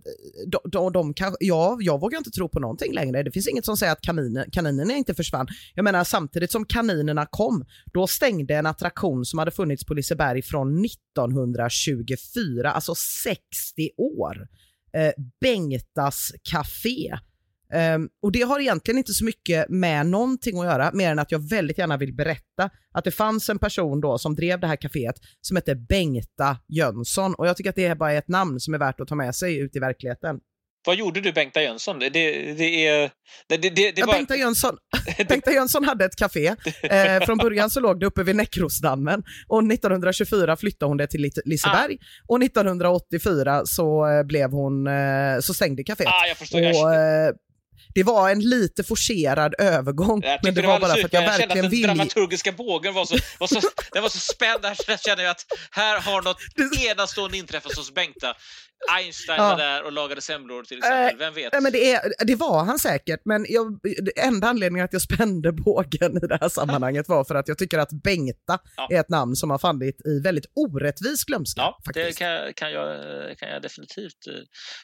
de, 0.47 0.59
de, 0.71 0.91
de 0.91 1.13
kan, 1.13 1.35
ja, 1.39 1.77
jag 1.79 1.99
vågar 1.99 2.17
inte 2.17 2.31
tro 2.31 2.49
på 2.49 2.59
någonting 2.59 2.93
längre. 2.93 3.23
Det 3.23 3.31
finns 3.31 3.47
inget 3.47 3.65
som 3.65 3.77
säger 3.77 3.91
att 3.93 4.01
kaniner, 4.01 4.45
kaninerna 4.51 4.93
inte 4.93 5.13
försvann. 5.13 5.47
Jag 5.75 5.83
menar 5.83 6.03
samtidigt 6.03 6.51
som 6.51 6.65
kaninerna 6.65 7.25
kom, 7.25 7.65
då 7.93 8.07
stängde 8.07 8.55
en 8.55 8.65
attraktion 8.65 9.25
som 9.25 9.39
hade 9.39 9.51
funnits 9.51 9.85
på 9.85 9.93
Liseberg 9.93 10.41
från 10.41 10.85
1924, 10.85 12.71
alltså 12.71 12.95
60 13.23 13.89
år. 13.97 14.47
Eh, 14.93 15.11
Bengtas 15.41 16.31
Café. 16.51 17.17
Ehm, 17.73 18.09
och 18.21 18.31
det 18.31 18.41
har 18.41 18.59
egentligen 18.59 18.97
inte 18.97 19.13
så 19.13 19.25
mycket 19.25 19.69
med 19.69 20.05
någonting 20.05 20.59
att 20.59 20.65
göra, 20.65 20.91
mer 20.93 21.11
än 21.11 21.19
att 21.19 21.31
jag 21.31 21.49
väldigt 21.49 21.77
gärna 21.77 21.97
vill 21.97 22.13
berätta 22.13 22.69
att 22.93 23.03
det 23.03 23.11
fanns 23.11 23.49
en 23.49 23.59
person 23.59 24.01
då 24.01 24.17
som 24.17 24.35
drev 24.35 24.59
det 24.59 24.67
här 24.67 24.75
kaféet 24.75 25.15
som 25.41 25.55
hette 25.57 25.75
Bengta 25.75 26.57
Jönsson 26.67 27.33
och 27.33 27.47
jag 27.47 27.57
tycker 27.57 27.69
att 27.69 27.75
det 27.75 27.85
är 27.85 27.95
bara 27.95 28.13
ett 28.13 28.27
namn 28.27 28.59
som 28.59 28.73
är 28.73 28.77
värt 28.77 28.99
att 28.99 29.07
ta 29.07 29.15
med 29.15 29.35
sig 29.35 29.57
ut 29.59 29.75
i 29.75 29.79
verkligheten. 29.79 30.39
Vad 30.85 30.95
gjorde 30.95 31.21
du 31.21 31.31
Bengta 31.31 31.61
Jönsson? 31.61 31.99
Det, 31.99 32.09
det, 32.09 32.87
är... 32.87 33.11
Det, 33.47 33.57
det, 33.57 33.69
det, 33.69 33.91
det 33.91 33.93
Ja, 33.95 34.05
var... 34.05 34.13
Bengta, 34.13 34.35
Jönsson, 34.35 34.77
Bengta 35.29 35.51
Jönsson 35.51 35.85
hade 35.85 36.05
ett 36.05 36.15
café. 36.15 36.55
Eh, 36.83 37.25
från 37.25 37.37
början 37.37 37.69
så 37.69 37.79
låg 37.79 37.99
det 37.99 38.05
uppe 38.05 38.23
vid 38.23 38.35
Näckrosdammen 38.35 39.23
och 39.47 39.63
1924 39.63 40.57
flyttade 40.57 40.89
hon 40.89 40.97
det 40.97 41.07
till 41.07 41.31
Liseberg 41.45 41.97
och 42.27 42.43
1984 42.43 43.61
så, 43.65 44.07
eh, 44.07 44.23
blev 44.23 44.51
hon, 44.51 44.87
eh, 44.87 45.39
så 45.41 45.53
stängde 45.53 45.83
kaféet. 45.83 46.07
Ah, 46.09 46.27
jag 46.27 46.37
förstår. 46.37 46.61
Jag, 46.61 46.83
Och, 46.85 46.93
eh, 46.93 47.33
det 47.93 48.03
var 48.03 48.29
en 48.29 48.39
lite 48.39 48.83
forcerad 48.83 49.55
övergång, 49.59 50.21
jag 50.23 50.39
men 50.43 50.53
det 50.53 50.61
var 50.61 50.67
bara 50.67 50.75
alldeles 50.75 51.01
för 51.01 51.05
att 51.05 51.13
jag 51.13 51.23
utmärkt. 51.23 51.39
verkligen 51.39 51.49
kände 51.49 51.67
att 51.67 51.71
den 51.71 51.71
ville... 51.71 51.87
dramaturgiska 51.87 52.51
bågen 52.51 52.93
var 52.93 53.05
så, 53.05 53.17
var 53.39 53.47
så, 53.47 53.61
den 53.91 54.01
var 54.01 54.09
så 54.09 54.19
spänd. 54.19 54.65
Här 54.65 54.97
kände 54.97 55.23
jag 55.23 55.31
att 55.31 55.45
här 55.71 56.01
har 56.01 56.21
något 56.21 56.37
enastående 56.89 57.37
inträffat 57.37 57.77
hos 57.77 57.93
Bengta. 57.93 58.35
Einstein 58.89 59.37
Ja. 59.37 59.49
var 59.49 59.57
där 59.57 59.83
och 59.83 59.91
lagade 59.91 60.21
semlor 60.21 60.63
till 60.63 60.77
exempel. 60.77 61.17
Vem 61.17 61.33
vet? 61.33 61.53
Nej, 61.53 61.61
men 61.61 61.71
det, 61.71 61.91
är, 61.91 62.25
det 62.25 62.35
var 62.35 62.63
han 62.63 62.79
säkert, 62.79 63.21
men 63.25 63.45
jag, 63.49 63.79
det 63.83 64.19
enda 64.21 64.47
anledningen 64.47 64.85
att 64.85 64.93
jag 64.93 65.01
spände 65.01 65.51
bågen 65.65 66.17
i 66.23 66.27
det 66.27 66.37
här 66.41 66.49
sammanhanget 66.49 67.09
var 67.09 67.23
för 67.23 67.35
att 67.35 67.47
jag 67.47 67.57
tycker 67.57 67.79
att 67.79 68.03
Bengta 68.03 68.59
Ja. 68.77 68.87
är 68.91 68.99
ett 68.99 69.09
namn 69.09 69.35
som 69.35 69.49
har 69.49 69.57
fallit 69.57 70.05
i 70.05 70.19
väldigt 70.23 70.45
orättvis 70.55 71.23
glömska. 71.23 71.61
Ja, 71.61 71.77
det 71.79 71.85
faktiskt. 71.85 72.19
kan, 72.19 72.53
kan, 72.53 72.71
jag, 72.71 72.97
kan 73.37 73.49
jag 73.49 73.61
definitivt 73.61 74.27
eh, 74.27 74.33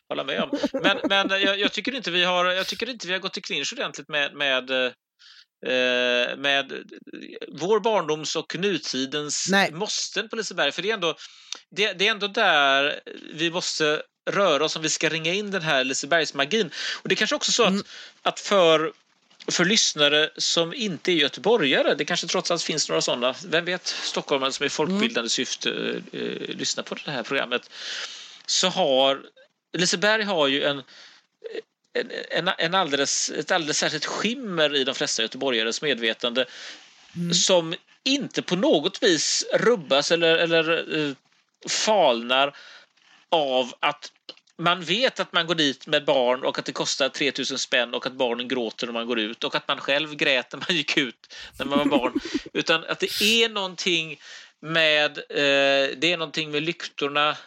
hålla 0.09 0.23
med 0.23 0.41
om. 0.43 0.49
Men, 0.73 0.97
men 1.09 1.41
jag, 1.41 1.59
jag, 1.59 1.71
tycker 1.73 1.95
inte 1.95 2.11
vi 2.11 2.23
har, 2.23 2.45
jag 2.45 2.67
tycker 2.67 2.89
inte 2.89 3.07
vi 3.07 3.13
har 3.13 3.19
gått 3.19 3.33
till 3.33 3.43
clinch 3.43 3.73
ordentligt 3.73 4.09
med, 4.09 4.33
med, 4.35 4.69
eh, 4.69 4.91
med 6.37 6.83
vår 7.47 7.79
barndoms 7.79 8.35
och 8.35 8.55
nutidens 8.55 9.47
Nej. 9.49 9.71
måsten 9.71 10.29
på 10.29 10.35
Liseberg. 10.35 10.71
För 10.71 10.81
det 10.81 10.89
är, 10.89 10.93
ändå, 10.93 11.15
det, 11.69 11.93
det 11.93 12.07
är 12.07 12.11
ändå 12.11 12.27
där 12.27 12.99
vi 13.33 13.51
måste 13.51 14.01
röra 14.29 14.65
oss 14.65 14.75
om 14.75 14.81
vi 14.81 14.89
ska 14.89 15.09
ringa 15.09 15.33
in 15.33 15.51
den 15.51 15.61
här 15.61 15.83
Lisebergsmagin. 15.83 16.69
Och 17.01 17.09
det 17.09 17.13
är 17.13 17.17
kanske 17.17 17.35
också 17.35 17.51
så 17.51 17.63
att, 17.63 17.69
Mm. 17.69 17.83
att 18.21 18.39
för 18.39 18.93
för 19.51 19.65
lyssnare 19.65 20.29
som 20.37 20.73
inte 20.73 21.11
är 21.11 21.15
göteborgare, 21.15 21.95
det 21.95 22.05
kanske 22.05 22.27
trots 22.27 22.51
allt 22.51 22.63
finns 22.63 22.89
några 22.89 23.01
sådana, 23.01 23.35
vem 23.45 23.65
vet, 23.65 23.87
stockholmare 23.87 24.51
som 24.51 24.65
i 24.65 24.69
folkbildande 24.69 25.29
syfte 25.29 25.69
eh, 25.69 26.21
eh, 26.21 26.55
lyssnar 26.55 26.83
på 26.83 26.95
det 27.05 27.11
här 27.11 27.23
programmet, 27.23 27.69
så 28.45 28.67
har 28.67 29.21
Liseberg 29.77 30.23
har 30.23 30.47
ju 30.47 30.63
en, 30.63 30.83
en, 32.29 32.49
en, 32.57 32.75
alldeles, 32.75 33.29
ett 33.29 33.51
alldeles 33.51 33.77
särskilt 33.77 34.05
skimmer 34.05 34.75
i 34.75 34.83
de 34.83 34.95
flesta 34.95 35.21
göteborgares 35.21 35.81
medvetande 35.81 36.45
som 37.33 37.75
inte 38.03 38.41
på 38.41 38.55
något 38.55 39.03
vis 39.03 39.45
rubbas 39.53 40.11
eller, 40.11 40.35
eller 40.35 40.97
eh, 40.99 41.13
falnar 41.69 42.55
av 43.29 43.73
att 43.79 44.11
man 44.57 44.81
vet 44.81 45.19
att 45.19 45.33
man 45.33 45.47
går 45.47 45.55
dit 45.55 45.87
med 45.87 46.05
barn 46.05 46.43
och 46.43 46.59
att 46.59 46.65
det 46.65 46.71
kostar 46.71 47.09
3000 47.09 47.57
spänn 47.57 47.93
och 47.93 48.05
att 48.05 48.13
barnen 48.13 48.47
gråter 48.47 48.85
när 48.85 48.93
man 48.93 49.07
går 49.07 49.19
ut 49.19 49.43
och 49.43 49.55
att 49.55 49.67
man 49.67 49.79
själv 49.79 50.15
grät 50.15 50.51
när 50.51 50.59
man 50.59 50.77
gick 50.77 50.97
ut 50.97 51.33
när 51.59 51.65
man 51.65 51.77
var 51.77 51.85
barn. 51.85 52.19
Utan 52.53 52.83
att 52.83 52.99
det 52.99 53.21
är 53.21 53.49
någonting 53.49 54.19
med, 54.59 55.17
eh, 55.17 55.97
det 55.97 56.11
är 56.11 56.17
någonting 56.17 56.51
med 56.51 56.63
lyktorna. 56.63 57.37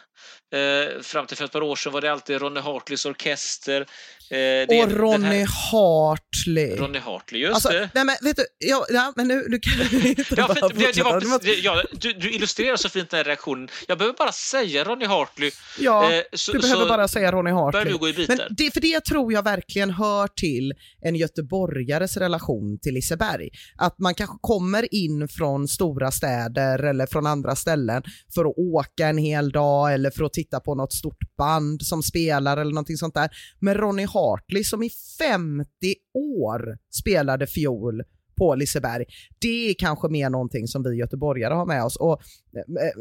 Eh, 0.53 1.01
fram 1.01 1.25
till 1.25 1.37
för 1.37 1.45
ett 1.45 1.51
par 1.51 1.63
år 1.63 1.75
sedan 1.75 1.93
var 1.93 2.01
det 2.01 2.11
alltid 2.11 2.41
Ronny 2.41 2.59
Hartleys 2.59 3.05
orkester. 3.05 3.85
Eh, 4.31 4.83
Och 4.83 4.91
Ronny 4.91 5.45
Hartley. 5.71 6.75
Ronny 6.75 6.99
Hartley, 6.99 7.41
just 7.41 7.53
Alltså, 7.53 7.69
det. 7.69 7.89
nej 7.93 8.05
men 8.05 8.15
vet 8.21 8.35
du, 8.37 8.45
ja, 8.59 8.85
ja, 8.89 9.13
men 9.15 9.27
nu, 9.27 9.45
nu 9.49 9.59
kan 9.59 9.73
vi 10.01 10.09
inte 10.09 10.23
Ja, 10.37 10.47
bara 10.47 10.67
det, 10.69 10.91
det 10.95 11.03
var, 11.03 11.39
det, 11.43 11.53
ja, 11.55 11.83
du, 11.91 12.13
du 12.13 12.31
illustrerar 12.31 12.75
så 12.75 12.89
fint 12.89 13.09
den 13.09 13.23
reaktionen. 13.23 13.69
Jag 13.87 13.97
behöver 13.97 14.17
bara 14.17 14.31
säga 14.31 14.83
Ronny 14.83 15.05
Hartley. 15.05 15.51
Ja, 15.79 16.13
eh, 16.13 16.21
så, 16.33 16.51
du 16.51 16.59
behöver 16.59 16.85
bara 16.89 17.07
säga 17.07 17.31
Ronny 17.31 17.51
Hartley. 17.51 17.83
du 17.85 17.97
gå 17.97 18.09
i 18.09 18.13
Men 18.17 18.27
bitar. 18.27 18.47
det, 18.57 18.73
för 18.73 18.81
det 18.81 19.05
tror 19.05 19.33
jag 19.33 19.43
verkligen 19.43 19.89
hör 19.89 20.27
till 20.27 20.73
en 21.01 21.15
göteborgares 21.15 22.17
relation 22.17 22.79
till 22.81 22.93
Liseberg. 22.93 23.49
Att 23.77 23.99
man 23.99 24.13
kanske 24.15 24.37
kommer 24.41 24.93
in 24.95 25.27
från 25.27 25.67
stora 25.67 26.11
städer 26.11 26.83
eller 26.83 27.05
från 27.05 27.25
andra 27.25 27.55
ställen 27.55 28.03
för 28.35 28.45
att 28.45 28.57
åka 28.57 29.07
en 29.07 29.17
hel 29.17 29.51
dag 29.51 29.93
eller 29.93 30.11
för 30.11 30.23
att 30.23 30.33
titta 30.33 30.59
på 30.59 30.75
något 30.75 30.93
stort 30.93 31.35
band 31.37 31.81
som 31.81 32.03
spelar 32.03 32.57
eller 32.57 32.71
någonting 32.73 32.97
sånt 32.97 33.13
där. 33.15 33.29
Men 33.59 33.73
Ronny 33.75 34.03
Hartley 34.05 34.20
som 34.65 34.83
i 34.83 34.89
50 35.19 35.65
år 36.13 36.77
spelade 36.99 37.47
fiol 37.47 38.03
på 38.37 38.55
Liseberg, 38.55 39.05
det 39.39 39.69
är 39.69 39.73
kanske 39.73 40.09
mer 40.09 40.29
någonting 40.29 40.67
som 40.67 40.83
vi 40.83 40.95
göteborgare 40.95 41.53
har 41.53 41.65
med 41.65 41.83
oss. 41.83 41.95
Och 41.95 42.21
med, 42.67 42.91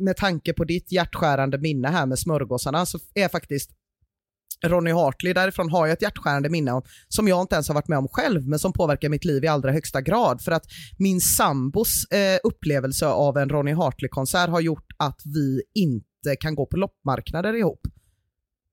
med 0.00 0.16
tanke 0.16 0.52
på 0.52 0.64
ditt 0.64 0.92
hjärtskärande 0.92 1.58
minne 1.58 1.88
här 1.88 2.06
med 2.06 2.18
smörgåsarna 2.18 2.86
så 2.86 2.98
är 3.14 3.28
faktiskt 3.28 3.70
Ronny 4.64 4.92
Hartley 4.92 5.32
därifrån 5.32 5.70
har 5.70 5.86
jag 5.86 5.92
ett 5.92 6.02
hjärtskärande 6.02 6.48
minne 6.48 6.72
om, 6.72 6.82
som 7.08 7.28
jag 7.28 7.40
inte 7.40 7.54
ens 7.54 7.68
har 7.68 7.74
varit 7.74 7.88
med 7.88 7.98
om 7.98 8.08
själv, 8.08 8.48
men 8.48 8.58
som 8.58 8.72
påverkar 8.72 9.08
mitt 9.08 9.24
liv 9.24 9.44
i 9.44 9.48
allra 9.48 9.72
högsta 9.72 10.00
grad. 10.00 10.42
För 10.42 10.52
att 10.52 10.64
min 10.98 11.20
sambos 11.20 12.04
eh, 12.10 12.38
upplevelse 12.44 13.06
av 13.06 13.36
en 13.36 13.48
Ronny 13.48 13.72
Hartley-konsert 13.72 14.50
har 14.50 14.60
gjort 14.60 14.86
att 14.96 15.20
vi 15.24 15.62
inte 15.74 16.36
kan 16.40 16.54
gå 16.54 16.66
på 16.66 16.76
loppmarknader 16.76 17.54
ihop. 17.54 17.80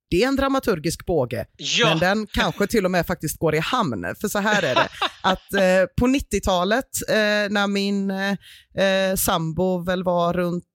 Det 0.10 0.24
är 0.24 0.28
en 0.28 0.36
dramaturgisk 0.36 1.06
båge, 1.06 1.46
Ja, 1.58 1.88
men 1.90 2.00
den 2.00 2.28
kanske 2.34 2.68
till 2.68 2.86
och 2.86 2.92
med 2.92 3.06
faktiskt 3.06 3.40
går 3.40 3.56
i 3.56 3.60
hamn. 3.60 4.16
För 4.22 4.28
så 4.28 4.40
här 4.40 4.64
är 4.64 4.76
det, 4.76 4.88
att 5.24 5.54
eh, 5.54 5.90
på 6.00 6.08
90-talet 6.08 6.86
eh, 7.10 7.16
när 7.54 7.68
min 7.68 8.12
eh, 8.12 8.32
eh, 8.86 9.16
sambo 9.16 9.84
väl 9.84 10.04
var 10.04 10.34
runt 10.34 10.66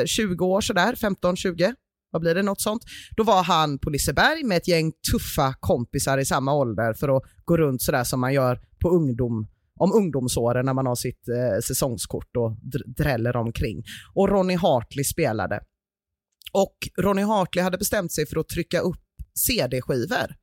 eh, 0.00 0.06
20 0.06 0.46
år 0.46 0.60
sådär, 0.60 0.92
15-20, 0.94 1.74
vad 2.10 2.22
blir 2.22 2.34
det, 2.34 2.42
något 2.42 2.60
sånt. 2.60 2.82
Då 3.16 3.22
var 3.22 3.42
han 3.42 3.78
på 3.78 3.90
Liseberg 3.90 4.44
med 4.44 4.56
ett 4.56 4.68
gäng 4.68 4.92
tuffa 5.12 5.54
kompisar 5.60 6.18
i 6.18 6.24
samma 6.24 6.54
ålder 6.54 6.94
för 6.94 7.16
att 7.16 7.22
gå 7.44 7.56
runt 7.56 7.82
sådär 7.82 8.04
som 8.04 8.20
man 8.20 8.32
gör 8.34 8.60
på 8.82 8.88
ungdom 8.90 9.48
om 9.80 9.92
ungdomsåren 9.92 10.66
när 10.66 10.74
man 10.74 10.86
har 10.86 10.94
sitt 10.94 11.28
eh, 11.28 11.60
säsongskort 11.68 12.36
och 12.36 12.50
dr- 12.50 12.94
dräller 13.02 13.36
omkring. 13.36 13.82
Och 14.14 14.28
Ronny 14.28 14.54
Hartley 14.56 15.04
spelade. 15.04 15.60
Och 16.56 16.76
Ronny 16.98 17.22
Hartley 17.22 17.62
hade 17.62 17.78
bestämt 17.78 18.12
sig 18.12 18.26
för 18.26 18.40
att 18.40 18.48
trycka 18.48 18.80
upp 18.80 19.04
CD-skivor 19.34 20.34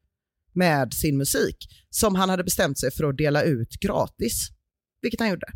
med 0.54 0.94
sin 0.94 1.18
musik 1.18 1.58
som 1.90 2.16
han 2.16 2.30
hade 2.30 2.44
bestämt 2.44 2.80
sig 2.80 2.92
för 2.92 3.04
att 3.04 3.18
dela 3.18 3.44
ut 3.44 3.70
gratis, 3.82 4.50
vilket 5.02 5.20
han 5.20 5.30
gjorde. 5.30 5.48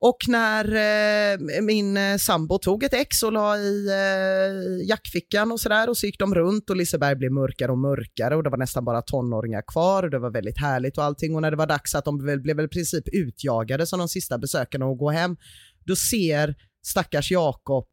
Och 0.00 0.16
när 0.28 0.64
eh, 0.64 1.62
min 1.62 1.96
eh, 1.96 2.16
sambo 2.16 2.58
tog 2.58 2.82
ett 2.84 2.94
ex 2.94 3.22
och 3.22 3.32
la 3.32 3.58
i 3.58 3.88
eh, 3.88 4.88
jackfickan 4.88 5.52
och 5.52 5.60
sådär 5.60 5.88
och 5.88 5.96
så 5.96 6.06
gick 6.06 6.18
de 6.18 6.34
runt 6.34 6.70
och 6.70 6.76
Liseberg 6.76 7.16
blev 7.16 7.32
mörkare 7.32 7.72
och 7.72 7.78
mörkare 7.78 8.36
och 8.36 8.42
det 8.42 8.50
var 8.50 8.58
nästan 8.58 8.84
bara 8.84 9.02
tonåringar 9.02 9.62
kvar 9.72 10.02
och 10.02 10.10
det 10.10 10.18
var 10.18 10.30
väldigt 10.30 10.60
härligt 10.60 10.98
och 10.98 11.04
allting 11.04 11.34
och 11.34 11.42
när 11.42 11.50
det 11.50 11.56
var 11.56 11.66
dags 11.66 11.94
att 11.94 12.04
de 12.04 12.18
blev, 12.18 12.42
blev 12.42 12.56
väl 12.56 12.66
i 12.66 12.68
princip 12.68 13.04
utjagade 13.12 13.86
som 13.86 13.98
de 13.98 14.08
sista 14.08 14.38
besökarna 14.38 14.86
och 14.86 14.98
gå 14.98 15.10
hem, 15.10 15.36
då 15.86 15.96
ser 15.96 16.54
stackars 16.82 17.30
Jakob 17.30 17.88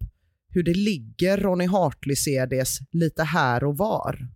hur 0.55 0.63
det 0.63 0.73
ligger 0.73 1.37
Ronny 1.37 1.67
Hartley-CDs 1.67 2.79
lite 2.91 3.23
här 3.23 3.63
och 3.63 3.77
var. 3.77 4.27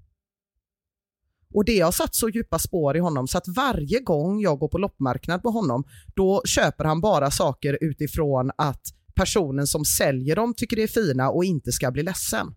Och 1.54 1.66
det 1.66 1.80
har 1.80 1.92
satt 1.92 2.16
så 2.16 2.30
djupa 2.30 2.60
spår 2.60 2.98
i 2.98 3.00
honom 3.00 3.28
så 3.28 3.38
att 3.38 3.48
varje 3.48 4.00
gång 4.00 4.42
jag 4.42 4.60
går 4.60 4.68
på 4.68 4.78
loppmarknad 4.78 5.42
med 5.44 5.54
honom, 5.54 5.84
då 6.16 6.42
köper 6.46 6.84
han 6.84 7.02
bara 7.02 7.32
saker 7.32 7.78
utifrån 7.82 8.52
att 8.58 8.82
personen 9.16 9.68
som 9.68 9.86
säljer 9.86 10.36
dem 10.36 10.54
tycker 10.54 10.76
det 10.76 10.84
är 10.84 10.88
fina 10.88 11.30
och 11.30 11.46
inte 11.46 11.72
ska 11.72 11.92
bli 11.92 12.04
ledsen. 12.04 12.48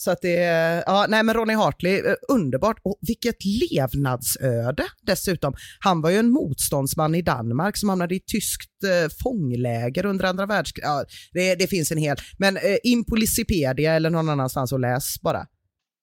Så 0.00 0.10
att 0.10 0.22
det 0.22 0.36
är, 0.36 0.82
ja, 0.86 1.06
nej 1.08 1.22
men 1.22 1.34
Ronny 1.34 1.54
Hartley, 1.54 1.98
eh, 1.98 2.14
underbart. 2.28 2.80
Och 2.84 2.98
vilket 3.00 3.36
levnadsöde 3.44 4.86
dessutom. 5.02 5.54
Han 5.80 6.02
var 6.02 6.10
ju 6.10 6.16
en 6.16 6.30
motståndsman 6.30 7.14
i 7.14 7.22
Danmark 7.22 7.76
som 7.76 7.88
hamnade 7.88 8.14
i 8.14 8.20
tyskt 8.20 8.84
eh, 8.84 9.10
fångläger 9.22 10.06
under 10.06 10.24
andra 10.24 10.46
världskriget. 10.46 10.88
Ja, 10.88 11.04
det, 11.32 11.54
det, 11.54 11.66
finns 11.66 11.90
en 11.90 11.98
hel, 11.98 12.16
men 12.38 12.56
eh, 12.56 12.76
in 12.82 13.04
på 13.04 13.16
Lissipedia 13.16 13.94
eller 13.94 14.10
någon 14.10 14.28
annanstans 14.28 14.72
och 14.72 14.80
läs 14.80 15.20
bara. 15.22 15.46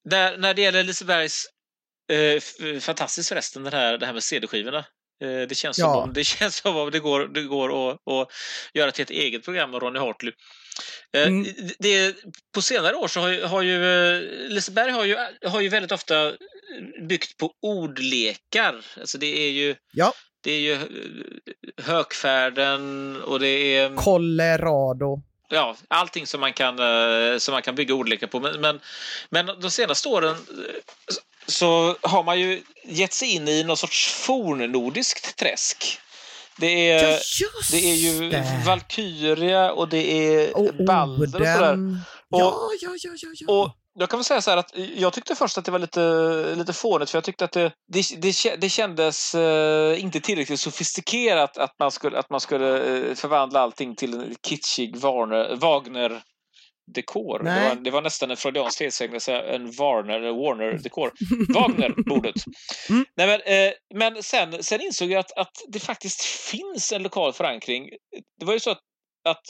Där, 0.10 0.38
när 0.38 0.54
det 0.54 0.62
gäller 0.62 0.84
Lisebergs, 0.84 1.46
eh, 2.12 2.80
fantastiskt 2.80 3.30
förresten, 3.30 3.64
det 3.64 3.70
här, 3.70 3.98
det 3.98 4.06
här 4.06 4.14
med 4.14 4.24
CD-skivorna. 4.24 4.86
Eh, 5.24 5.48
det 5.50 5.56
känns, 5.56 5.78
ja. 5.80 5.94
som 5.94 6.04
om, 6.04 6.14
det 6.14 6.24
känns 6.24 6.56
som 6.56 6.78
om 6.78 6.92
det 6.92 7.00
går, 7.00 7.28
det 7.28 7.44
går 7.44 7.90
att, 7.90 7.94
att 8.08 8.28
göra 8.74 8.92
till 8.92 9.04
ett 9.04 9.10
eget 9.10 9.46
program 9.46 9.72
med 9.72 9.82
Ronny 9.82 10.00
Hartley. 10.00 10.34
Eh, 11.14 11.28
mm. 11.28 11.54
Det, 11.80 12.16
på 12.54 12.62
senare 12.62 12.96
år 12.96 13.08
så 13.08 13.20
har, 13.20 13.48
har 13.48 13.62
ju 13.62 13.76
eh, 13.76 14.22
Liseberg 14.50 14.92
har 14.92 15.06
ju, 15.06 15.18
har 15.46 15.62
ju 15.62 15.70
väldigt 15.70 15.92
ofta 15.92 16.34
byggt 17.10 17.38
på 17.38 17.52
ordlekar. 17.62 18.86
Alltså 19.00 19.18
det 19.18 19.40
är 19.40 19.50
ju, 19.50 19.76
ja. 19.92 20.14
det 20.42 20.52
är 20.52 20.60
ju 20.60 20.80
Högfärden 21.78 23.16
och 23.22 23.40
det 23.40 23.78
är... 23.78 23.96
Colorado. 23.96 25.22
Ja, 25.50 25.76
allting 25.88 26.28
som 26.28 26.42
man 26.42 26.54
kan, 26.54 26.78
som 27.40 27.52
man 27.52 27.62
kan 27.62 27.76
bygga 27.76 27.94
ordlekar 27.94 28.28
på. 28.28 28.40
Men, 28.40 28.62
men, 28.62 28.80
men 29.30 29.46
de 29.46 29.72
senaste 29.72 30.08
åren 30.10 30.36
så 31.48 31.98
har 32.02 32.24
man 32.24 32.40
ju 32.40 32.64
gett 32.84 33.14
sig 33.14 33.36
in 33.36 33.48
i 33.48 33.64
någon 33.64 33.78
sorts 33.78 34.14
fornnordiskt 34.14 35.36
träsk. 35.36 36.00
Det 36.58 36.92
är, 36.92 37.12
ja, 37.12 37.48
det 37.72 37.92
är 37.92 37.96
ju 37.96 38.30
det. 38.30 38.62
Valkyria 38.66 39.72
och 39.72 39.90
det 39.90 40.34
är 40.36 40.58
och 40.58 40.86
Balder 40.86 41.42
och 41.42 41.48
sådär. 41.48 41.74
Och, 42.30 42.40
ja, 42.40 42.70
ja, 42.82 42.90
ja, 43.04 43.12
ja, 43.22 43.30
ja. 43.40 43.54
Och 43.54 43.72
jag 43.98 44.10
kan 44.10 44.20
väl 44.20 44.24
säga 44.26 44.42
så 44.42 44.50
här 44.50 44.58
att 44.58 44.72
jag 44.96 45.14
tyckte 45.14 45.36
först 45.36 45.58
att 45.58 45.66
det 45.66 45.72
var 45.72 45.80
lite, 45.80 46.56
lite 46.56 46.74
fånigt 46.74 47.12
för 47.12 47.18
jag 47.18 47.24
tyckte 47.24 47.46
att 47.46 47.52
det, 47.52 47.72
det, 47.88 48.56
det, 48.58 48.70
kändes 48.70 49.36
uh, 49.36 50.04
inte 50.04 50.20
tillräckligt 50.20 50.60
sofistikerat 50.60 51.58
att 51.58 51.76
man 51.80 51.92
skulle, 51.92 52.20
att 52.20 52.30
man 52.30 52.40
skulle 52.40 52.80
uh, 52.80 53.16
förvandla 53.16 53.60
allting 53.60 53.96
till 53.96 54.14
en 54.14 54.36
kitschig 54.48 54.98
Wagner 55.58 56.22
dekor. 56.88 57.40
Det 57.40 57.70
var, 57.70 57.76
det 57.76 57.92
var, 57.92 58.02
nästan 58.02 58.32
en 58.32 58.38
freudiansk 58.38 58.78
felsägning 58.78 59.20
en 59.28 59.72
Warner, 59.72 60.20
Warner-dekor. 60.20 61.12
Wagner-bordet. 61.54 62.36
Mm. 62.90 63.06
Nej, 63.16 63.28
men, 63.28 63.42
eh, 63.42 63.74
men 63.96 64.24
sen, 64.24 64.64
sen 64.64 64.82
insåg 64.82 65.12
jag 65.12 65.20
att, 65.20 65.32
att 65.38 65.52
det 65.68 65.80
faktiskt 65.80 66.22
finns 66.22 66.92
en 66.92 67.04
lokal 67.04 67.34
förankring. 67.34 67.90
Det 68.40 68.46
var 68.46 68.54
ju 68.54 68.60
så 68.60 68.72
att, 68.72 68.80
att 69.30 69.44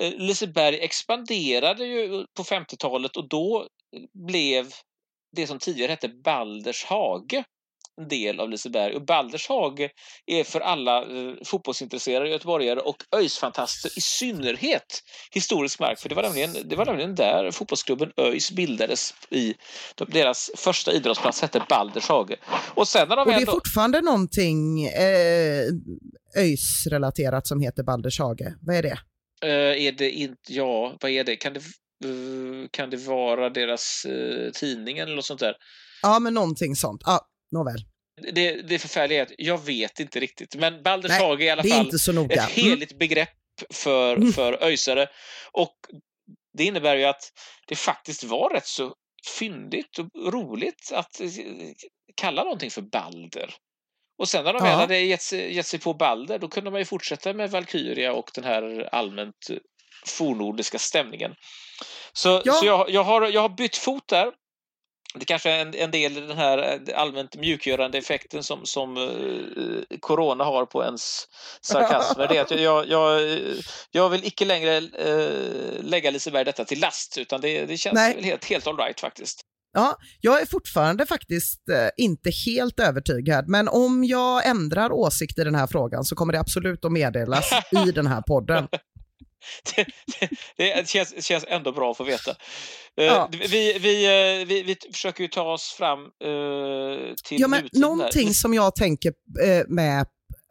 eh, 0.00 0.12
Liseberg 0.12 0.80
expanderade 0.80 1.86
ju 1.86 2.26
på 2.36 2.42
50-talet 2.42 3.16
och 3.16 3.28
då 3.28 3.66
blev 4.28 4.66
det 5.36 5.46
som 5.46 5.58
tidigare 5.58 5.90
hette 5.90 6.08
Balders 6.08 6.84
hage 6.84 7.44
en 8.00 8.08
del 8.08 8.40
av 8.40 8.50
Liseberg. 8.50 8.94
Och 8.94 9.06
Baldershage 9.06 9.90
är 10.26 10.44
för 10.44 10.60
alla 10.60 11.02
eh, 11.02 11.34
fotbollsintresserade 11.44 12.30
göteborgare 12.30 12.80
och 12.80 12.96
ÖIS-fantaster 13.16 13.98
i 13.98 14.00
synnerhet 14.00 15.02
historisk 15.30 15.80
mark. 15.80 15.98
För 15.98 16.08
det 16.08 16.14
var 16.14 16.22
nämligen, 16.22 16.50
det 16.64 16.76
var 16.76 16.84
nämligen 16.86 17.14
där 17.14 17.50
fotbollsklubben 17.50 18.12
ÖIS 18.16 18.50
bildades 18.50 19.14
i 19.30 19.54
deras 20.06 20.50
första 20.56 20.92
idrottsplats 20.92 21.42
hette 21.42 21.66
Baldershage. 21.68 22.36
Och, 22.74 22.88
sen 22.88 23.08
när 23.08 23.16
de 23.16 23.22
och 23.22 23.34
det 23.34 23.42
är 23.42 23.46
fortfarande 23.46 24.00
någonting 24.00 24.86
eh, 24.86 25.64
ÖIS-relaterat 26.36 27.46
som 27.46 27.60
heter 27.60 27.82
Baldershage. 27.82 28.54
Vad 28.60 28.76
är 28.76 28.82
det? 28.82 28.98
Uh, 29.44 29.86
är 29.86 29.92
det 29.92 30.10
inte, 30.10 30.52
ja, 30.52 30.96
vad 31.00 31.10
är 31.10 31.24
det? 31.24 31.36
Kan 31.36 31.52
det, 31.52 31.60
uh, 32.08 32.68
kan 32.70 32.90
det 32.90 32.96
vara 32.96 33.50
deras 33.50 34.06
uh, 34.08 34.50
tidning 34.50 34.98
eller 34.98 35.16
något 35.16 35.24
sånt 35.24 35.40
där? 35.40 35.54
Ja, 36.02 36.18
men 36.18 36.34
någonting 36.34 36.76
sånt. 36.76 37.02
Ja, 37.04 37.28
Nåväl. 37.52 37.84
Det, 38.32 38.62
det 38.62 38.78
förfärliga 38.78 39.18
är 39.18 39.22
att 39.22 39.32
jag 39.38 39.64
vet 39.64 40.00
inte 40.00 40.20
riktigt, 40.20 40.54
men 40.54 40.82
Balders 40.82 41.12
hage 41.12 41.44
är 41.44 41.46
i 41.46 41.50
alla 41.50 41.62
fall 41.62 41.88
ett 41.88 42.08
mm. 42.08 42.50
heligt 42.50 42.92
mm. 42.92 42.98
begrepp 42.98 43.28
för, 43.70 44.16
mm. 44.16 44.32
för 44.32 44.62
öjsare. 44.62 45.08
Och 45.52 45.76
det 46.58 46.64
innebär 46.64 46.96
ju 46.96 47.04
att 47.04 47.32
det 47.66 47.76
faktiskt 47.76 48.24
var 48.24 48.50
rätt 48.50 48.66
så 48.66 48.94
fyndigt 49.38 49.98
och 49.98 50.32
roligt 50.32 50.92
att 50.92 51.20
eh, 51.20 51.28
kalla 52.16 52.44
någonting 52.44 52.70
för 52.70 52.82
Balder. 52.82 53.54
Och 54.18 54.28
sen 54.28 54.44
när 54.44 54.52
de 54.52 54.58
ja. 54.58 54.64
väl 54.64 54.80
hade 54.80 54.98
gett 54.98 55.22
sig, 55.22 55.54
gett 55.54 55.66
sig 55.66 55.80
på 55.80 55.94
Balder, 55.94 56.38
då 56.38 56.48
kunde 56.48 56.70
man 56.70 56.80
ju 56.80 56.84
fortsätta 56.84 57.32
med 57.32 57.50
Valkyria 57.50 58.12
och 58.12 58.30
den 58.34 58.44
här 58.44 58.88
allmänt 58.92 59.46
fornordiska 60.06 60.78
stämningen. 60.78 61.34
Så, 62.12 62.42
ja. 62.44 62.52
så 62.52 62.66
jag, 62.66 62.90
jag, 62.90 63.04
har, 63.04 63.28
jag 63.28 63.40
har 63.40 63.48
bytt 63.48 63.76
fot 63.76 64.08
där 64.08 64.32
det 65.18 65.24
kanske 65.24 65.50
är 65.50 65.62
en, 65.62 65.74
en 65.74 65.90
del 65.90 66.16
i 66.16 66.20
den 66.20 66.36
här 66.36 66.58
eh, 66.58 67.00
allmänt 67.00 67.36
mjukgörande 67.36 67.98
effekten 67.98 68.42
som, 68.42 68.66
som 68.66 68.96
uh, 68.96 69.82
corona 70.00 70.44
har 70.44 70.66
på 70.66 70.84
ens 70.84 71.24
sarkasm. 71.60 72.20
det 72.28 72.36
är 72.36 72.42
att 72.42 72.50
jag, 72.50 72.88
jag, 72.88 73.38
jag 73.90 74.08
vill 74.08 74.24
icke 74.24 74.44
längre 74.44 74.80
uh, 74.80 75.82
lägga 75.82 76.10
Liseberg 76.10 76.44
detta 76.44 76.64
till 76.64 76.80
last, 76.80 77.18
utan 77.18 77.40
det, 77.40 77.66
det 77.66 77.76
känns 77.76 77.94
Nej. 77.94 78.22
helt, 78.22 78.44
helt 78.44 78.66
all 78.66 78.76
right 78.76 79.00
faktiskt. 79.00 79.40
Ja, 79.76 79.96
jag 80.20 80.42
är 80.42 80.46
fortfarande 80.46 81.06
faktiskt 81.06 81.68
eh, 81.68 81.88
inte 81.96 82.30
helt 82.46 82.80
övertygad, 82.80 83.48
men 83.48 83.68
om 83.68 84.04
jag 84.04 84.46
ändrar 84.46 84.92
åsikt 84.92 85.38
i 85.38 85.44
den 85.44 85.54
här 85.54 85.66
frågan 85.66 86.04
så 86.04 86.14
kommer 86.14 86.32
det 86.32 86.40
absolut 86.40 86.84
att 86.84 86.92
meddelas 86.92 87.50
i 87.86 87.90
den 87.92 88.06
här 88.06 88.22
podden. 88.22 88.68
det, 89.76 89.86
det, 90.56 90.74
det 90.74 90.88
känns, 90.88 91.24
känns, 91.24 91.44
ändå 91.48 91.72
bra 91.72 91.90
att 91.90 91.96
få 91.96 92.04
veta. 92.04 92.30
Eh, 92.96 93.04
ja. 93.04 93.28
Vi, 93.32 93.78
vi, 93.78 94.04
eh, 94.04 94.46
vi, 94.46 94.62
vi, 94.62 94.76
försöker 94.92 95.22
ju 95.22 95.28
ta 95.28 95.52
oss 95.52 95.74
fram 95.78 96.00
uh, 96.00 97.14
till 97.24 97.40
ja, 97.40 97.48
men 97.48 97.68
Någonting 97.72 98.26
där. 98.26 98.34
som 98.34 98.54
jag 98.54 98.74
tänker 98.74 99.12
med 99.68 100.06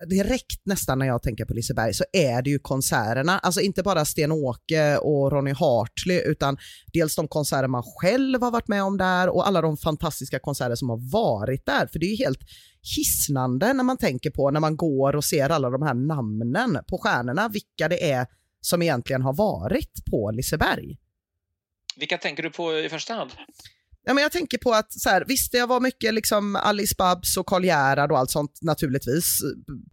direkt 0.10 0.66
nästan 0.66 1.00
när 1.00 1.06
jag 1.06 1.24
tänker 1.24 1.46
på 1.46 1.54
Liseberg 1.54 1.94
så 1.94 2.04
är 2.14 2.42
det 2.42 2.50
ju 2.50 2.60
konserterna, 2.60 3.40
alltså 3.40 3.62
inte 3.62 3.84
bara 3.84 4.06
Sten-Åke 4.06 4.98
och 4.98 5.32
Ronny 5.32 5.54
Hartley 5.54 6.22
utan 6.26 6.58
dels 6.94 7.16
de 7.16 7.28
konserter 7.28 7.68
man 7.68 7.84
själv 7.84 8.42
har 8.42 8.52
varit 8.52 8.68
med 8.68 8.84
om 8.84 8.98
där 8.98 9.30
och 9.30 9.48
alla 9.48 9.62
de 9.62 9.78
fantastiska 9.78 10.40
konserter 10.40 10.76
som 10.76 10.90
har 10.90 11.12
varit 11.12 11.66
där. 11.66 11.88
För 11.88 12.00
det 12.00 12.06
är 12.06 12.10
ju 12.10 12.26
helt 12.26 12.40
hisnande 12.96 13.74
när 13.74 13.84
man 13.84 13.98
tänker 13.98 14.32
på 14.32 14.52
när 14.52 14.60
man 14.60 14.78
går 14.78 15.16
och 15.16 15.26
ser 15.26 15.50
alla 15.50 15.70
de 15.70 15.82
här 15.82 15.94
namnen 15.94 16.80
på 16.90 16.98
stjärnorna, 16.98 17.50
vilka 17.50 17.88
det 17.90 18.12
är 18.12 18.28
som 18.66 18.82
egentligen 18.82 19.22
har 19.22 19.34
varit 19.34 20.06
på 20.12 20.32
Liseberg. 20.32 20.98
Vilka 21.98 22.18
tänker 22.18 22.44
du 22.44 22.50
på 22.50 22.80
i 22.80 22.90
första 22.90 23.14
hand? 23.14 23.32
Ja, 24.08 24.14
men 24.14 24.22
jag 24.22 24.32
tänker 24.32 24.58
på 24.58 24.72
att 24.72 24.94
så 24.94 25.10
här, 25.10 25.26
visst 25.28 25.52
det 25.52 25.66
var 25.66 25.80
mycket 25.80 26.14
liksom 26.14 26.56
Alice 26.56 26.96
Babs 26.98 27.38
och 27.38 27.46
Karl 27.46 27.66
Gerhard 27.66 28.12
och 28.12 28.18
allt 28.18 28.32
sånt 28.32 28.60
naturligtvis. 28.62 29.40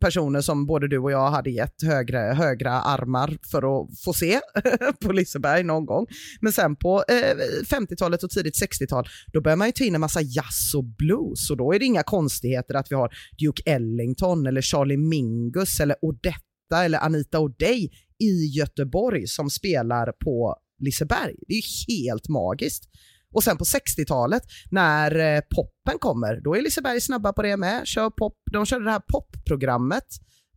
Personer 0.01 0.41
som 0.41 0.67
både 0.67 0.89
du 0.89 0.99
och 0.99 1.13
jag 1.13 1.31
hade 1.31 1.51
gett 1.51 1.83
högre, 1.83 2.19
högra 2.19 2.73
armar 2.73 3.39
för 3.51 3.59
att 3.59 4.01
få 4.05 4.13
se 4.13 4.41
på 5.01 5.13
Liseberg 5.13 5.65
någon 5.65 5.87
gång. 5.87 6.07
Men 6.41 6.53
sen 6.53 6.77
på 6.77 7.05
eh, 7.09 7.37
50-talet 7.77 8.23
och 8.23 8.31
tidigt 8.31 8.63
60-tal, 8.63 9.09
då 9.33 9.41
börjar 9.41 9.57
man 9.57 9.69
ju 9.69 9.73
ta 9.73 9.85
in 9.85 9.95
en 9.95 10.01
massa 10.01 10.21
jazz 10.21 10.75
och 10.77 10.85
blues 10.85 11.51
och 11.51 11.57
då 11.57 11.73
är 11.73 11.79
det 11.79 11.85
inga 11.85 12.03
konstigheter 12.03 12.75
att 12.75 12.91
vi 12.91 12.95
har 12.95 13.15
Duke 13.39 13.63
Ellington 13.67 14.47
eller 14.47 14.63
Charlie 14.63 14.97
Mingus 14.97 15.81
eller 15.81 15.97
Odetta 16.03 16.85
eller 16.85 16.99
Anita 16.99 17.39
O'Day 17.39 17.89
i 18.19 18.47
Göteborg 18.59 19.27
som 19.27 19.51
spelar 19.51 20.13
på 20.25 20.57
Liseberg. 20.79 21.35
Det 21.49 21.55
är 21.55 21.97
helt 21.97 22.29
magiskt. 22.29 22.85
Och 23.33 23.45
sen 23.45 23.57
på 23.57 23.65
60-talet 23.65 24.43
när 24.71 25.19
eh, 25.19 25.41
poppen 25.57 25.99
kommer, 25.99 26.41
då 26.41 26.57
är 26.57 26.63
Liseberg 26.63 27.01
snabba 27.01 27.33
på 27.33 27.43
det 27.43 27.57
med. 27.57 27.87
Kör 27.87 28.11
pop, 28.11 28.39
de 28.53 28.67
körde 28.67 28.85
det 28.85 28.91
här 28.91 29.03
popprogrammet 29.09 30.07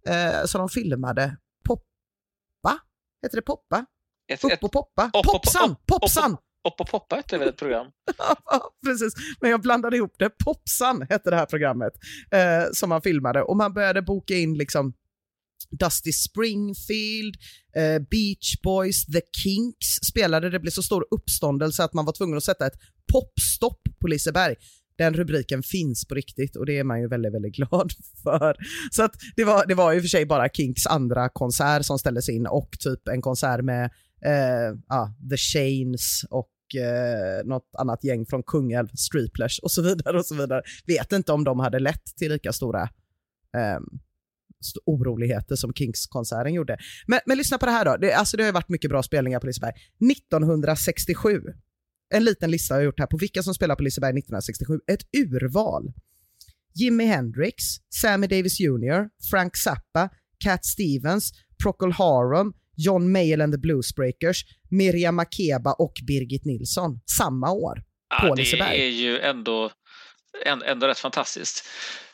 eh, 0.08 0.46
som 0.46 0.60
de 0.60 0.70
filmade. 0.70 1.38
Poppa? 1.68 2.80
Heter 3.24 3.36
det 3.36 3.42
Poppa? 3.42 3.86
Ett, 4.32 4.44
upp 4.44 4.64
och 4.64 4.72
poppa? 4.72 5.12
Popsan! 5.24 5.76
Popsan! 5.86 6.38
Upp 6.68 6.80
och 6.80 6.88
poppa 6.88 7.16
hette 7.16 7.38
väl 7.38 7.48
ett 7.48 7.58
program? 7.58 7.88
ja, 8.46 8.72
precis. 8.86 9.14
Men 9.42 9.52
jag 9.52 9.62
blandade 9.62 9.98
ihop 9.98 10.16
det. 10.20 10.30
Popsan 10.30 11.08
hette 11.10 11.30
det 11.30 11.36
här 11.36 11.46
programmet 11.46 11.94
eh, 12.32 12.72
som 12.74 12.90
man 12.90 13.02
filmade 13.02 13.42
och 13.42 13.58
man 13.58 13.74
började 13.74 14.02
boka 14.02 14.34
in 14.34 14.58
liksom 14.58 14.94
Dusty 15.72 16.12
Springfield, 16.12 17.36
eh, 17.76 18.00
Beach 18.12 18.62
Boys, 18.64 19.06
The 19.06 19.22
Kinks 19.44 19.88
spelade. 20.12 20.50
Det 20.50 20.60
blev 20.60 20.72
så 20.72 20.84
stor 20.84 21.06
uppståndelse 21.12 21.84
att 21.84 21.94
man 21.94 22.06
var 22.06 22.14
tvungen 22.14 22.38
att 22.38 22.44
sätta 22.44 22.68
ett 22.68 22.80
popstopp 23.12 23.82
på 24.02 24.08
Liseberg. 24.08 24.56
Den 24.98 25.14
rubriken 25.14 25.64
finns 25.64 26.08
på 26.08 26.16
riktigt 26.16 26.56
och 26.56 26.66
det 26.66 26.78
är 26.78 26.84
man 26.84 27.02
ju 27.02 27.08
väldigt, 27.08 27.34
väldigt 27.34 27.56
glad 27.56 27.92
för. 28.24 28.56
Så 28.92 29.04
att 29.04 29.16
det 29.36 29.44
var, 29.44 29.66
det 29.66 29.74
var 29.74 29.94
ju 29.94 30.02
för 30.02 30.08
sig 30.08 30.26
bara 30.26 30.50
Kinks 30.50 30.88
andra 30.88 31.30
konsert 31.30 31.86
som 31.86 32.00
ställdes 32.00 32.30
in 32.30 32.48
och 32.48 32.70
typ 32.80 33.08
en 33.08 33.22
konsert 33.22 33.62
med 33.64 33.86
eh, 34.26 34.98
ah, 34.98 35.08
The 35.30 35.38
Chains 35.38 36.26
och 36.30 36.52
eh, 36.76 37.46
något 37.46 37.70
annat 37.78 38.04
gäng 38.04 38.26
från 38.26 38.44
Kungälv, 38.44 38.88
Streeplers 38.94 39.60
och 39.60 39.72
så 39.72 39.82
vidare 39.82 40.18
och 40.20 40.26
så 40.26 40.36
vidare. 40.36 40.62
Vet 40.86 41.12
inte 41.12 41.32
om 41.32 41.44
de 41.44 41.60
hade 41.60 41.80
lett 41.80 42.06
till 42.18 42.32
lika 42.32 42.54
stora 42.54 42.82
eh, 43.58 43.80
oroligheter 44.86 45.56
som 45.56 45.74
Kings-konserten 45.74 46.54
gjorde. 46.54 46.78
Men, 47.08 47.20
men 47.26 47.38
lyssna 47.38 47.58
på 47.58 47.66
det 47.66 47.72
här 47.72 47.86
då. 47.86 47.98
Det, 47.98 48.14
alltså 48.14 48.38
det 48.38 48.44
har 48.44 48.48
ju 48.48 48.54
varit 48.54 48.70
mycket 48.70 48.90
bra 48.90 49.04
spelningar 49.04 49.40
på 49.40 49.48
Liseberg. 49.48 49.74
1967, 50.12 51.42
en 52.14 52.24
liten 52.24 52.52
lista 52.52 52.74
har 52.74 52.80
jag 52.80 52.86
gjort 52.86 53.00
här 53.00 53.08
på 53.08 53.18
vilka 53.18 53.44
som 53.44 53.54
spelar 53.54 53.76
på 53.76 53.84
Liseberg 53.84 54.10
1967. 54.10 54.80
Ett 54.92 55.02
urval. 55.18 55.94
Jimi 56.76 57.06
Hendrix, 57.06 57.64
Sammy 58.02 58.28
Davis 58.28 58.60
Jr., 58.60 59.10
Frank 59.32 59.58
Zappa, 59.58 60.10
Cat 60.44 60.66
Stevens, 60.66 61.32
Procol 61.64 61.92
Harum, 61.92 62.54
John 62.78 63.12
Mayall 63.12 63.42
and 63.42 63.54
the 63.54 63.58
Bluesbreakers, 63.60 64.44
Miriam 64.72 65.16
Makeba 65.16 65.74
och 65.74 65.94
Birgit 66.08 66.46
Nilsson 66.46 67.00
samma 67.18 67.52
år 67.52 67.76
på 68.22 68.28
Ja, 68.28 68.36
det 68.36 68.42
Liseberg. 68.42 68.82
är 68.82 68.90
ju 68.90 69.20
ändå, 69.20 69.72
ändå 70.66 70.88
rätt 70.88 71.00
fantastiskt. 71.00 71.64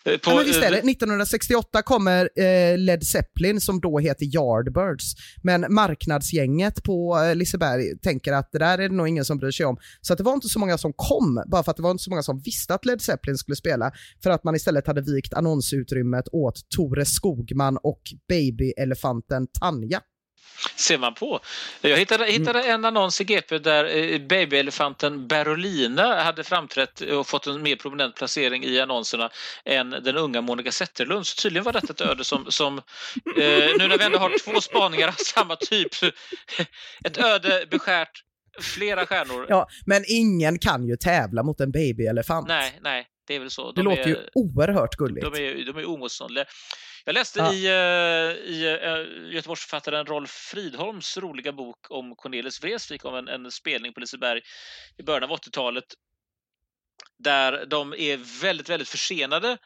Eh, 0.06 0.18
På, 0.18 0.32
ja, 0.32 0.36
men 0.36 0.46
visst 0.46 0.64
är 0.64 0.72
det. 0.72 0.78
1968 0.78 1.82
kommer 1.82 2.30
eh, 2.36 2.78
Led 2.78 3.04
Zeppelin 3.04 3.62
som 3.62 3.82
då 3.82 4.00
heter 4.00 4.26
Yardbirds. 4.26 5.14
Men 5.44 5.74
marknadsgänget 5.74 6.84
på 6.84 7.18
eh, 7.18 7.36
Liseberg 7.36 8.00
tänker 8.00 8.34
att 8.34 8.52
det 8.52 8.60
där 8.60 8.78
är 8.78 8.90
det 8.90 8.96
nog 8.96 9.08
ingen 9.08 9.26
som 9.26 9.38
bryr 9.38 9.52
sig 9.52 9.66
om. 9.66 9.78
Så 10.02 10.14
att 10.14 10.18
det 10.18 10.24
var 10.24 10.34
inte 10.34 10.50
så 10.50 10.60
många 10.60 10.78
som 10.78 10.94
kom, 10.96 11.44
bara 11.48 11.64
för 11.64 11.72
att 11.72 11.78
det 11.78 11.84
var 11.84 11.92
inte 11.92 12.04
så 12.04 12.10
många 12.10 12.24
som 12.24 12.40
visste 12.40 12.74
att 12.74 12.86
Led 12.86 13.02
Zeppelin 13.02 13.38
skulle 13.38 13.56
spela. 13.56 13.92
För 14.24 14.30
att 14.30 14.44
man 14.44 14.56
istället 14.56 14.88
hade 14.88 15.02
vikt 15.02 15.34
annonsutrymmet 15.34 16.26
åt 16.32 16.70
Tore 16.76 17.06
Skogman 17.06 17.78
och 17.84 18.02
babyelefanten 18.30 19.48
Tanja. 19.48 20.02
Ser 20.76 20.98
man 20.98 21.14
på. 21.14 21.40
Jag 21.82 21.98
hittade, 21.98 22.24
Mm. 22.26 22.42
hittade 22.42 22.64
en 22.64 22.86
annons 22.86 23.22
i 23.22 23.24
GP 23.24 23.58
där 23.58 23.86
eh, 23.98 24.20
babyelefanten 24.20 25.28
Berolina 25.28 26.24
hade 26.24 26.44
framträtt 26.44 27.02
och 27.02 27.28
fått 27.28 27.48
en 27.48 27.62
mer 27.62 27.76
prominent 27.76 28.16
placering 28.16 28.64
i 28.64 28.80
annonserna 28.80 29.30
än 29.66 29.90
den 29.90 30.18
unga 30.18 30.42
Monica 30.42 30.72
Zetterlund. 30.72 31.28
Så 31.28 31.42
tydligen 31.42 31.64
var 31.64 31.74
detta 31.74 31.94
ett 31.94 32.02
öde 32.02 32.24
som, 32.24 32.46
som 32.52 32.78
eh, 32.78 32.84
nu 33.78 33.88
när 33.88 33.98
vi 33.98 34.04
ändå 34.04 34.18
har 34.18 34.52
två 34.54 34.62
spaningar 34.62 35.08
av 35.08 35.16
samma 35.18 35.56
typ, 35.56 35.92
ett 37.06 37.18
öde 37.18 37.66
beskärt 37.72 38.12
flera 38.62 39.06
stjärnor. 39.06 39.46
Ja, 39.50 39.68
men 39.86 40.04
ingen 40.08 40.60
kan 40.60 40.88
ju 40.88 40.96
tävla 40.98 41.44
mot 41.44 41.60
en 41.60 41.72
babyelefant. 41.72 42.48
Nej, 42.48 42.80
nej, 42.82 43.06
det 43.32 43.36
är 43.36 43.40
väl 43.40 43.52
så. 43.52 43.72
det 43.72 43.82
De 43.82 43.84
låter 43.84 44.02
är, 44.02 44.08
ju 44.08 44.18
oerhört 44.34 44.96
gulligt. 44.96 45.34
De 45.34 45.44
är, 45.44 45.66
de 45.66 45.78
är 45.78 45.90
omotståndliga. 45.90 46.46
Jag 47.06 47.14
läste 47.14 47.40
Ja. 47.40 47.54
i, 47.54 47.66
eh, 47.66 48.52
i 48.52 48.80
eh, 48.84 49.34
Göteborgsförfattaren 49.36 50.06
Rolf 50.06 50.30
Fridholms 50.30 51.18
roliga 51.18 51.52
bok 51.52 51.78
om 51.90 52.16
Cornelis 52.16 52.64
Vreeswijk 52.64 53.06
om 53.06 53.16
en, 53.16 53.28
en 53.28 53.52
spelning 53.52 53.94
på 53.94 54.00
Liseberg 54.00 54.42
i 54.98 55.04
början 55.04 55.24
av 55.24 55.38
80-talet 55.38 55.84
där 57.20 57.66
de 57.66 57.94
är 57.94 58.42
väldigt, 58.42 58.70
väldigt 58.70 58.90
försenade 58.90 59.58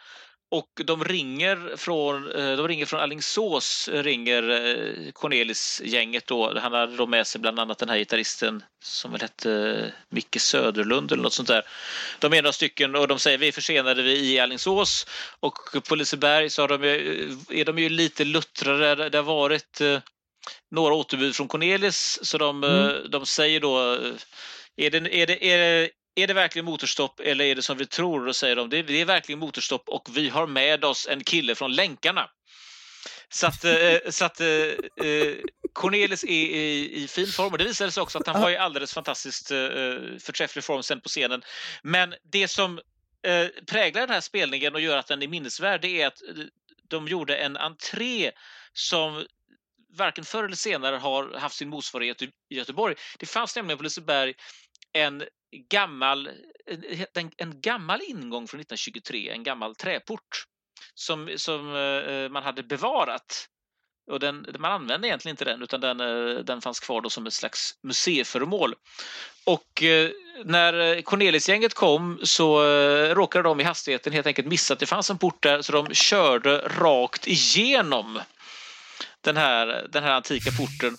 och 0.57 0.81
de 0.85 1.03
ringer 1.03 1.77
från, 1.77 2.31
eh, 2.31 2.57
de 2.57 2.67
ringer 2.67 2.85
från 2.85 2.99
Alingsås, 2.99 3.89
ringer 3.93 4.49
eh, 4.49 5.11
Cornelis-gänget 5.11 6.27
då. 6.27 6.59
Han 6.59 6.73
hade 6.73 6.95
då 6.95 7.07
med 7.07 7.27
sig 7.27 7.41
bland 7.41 7.59
annat 7.59 7.77
den 7.77 7.89
här 7.89 7.97
gitarristen 7.97 8.63
som 8.83 9.11
väl 9.11 9.21
hette 9.21 9.51
eh, 9.51 9.91
Micke 10.09 10.41
Söderlund 10.41 11.11
eller 11.11 11.23
något 11.23 11.33
sånt 11.33 11.47
där. 11.47 11.63
De 12.19 12.33
är 12.33 12.41
några 12.41 12.53
stycken 12.53 12.95
och 12.95 13.07
de 13.07 13.19
säger 13.19 13.37
vi 13.37 13.47
är 13.47 13.51
försenade 13.51 14.01
vi 14.01 14.33
i 14.33 14.39
Alingsås 14.39 15.07
och 15.39 15.57
på 15.87 15.95
Liseberg 15.95 16.49
så 16.49 16.61
har 16.61 16.67
de, 16.67 16.83
är 17.59 17.65
de 17.65 17.79
ju 17.79 17.89
lite 17.89 18.23
luttrade. 18.23 19.09
Det 19.09 19.17
har 19.17 19.23
varit 19.23 19.81
några 20.71 20.93
återbud 20.93 21.35
från 21.35 21.47
Cornelis 21.47 22.19
så 22.21 22.37
de, 22.37 22.63
eh, 22.63 23.09
de 23.09 23.25
säger 23.25 23.59
då 23.59 23.79
är 24.77 24.91
det, 24.91 24.97
är, 24.97 25.27
det, 25.27 25.45
är, 25.45 25.57
det, 25.57 25.89
är 26.15 26.27
det 26.27 26.33
verkligen 26.33 26.65
motorstopp 26.65 27.19
eller 27.19 27.45
är 27.45 27.55
det 27.55 27.61
som 27.61 27.77
vi 27.77 27.85
tror? 27.85 28.25
Då 28.25 28.33
säger 28.33 28.55
de 28.55 28.69
det, 28.69 28.81
det 28.81 29.01
är 29.01 29.05
verkligen 29.05 29.39
motorstopp 29.39 29.89
och 29.89 30.09
vi 30.17 30.29
har 30.29 30.47
med 30.47 30.85
oss 30.85 31.07
en 31.07 31.23
kille 31.23 31.55
från 31.55 31.73
länkarna. 31.73 32.29
Så 33.29 33.47
att, 33.47 33.65
eh, 33.65 33.97
så 34.09 34.25
att 34.25 34.41
eh, 34.41 34.47
eh, 34.47 35.35
Cornelis 35.73 36.23
är 36.23 36.29
i, 36.29 37.03
i 37.03 37.07
fin 37.07 37.27
form 37.27 37.51
och 37.51 37.57
det 37.57 37.63
visade 37.63 37.91
sig 37.91 38.03
också 38.03 38.19
att 38.19 38.27
han 38.27 38.41
var 38.41 38.49
i 38.49 38.57
alldeles 38.57 38.93
fantastiskt 38.93 39.47
förträfflig 40.19 40.63
form 40.63 40.83
sen 40.83 41.01
på 41.01 41.09
scenen. 41.09 41.43
Men 41.83 42.13
det 42.31 42.47
som 42.47 42.79
präglar 43.67 44.01
den 44.01 44.09
här 44.09 44.21
spelningen 44.21 44.73
och 44.75 44.81
gör 44.81 44.97
att 44.97 45.07
den 45.07 45.21
är 45.21 45.27
minnesvärd 45.27 45.81
det 45.81 46.01
är 46.01 46.07
att 46.07 46.21
de 46.89 47.07
gjorde 47.07 47.37
en 47.37 47.57
entré 47.57 48.31
som 48.73 49.25
varken 49.97 50.25
förr 50.25 50.43
eller 50.43 50.55
senare 50.55 50.95
har 50.95 51.37
haft 51.37 51.55
sin 51.55 51.69
motsvarighet 51.69 52.21
i 52.21 52.31
Göteborg. 52.49 52.95
Det 53.19 53.25
fanns 53.25 53.55
nämligen 53.55 53.77
på 53.77 53.83
Liseberg 53.83 54.33
en 54.93 55.23
gammal, 55.69 56.29
en, 57.13 57.31
en 57.37 57.61
gammal 57.61 58.01
ingång 58.01 58.47
från 58.47 58.59
1923, 58.59 59.29
en 59.29 59.43
gammal 59.43 59.75
träport 59.75 60.45
som, 60.93 61.29
som 61.37 61.75
eh, 61.75 62.13
eh, 62.15 62.29
man 62.29 62.43
hade 62.43 62.63
bevarat. 62.63 63.47
Och 64.11 64.19
den, 64.19 64.45
man 64.59 64.71
använde 64.71 65.07
egentligen 65.07 65.33
inte 65.33 65.45
den 65.45 65.61
utan 65.61 65.81
den, 65.81 65.99
eh, 65.99 66.35
den 66.43 66.61
fanns 66.61 66.79
kvar 66.79 67.01
då 67.01 67.09
som 67.09 67.27
ett 67.27 67.33
slags 67.33 67.73
museiföremål. 67.83 68.75
Och 69.45 69.83
eh, 69.83 70.11
när 70.45 71.01
Cornelisgänget 71.01 71.73
kom 71.73 72.19
så 72.23 72.63
eh, 72.63 73.15
råkade 73.15 73.43
de 73.43 73.59
i 73.59 73.63
hastigheten 73.63 74.13
helt 74.13 74.27
enkelt 74.27 74.47
missa 74.47 74.73
att 74.73 74.79
det 74.79 74.85
fanns 74.85 75.09
en 75.09 75.17
port 75.17 75.43
där 75.43 75.61
så 75.61 75.71
de 75.71 75.93
körde 75.93 76.57
rakt 76.57 77.27
igenom 77.27 78.21
den 79.21 79.37
här, 79.37 79.87
den 79.89 80.03
här 80.03 80.11
antika 80.11 80.51
porten. 80.51 80.97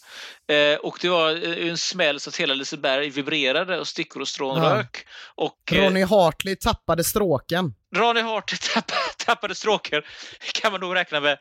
Eh, 0.49 0.77
och 0.79 0.99
det 1.01 1.09
var 1.09 1.31
eh, 1.31 1.69
en 1.69 1.79
smäll 1.79 2.21
så 2.21 2.31
att 2.31 2.37
hela 2.37 2.55
Liseberg 2.55 3.11
vibrerade 3.11 3.79
och 3.81 3.89
stickor 3.89 4.21
och 4.21 4.29
strån 4.29 4.63
Ja. 4.63 4.75
rök. 4.77 5.07
Och 5.35 5.73
eh, 5.73 5.83
Ronny 5.85 6.03
Hartley 6.05 6.57
tappade 6.57 7.05
stråken. 7.05 7.75
Ronny 7.97 8.21
Hart 8.21 8.61
tappade, 8.75 9.01
tappade 9.19 9.55
stråkar, 9.55 10.07
kan 10.55 10.73
man 10.73 10.81
nog 10.81 10.95
räkna 10.95 11.21
med. 11.21 11.39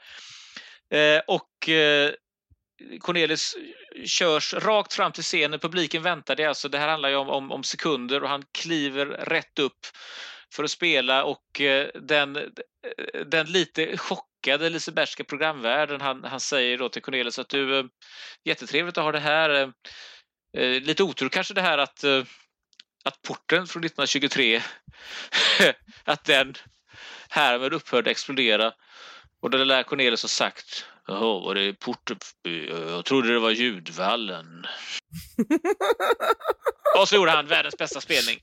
Eh, 0.92 1.22
och 1.28 1.70
eh, 1.70 2.12
Cornelis 3.00 3.56
körs 4.06 4.54
rakt 4.54 4.94
fram 4.94 5.12
till 5.12 5.24
scenen. 5.24 5.60
Publiken 5.60 6.04
väntar. 6.04 6.36
Det, 6.36 6.46
alltså, 6.46 6.70
det 6.70 6.78
här 6.78 6.88
handlar 6.88 7.10
ju 7.10 7.16
om, 7.16 7.30
om, 7.30 7.52
om 7.52 7.64
sekunder 7.64 8.24
och 8.24 8.30
han 8.30 8.44
kliver 8.52 9.06
rätt 9.06 9.60
upp 9.60 9.80
för 10.54 10.64
att 10.64 10.72
spela 10.72 11.24
och 11.24 11.62
eh, 11.62 11.88
den, 12.02 12.38
den 13.26 13.46
lite 13.52 13.98
chockade 14.46 14.70
lisebergska 14.70 15.24
programvärden 15.24 16.02
han, 16.02 16.24
han 16.24 16.40
säger 16.40 16.78
då 16.78 16.90
till 16.90 17.02
Cornelis 17.02 17.40
att 17.40 17.50
du, 17.50 17.80
eh, 17.80 17.86
jättetrevligt 18.44 18.98
att 18.98 19.04
ha 19.04 19.12
det 19.12 19.20
här. 19.20 19.50
Eh, 19.50 19.70
eh, 20.58 20.82
lite 20.82 21.04
otur 21.04 21.30
kanske 21.30 21.54
det 21.54 21.62
här 21.62 21.78
att, 21.78 22.04
att 23.06 23.22
porten 23.22 23.68
från 23.68 23.84
1923 23.84 24.62
att 26.04 26.24
den 26.24 26.54
härmed 27.30 27.74
upphörde 27.74 28.12
explodera. 28.12 28.74
Och 29.42 29.50
det 29.50 29.66
lär 29.66 29.84
Cornelis 29.84 30.22
ha 30.22 30.30
sagt 30.30 30.86
Jaha, 31.08 31.40
var 31.40 31.56
det 31.56 31.74
porten? 31.74 32.18
Jag 32.68 33.06
trodde 33.06 33.34
det 33.34 33.40
var 33.40 33.52
ljudvallen. 33.52 34.66
och 37.00 37.10
så 37.10 37.16
gjorde 37.16 37.32
han 37.32 37.48
världens 37.48 37.78
bästa 37.78 38.02
spelning. 38.02 38.40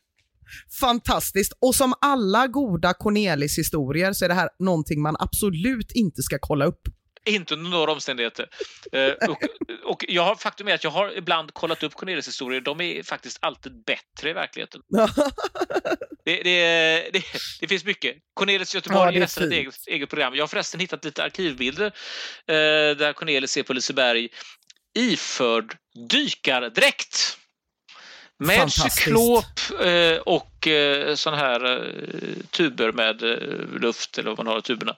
Fantastiskt. 0.81 1.53
Och 1.61 1.75
som 1.75 1.95
alla 2.01 2.47
goda 2.47 2.95
Cornelis-historier 2.95 4.13
så 4.13 4.25
är 4.25 4.29
det 4.29 4.35
här 4.35 4.49
någonting 4.59 5.03
man 5.03 5.17
absolut 5.19 5.93
inte 5.93 6.23
ska 6.23 6.39
kolla 6.41 6.65
upp. 6.65 6.81
Inte 7.25 7.55
under 7.55 7.71
några 7.71 7.93
omständigheter. 7.93 8.47
Eh, 8.93 9.29
och, 9.29 9.43
och 9.85 10.05
jag 10.09 10.23
har, 10.23 10.37
faktum 10.37 10.69
är 10.69 10.75
att 10.75 10.85
jag 10.85 10.91
har 10.91 11.19
ibland 11.19 11.55
kollat 11.55 11.83
upp 11.83 11.95
Cornelis 11.95 12.29
historier. 12.29 12.61
De 12.61 12.81
är 12.81 13.03
faktiskt 13.03 13.39
alltid 13.41 13.85
bättre 13.85 14.31
i 14.31 14.33
verkligheten. 14.33 14.81
Det, 16.25 16.43
det, 16.43 17.11
det, 17.13 17.25
det 17.61 17.69
finns 17.69 17.85
mycket. 17.85 18.17
Cornelis 18.35 18.75
Ja, 18.75 18.79
Göteborg 18.79 19.13
det 19.13 19.17
är 19.17 19.17
är 19.17 19.21
nästan 19.21 19.45
ett 19.45 19.53
eget, 19.53 19.75
eget 19.87 20.11
program. 20.11 20.35
Jag 20.35 20.43
har 20.43 20.49
förresten 20.49 20.81
hittat 20.81 21.05
lite 21.05 21.25
arkivbilder 21.25 21.87
eh, 21.87 22.97
där 22.97 23.13
Cornelis 23.13 23.51
ser 23.51 23.63
på 23.63 23.73
Liseberg 23.73 24.29
iförd 24.95 25.77
dykardräkt. 26.11 27.39
Med 28.47 28.73
cyklop 28.73 29.45
eh, 29.85 30.17
och 30.27 30.67
eh, 30.69 31.15
sån 31.15 31.35
här 31.35 31.77
eh, 31.77 32.43
tuber 32.51 32.93
med 32.93 33.23
luft 33.83 34.19
eller 34.19 34.29
vad 34.31 34.39
man 34.39 34.47
har 34.47 34.59
i 34.59 34.63
tuberna. 34.63 34.97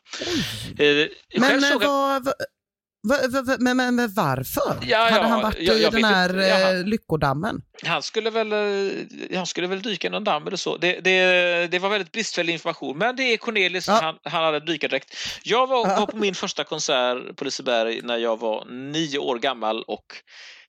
Men, 1.38 1.62
jag- 1.62 1.78
vad, 3.06 3.32
vad, 3.32 3.60
men, 3.60 3.76
men, 3.76 3.94
men 3.94 4.14
varför? 4.14 4.76
Ja, 4.82 4.98
Hade 4.98 5.16
ja, 5.16 5.22
han 5.22 5.42
varit 5.42 5.56
jag- 5.60 5.76
i 5.80 5.88
den 5.90 6.04
här 6.04 6.74
eh, 6.78 6.84
lyckodammen? 6.84 7.62
Han 7.86 8.02
skulle 8.02 8.30
väl, 8.30 8.52
han 9.34 9.46
skulle 9.46 9.66
väl 9.66 9.82
dyka 9.82 10.08
i 10.08 10.10
någon 10.10 10.24
damm 10.24 10.46
eller 10.46 10.56
så. 10.56 10.76
Det, 10.76 11.00
det, 11.00 11.66
det 11.70 11.78
var 11.78 11.88
väldigt 11.88 12.12
bristfällig 12.12 12.52
information. 12.52 12.98
Men 12.98 13.16
det 13.16 13.22
är 13.22 13.36
Cornelis, 13.36 13.88
Ja. 13.88 13.98
han, 14.02 14.14
han 14.32 14.44
hade 14.44 14.60
dykardräkt. 14.60 15.14
Jag 15.42 15.66
var, 15.66 15.88
Ja. 15.88 15.96
var 16.00 16.06
på 16.06 16.16
min 16.16 16.34
första 16.34 16.64
konsert 16.64 17.36
på 17.36 17.44
Liseberg 17.44 18.00
när 18.02 18.16
jag 18.16 18.40
var 18.40 18.64
nio 18.70 19.18
år 19.18 19.38
gammal 19.38 19.82
och 19.82 20.04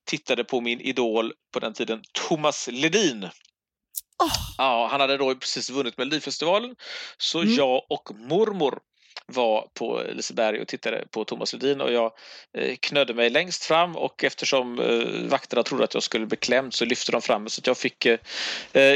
tittade 0.05 0.43
på 0.43 0.61
min 0.61 0.81
idol 0.81 1.33
på 1.53 1.59
den 1.59 1.73
tiden, 1.73 2.01
Thomas 2.27 2.69
Ledin. 2.71 3.23
Åh. 4.23 4.31
Ja, 4.57 4.87
han 4.91 5.01
hade 5.01 5.17
då 5.17 5.35
precis 5.35 5.69
vunnit 5.69 5.97
Melodifestivalen. 5.97 6.75
Så 7.17 7.41
Mm. 7.41 7.53
jag 7.55 7.85
och 7.89 8.11
mormor 8.15 8.79
var 9.27 9.67
på 9.73 10.03
Liseberg 10.13 10.61
och 10.61 10.67
tittade 10.67 11.05
på 11.11 11.23
Thomas 11.25 11.53
Ledin 11.53 11.81
och 11.81 11.91
jag 11.91 12.11
eh, 12.57 12.75
knödde 12.75 13.13
mig 13.13 13.29
längst 13.29 13.63
fram 13.65 13.95
och 13.95 14.23
eftersom 14.23 14.79
eh, 14.79 15.29
vakterna 15.29 15.63
trodde 15.63 15.83
att 15.83 15.93
jag 15.93 16.03
skulle 16.03 16.25
bli 16.25 16.37
klämd 16.37 16.73
så 16.73 16.85
lyfte 16.85 17.11
de 17.11 17.21
fram 17.21 17.43
mig 17.43 17.51
så 17.51 17.61
jag 17.65 17.77
fick, 17.77 18.07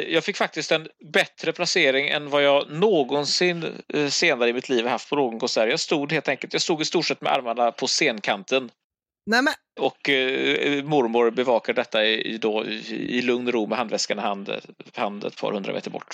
jag 0.07 0.24
fick 0.24 0.38
faktiskt 0.38 0.72
en 0.72 0.88
bättre 1.14 1.53
placering 1.53 2.10
än 2.10 2.30
vad 2.30 2.43
jag 2.43 2.72
någonsin 2.72 3.66
senare 4.10 4.49
i 4.49 4.53
mitt 4.53 4.70
liv 4.70 4.86
haft 4.88 5.10
på 5.10 5.16
någon 5.16 5.39
konsert. 5.39 5.70
Jag 5.70 5.80
stod 5.80 6.12
helt 6.12 6.28
enkelt, 6.28 6.53
jag 6.53 6.62
stod 6.62 6.82
i 6.82 6.86
stort 6.86 7.05
sett 7.05 7.22
med 7.22 7.34
armarna 7.34 7.72
på 7.72 7.88
scenkanten 7.88 8.72
Nej, 9.30 9.41
men... 9.41 9.53
Och 9.80 10.09
eh, 10.09 10.84
mormor 10.84 11.32
bevakar 11.32 11.73
detta 11.73 12.05
i, 12.05 12.38
då, 12.38 12.65
i 12.89 13.21
lugn 13.21 13.51
ro 13.51 13.67
med 13.67 13.77
handväskan 13.77 14.19
i 14.19 14.21
hand, 14.21 14.49
hand 14.95 15.23
ett 15.23 15.38
par 15.38 15.53
hundra 15.53 15.73
meter 15.73 15.91
bort. 15.91 16.13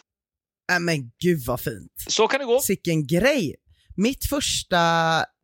Nej 0.72 0.80
men 0.80 1.12
gud 1.24 1.46
vad 1.48 1.62
fint. 1.62 1.92
Så 2.08 2.28
kan 2.28 2.40
det 2.40 2.46
gå. 2.46 2.60
Sicken 2.60 3.08
grej. 3.08 3.56
Mitt 3.98 4.30
första, 4.30 4.78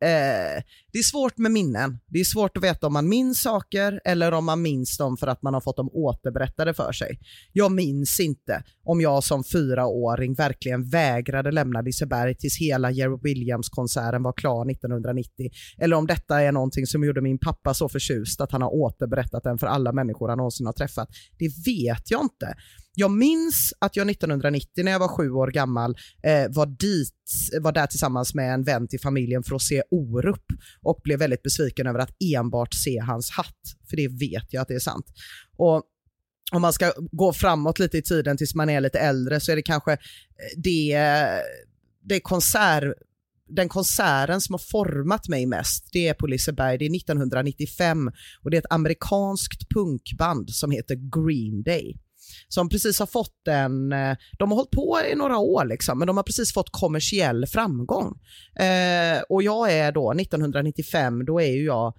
eh, 0.02 0.62
det 0.92 0.98
är 0.98 1.02
svårt 1.02 1.38
med 1.38 1.50
minnen. 1.50 1.98
Det 2.06 2.20
är 2.20 2.24
svårt 2.24 2.56
att 2.56 2.62
veta 2.62 2.86
om 2.86 2.92
man 2.92 3.08
minns 3.08 3.42
saker 3.42 4.00
eller 4.04 4.32
om 4.32 4.44
man 4.44 4.62
minns 4.62 4.98
dem 4.98 5.16
för 5.16 5.26
att 5.26 5.42
man 5.42 5.54
har 5.54 5.60
fått 5.60 5.76
dem 5.76 5.90
återberättade 5.92 6.74
för 6.74 6.92
sig. 6.92 7.18
Jag 7.52 7.72
minns 7.72 8.20
inte 8.20 8.62
om 8.84 9.00
jag 9.00 9.24
som 9.24 9.44
fyraåring 9.44 10.34
verkligen 10.34 10.88
vägrade 10.88 11.50
lämna 11.50 11.80
Liseberg 11.80 12.34
tills 12.34 12.58
hela 12.58 12.90
Jerry 12.90 13.18
Williams-konserten 13.22 14.22
var 14.22 14.32
klar 14.32 14.70
1990. 14.70 15.50
Eller 15.78 15.96
om 15.96 16.06
detta 16.06 16.40
är 16.40 16.52
någonting 16.52 16.86
som 16.86 17.04
gjorde 17.04 17.20
min 17.20 17.38
pappa 17.38 17.74
så 17.74 17.88
förtjust 17.88 18.40
att 18.40 18.52
han 18.52 18.62
har 18.62 18.74
återberättat 18.74 19.44
den 19.44 19.58
för 19.58 19.66
alla 19.66 19.92
människor 19.92 20.28
han 20.28 20.38
någonsin 20.38 20.66
har 20.66 20.72
träffat. 20.72 21.08
Det 21.38 21.48
vet 21.66 22.10
jag 22.10 22.22
inte. 22.22 22.54
Jag 22.94 23.10
minns 23.10 23.72
att 23.78 23.96
jag 23.96 24.10
1990 24.10 24.84
när 24.84 24.92
jag 24.92 24.98
var 24.98 25.08
sju 25.08 25.30
år 25.30 25.48
gammal 25.48 25.96
eh, 26.22 26.46
var, 26.48 26.66
dit, 26.66 27.14
var 27.60 27.72
där 27.72 27.86
tillsammans 27.86 28.34
med 28.34 28.54
en 28.54 28.64
vän 28.64 28.88
till 28.88 29.00
familjen 29.00 29.42
för 29.42 29.56
att 29.56 29.62
se 29.62 29.82
Orup 29.92 30.44
och 30.82 31.00
blev 31.04 31.18
väldigt 31.18 31.42
besviken 31.42 31.86
över 31.86 31.98
att 31.98 32.16
enbart 32.34 32.74
se 32.74 32.98
hans 32.98 33.30
hatt, 33.30 33.76
för 33.90 33.96
det 33.96 34.08
vet 34.08 34.52
jag 34.52 34.62
att 34.62 34.68
det 34.68 34.74
är 34.74 34.78
sant. 34.78 35.06
Och 35.56 35.82
om 36.52 36.62
man 36.62 36.72
ska 36.72 36.92
gå 36.96 37.32
framåt 37.32 37.78
lite 37.78 37.98
i 37.98 38.02
tiden 38.02 38.36
tills 38.36 38.54
man 38.54 38.70
är 38.70 38.80
lite 38.80 38.98
äldre 38.98 39.40
så 39.40 39.52
är 39.52 39.56
det 39.56 39.62
kanske 39.62 39.92
eh, 39.92 39.98
det, 40.56 40.98
det 42.02 42.20
konsert 42.20 42.94
den 43.56 43.68
konserten 43.68 44.40
som 44.40 44.52
har 44.52 44.58
format 44.58 45.28
mig 45.28 45.46
mest, 45.46 45.88
det 45.92 46.08
är 46.08 46.14
på 46.14 46.26
Liseberg, 46.26 46.78
det 46.78 46.84
är 46.84 46.96
1995 46.96 48.10
och 48.42 48.50
det 48.50 48.56
är 48.56 48.58
ett 48.58 48.72
amerikanskt 48.72 49.68
punkband 49.68 50.50
som 50.50 50.70
heter 50.70 50.94
Green 50.94 51.62
Day 51.62 51.96
som 52.48 52.68
precis 52.68 52.98
har 52.98 53.06
fått 53.06 53.48
en, 53.48 53.92
eh, 53.92 54.16
de 54.38 54.50
har 54.50 54.56
hållit 54.56 54.70
på 54.70 55.00
i 55.12 55.14
några 55.14 55.38
år 55.38 55.64
liksom, 55.64 55.98
men 55.98 56.06
de 56.06 56.16
har 56.16 56.24
precis 56.24 56.54
fått 56.54 56.70
kommersiell 56.70 57.46
framgång. 57.46 58.20
Eh, 58.58 59.22
och 59.28 59.42
jag 59.42 59.72
är 59.72 59.92
då 59.92 60.12
1995, 60.12 61.24
då 61.24 61.40
är 61.40 61.46
ju 61.46 61.64
jag, 61.64 61.94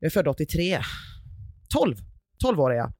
jag 0.00 0.06
är 0.06 0.10
född 0.10 0.28
83, 0.28 0.80
12, 1.74 1.96
12 2.42 2.60
år 2.60 2.72
är 2.72 2.76
jag. 2.76 2.92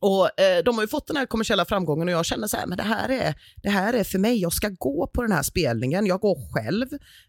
Och 0.00 0.40
eh, 0.40 0.64
De 0.64 0.74
har 0.74 0.82
ju 0.82 0.88
fått 0.88 1.06
den 1.06 1.16
här 1.16 1.26
kommersiella 1.26 1.64
framgången 1.64 2.08
och 2.08 2.14
jag 2.14 2.26
känner 2.26 2.46
så 2.46 2.56
här, 2.56 2.66
men 2.66 2.76
det 2.76 2.82
här, 2.82 3.08
är, 3.08 3.34
det 3.62 3.70
här 3.70 3.92
är 3.94 4.04
för 4.04 4.18
mig, 4.18 4.40
jag 4.40 4.52
ska 4.52 4.68
gå 4.68 5.10
på 5.14 5.22
den 5.22 5.32
här 5.32 5.42
spelningen, 5.42 6.06
jag 6.06 6.20
går 6.20 6.52
själv. 6.54 6.86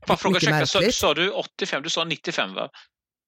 Bara 0.08 0.18
fråga, 0.18 0.38
ursäkta, 0.38 0.66
sa, 0.66 0.82
sa 0.91 1.14
du 1.14 1.32
85? 1.32 1.84
Du 1.84 1.89
sa 1.89 2.04
95 2.04 2.54
va? 2.54 2.70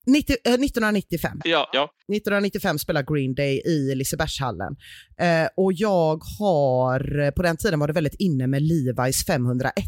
90, 0.07 0.35
eh, 0.45 0.53
1995. 0.53 1.41
Ja, 1.43 1.69
ja. 1.73 1.89
1995 2.13 2.79
spelade 2.79 3.13
Green 3.13 3.35
Day 3.35 3.61
i 3.65 3.95
Lisebergshallen. 3.95 4.75
Eh, 5.19 5.47
och 5.57 5.73
jag 5.73 6.21
har, 6.39 7.31
på 7.31 7.41
den 7.41 7.57
tiden 7.57 7.79
var 7.79 7.87
det 7.87 7.93
väldigt 7.93 8.15
inne 8.19 8.47
med 8.47 8.61
Levi's 8.61 9.25
501 9.25 9.85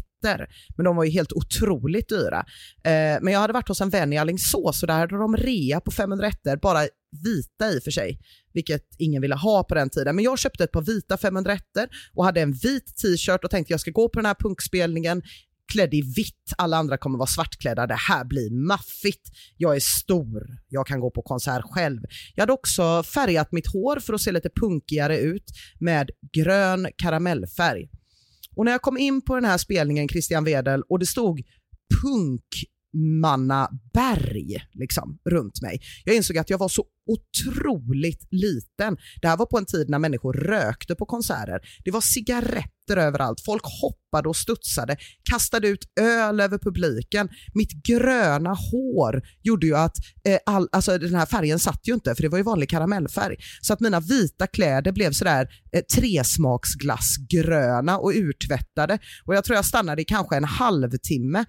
men 0.76 0.84
de 0.84 0.96
var 0.96 1.04
ju 1.04 1.10
helt 1.10 1.32
otroligt 1.32 2.08
dyra. 2.08 2.44
Eh, 2.84 3.20
men 3.22 3.32
jag 3.32 3.40
hade 3.40 3.52
varit 3.52 3.68
hos 3.68 3.80
en 3.80 3.90
vän 3.90 4.12
i 4.12 4.18
Alingsås 4.18 4.82
och 4.82 4.86
där 4.86 4.98
hade 4.98 5.16
de 5.16 5.36
rea 5.36 5.80
på 5.80 5.90
501 5.90 6.60
bara 6.62 6.80
vita 7.24 7.72
i 7.72 7.78
och 7.78 7.82
för 7.82 7.90
sig, 7.90 8.18
vilket 8.52 8.86
ingen 8.98 9.22
ville 9.22 9.34
ha 9.34 9.64
på 9.64 9.74
den 9.74 9.90
tiden. 9.90 10.16
Men 10.16 10.24
jag 10.24 10.38
köpte 10.38 10.64
ett 10.64 10.72
par 10.72 10.82
vita 10.82 11.16
501 11.16 11.62
och 12.14 12.24
hade 12.24 12.40
en 12.40 12.52
vit 12.52 12.96
t-shirt 12.96 13.44
och 13.44 13.50
tänkte 13.50 13.72
jag 13.72 13.80
ska 13.80 13.90
gå 13.90 14.08
på 14.08 14.18
den 14.18 14.26
här 14.26 14.34
punkspelningen 14.34 15.22
klädd 15.76 15.94
i 15.94 16.02
vitt, 16.02 16.52
alla 16.58 16.76
andra 16.76 16.98
kommer 16.98 17.18
vara 17.18 17.26
svartklädda, 17.26 17.86
det 17.86 17.94
här 17.94 18.24
blir 18.24 18.50
maffigt. 18.50 19.28
Jag 19.56 19.76
är 19.76 19.80
stor, 19.80 20.42
jag 20.68 20.86
kan 20.86 21.00
gå 21.00 21.10
på 21.10 21.22
konsert 21.22 21.62
själv. 21.64 22.00
Jag 22.34 22.42
hade 22.42 22.52
också 22.52 23.02
färgat 23.02 23.52
mitt 23.52 23.66
hår 23.66 24.00
för 24.00 24.14
att 24.14 24.20
se 24.20 24.32
lite 24.32 24.50
punkigare 24.60 25.18
ut 25.18 25.44
med 25.80 26.10
grön 26.32 26.88
karamellfärg. 26.96 27.88
Och 28.56 28.64
när 28.64 28.72
jag 28.72 28.82
kom 28.82 28.98
in 28.98 29.22
på 29.22 29.34
den 29.34 29.44
här 29.44 29.58
spelningen, 29.58 30.08
Christian 30.08 30.44
Wedel, 30.44 30.82
och 30.88 30.98
det 30.98 31.06
stod 31.06 31.40
punk 32.02 32.44
mannaberg 33.20 34.56
liksom, 34.72 35.18
runt 35.30 35.62
mig. 35.62 35.80
Jag 36.04 36.16
insåg 36.16 36.38
att 36.38 36.50
jag 36.50 36.58
var 36.58 36.68
så 36.68 36.84
otroligt 37.06 38.26
liten. 38.30 38.96
Det 39.20 39.28
här 39.28 39.36
var 39.36 39.46
på 39.46 39.58
en 39.58 39.66
tid 39.66 39.90
när 39.90 39.98
människor 39.98 40.32
rökte 40.32 40.94
på 40.94 41.06
konserter. 41.06 41.60
Det 41.84 41.90
var 41.90 42.00
cigaretter 42.00 42.96
överallt. 42.96 43.40
Folk 43.44 43.62
hoppade 43.82 44.28
och 44.28 44.36
studsade, 44.36 44.96
kastade 45.30 45.68
ut 45.68 45.84
öl 46.00 46.40
över 46.40 46.58
publiken. 46.58 47.28
Mitt 47.54 47.72
gröna 47.72 48.54
hår 48.54 49.22
gjorde 49.42 49.66
ju 49.66 49.76
att 49.76 49.96
eh, 50.28 50.38
all, 50.46 50.68
alltså 50.72 50.98
den 50.98 51.14
här 51.14 51.26
färgen 51.26 51.58
satt 51.58 51.88
ju 51.88 51.94
inte, 51.94 52.14
för 52.14 52.22
det 52.22 52.28
var 52.28 52.38
ju 52.38 52.44
vanlig 52.44 52.68
karamellfärg. 52.68 53.36
Så 53.62 53.72
att 53.72 53.80
mina 53.80 54.00
vita 54.00 54.46
kläder 54.46 54.92
blev 54.92 55.12
sådär 55.12 55.48
eh, 55.72 55.82
tresmaksglassgröna 55.82 57.98
och 57.98 58.12
urtvättade. 58.14 58.98
Och 59.24 59.34
jag 59.34 59.44
tror 59.44 59.56
jag 59.56 59.64
stannade 59.64 60.02
i 60.02 60.04
kanske 60.04 60.36
en 60.36 60.44
halvtimme 60.44 61.44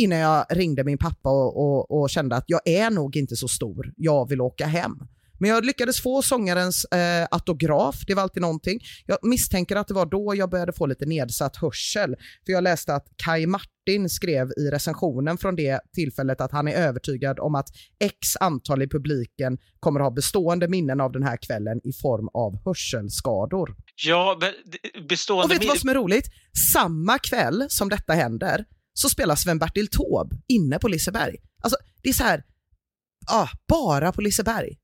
innan 0.00 0.18
jag 0.18 0.46
ringde 0.50 0.84
min 0.84 0.98
pappa 0.98 1.30
och, 1.30 1.56
och, 1.56 2.00
och, 2.00 2.10
kände 2.10 2.36
att 2.36 2.44
jag 2.46 2.60
är 2.64 2.90
nog 2.90 3.16
inte 3.16 3.36
så 3.36 3.48
stor, 3.48 3.92
jag 3.96 4.28
vill 4.28 4.40
åka 4.40 4.66
hem. 4.66 4.92
Men 5.40 5.50
jag 5.50 5.64
lyckades 5.64 6.02
få 6.02 6.22
sångarens 6.22 6.84
eh, 6.84 7.28
autograf, 7.30 7.96
det 8.06 8.14
var 8.14 8.22
alltid 8.22 8.42
någonting. 8.42 8.80
Jag 9.06 9.18
misstänker 9.22 9.76
att 9.76 9.88
det 9.88 9.94
var 9.94 10.06
då 10.06 10.34
jag 10.36 10.50
började 10.50 10.72
få 10.72 10.86
lite 10.86 11.06
nedsatt 11.06 11.56
hörsel. 11.56 12.16
För 12.46 12.52
jag 12.52 12.64
läste 12.64 12.94
att 12.94 13.06
Kai 13.16 13.46
Martin 13.46 14.08
skrev 14.08 14.48
i 14.56 14.70
recensionen 14.70 15.38
från 15.38 15.56
det 15.56 15.80
tillfället 15.94 16.40
att 16.40 16.52
han 16.52 16.68
är 16.68 16.72
övertygad 16.72 17.38
om 17.40 17.54
att 17.54 17.68
x 18.00 18.36
antal 18.40 18.82
i 18.82 18.88
publiken 18.88 19.58
kommer 19.80 20.00
att 20.00 20.04
ha 20.04 20.10
bestående 20.10 20.68
minnen 20.68 21.00
av 21.00 21.12
den 21.12 21.22
här 21.22 21.36
kvällen 21.36 21.80
i 21.84 21.92
form 21.92 22.28
av 22.34 22.64
hörselskador. 22.64 23.76
Ja, 24.06 24.38
bestående... 25.08 25.44
Och 25.44 25.50
vet 25.50 25.60
du 25.60 25.68
vad 25.68 25.78
som 25.78 25.90
är 25.90 25.94
roligt? 25.94 26.26
Samma 26.72 27.18
kväll 27.18 27.66
som 27.68 27.88
detta 27.88 28.12
händer 28.12 28.64
så 28.92 29.08
spelar 29.08 29.36
Sven-Bertil 29.36 29.88
Taube 29.88 30.36
inne 30.48 30.78
på 30.78 30.88
Liseberg. 30.88 31.36
Alltså, 31.62 31.78
det 32.02 32.08
är 32.08 32.12
så 32.12 32.24
här, 32.24 32.42
ah, 33.30 33.48
bara 33.68 34.12
på 34.12 34.20
Liseberg 34.20 34.76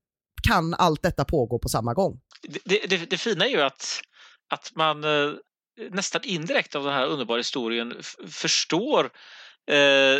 kan 0.47 0.73
allt 0.73 1.03
detta 1.03 1.25
pågå 1.25 1.59
på 1.59 1.69
samma 1.69 1.93
gång. 1.93 2.19
Det, 2.65 2.87
det, 2.89 3.09
det 3.09 3.17
fina 3.17 3.45
är 3.45 3.49
ju 3.49 3.61
att, 3.61 4.01
att 4.49 4.71
man 4.75 5.03
eh, 5.03 5.33
nästan 5.91 6.21
indirekt 6.23 6.75
av 6.75 6.83
den 6.83 6.93
här 6.93 7.05
underbara 7.05 7.37
historien 7.37 7.93
förstår 8.27 9.09
eh, 9.71 10.19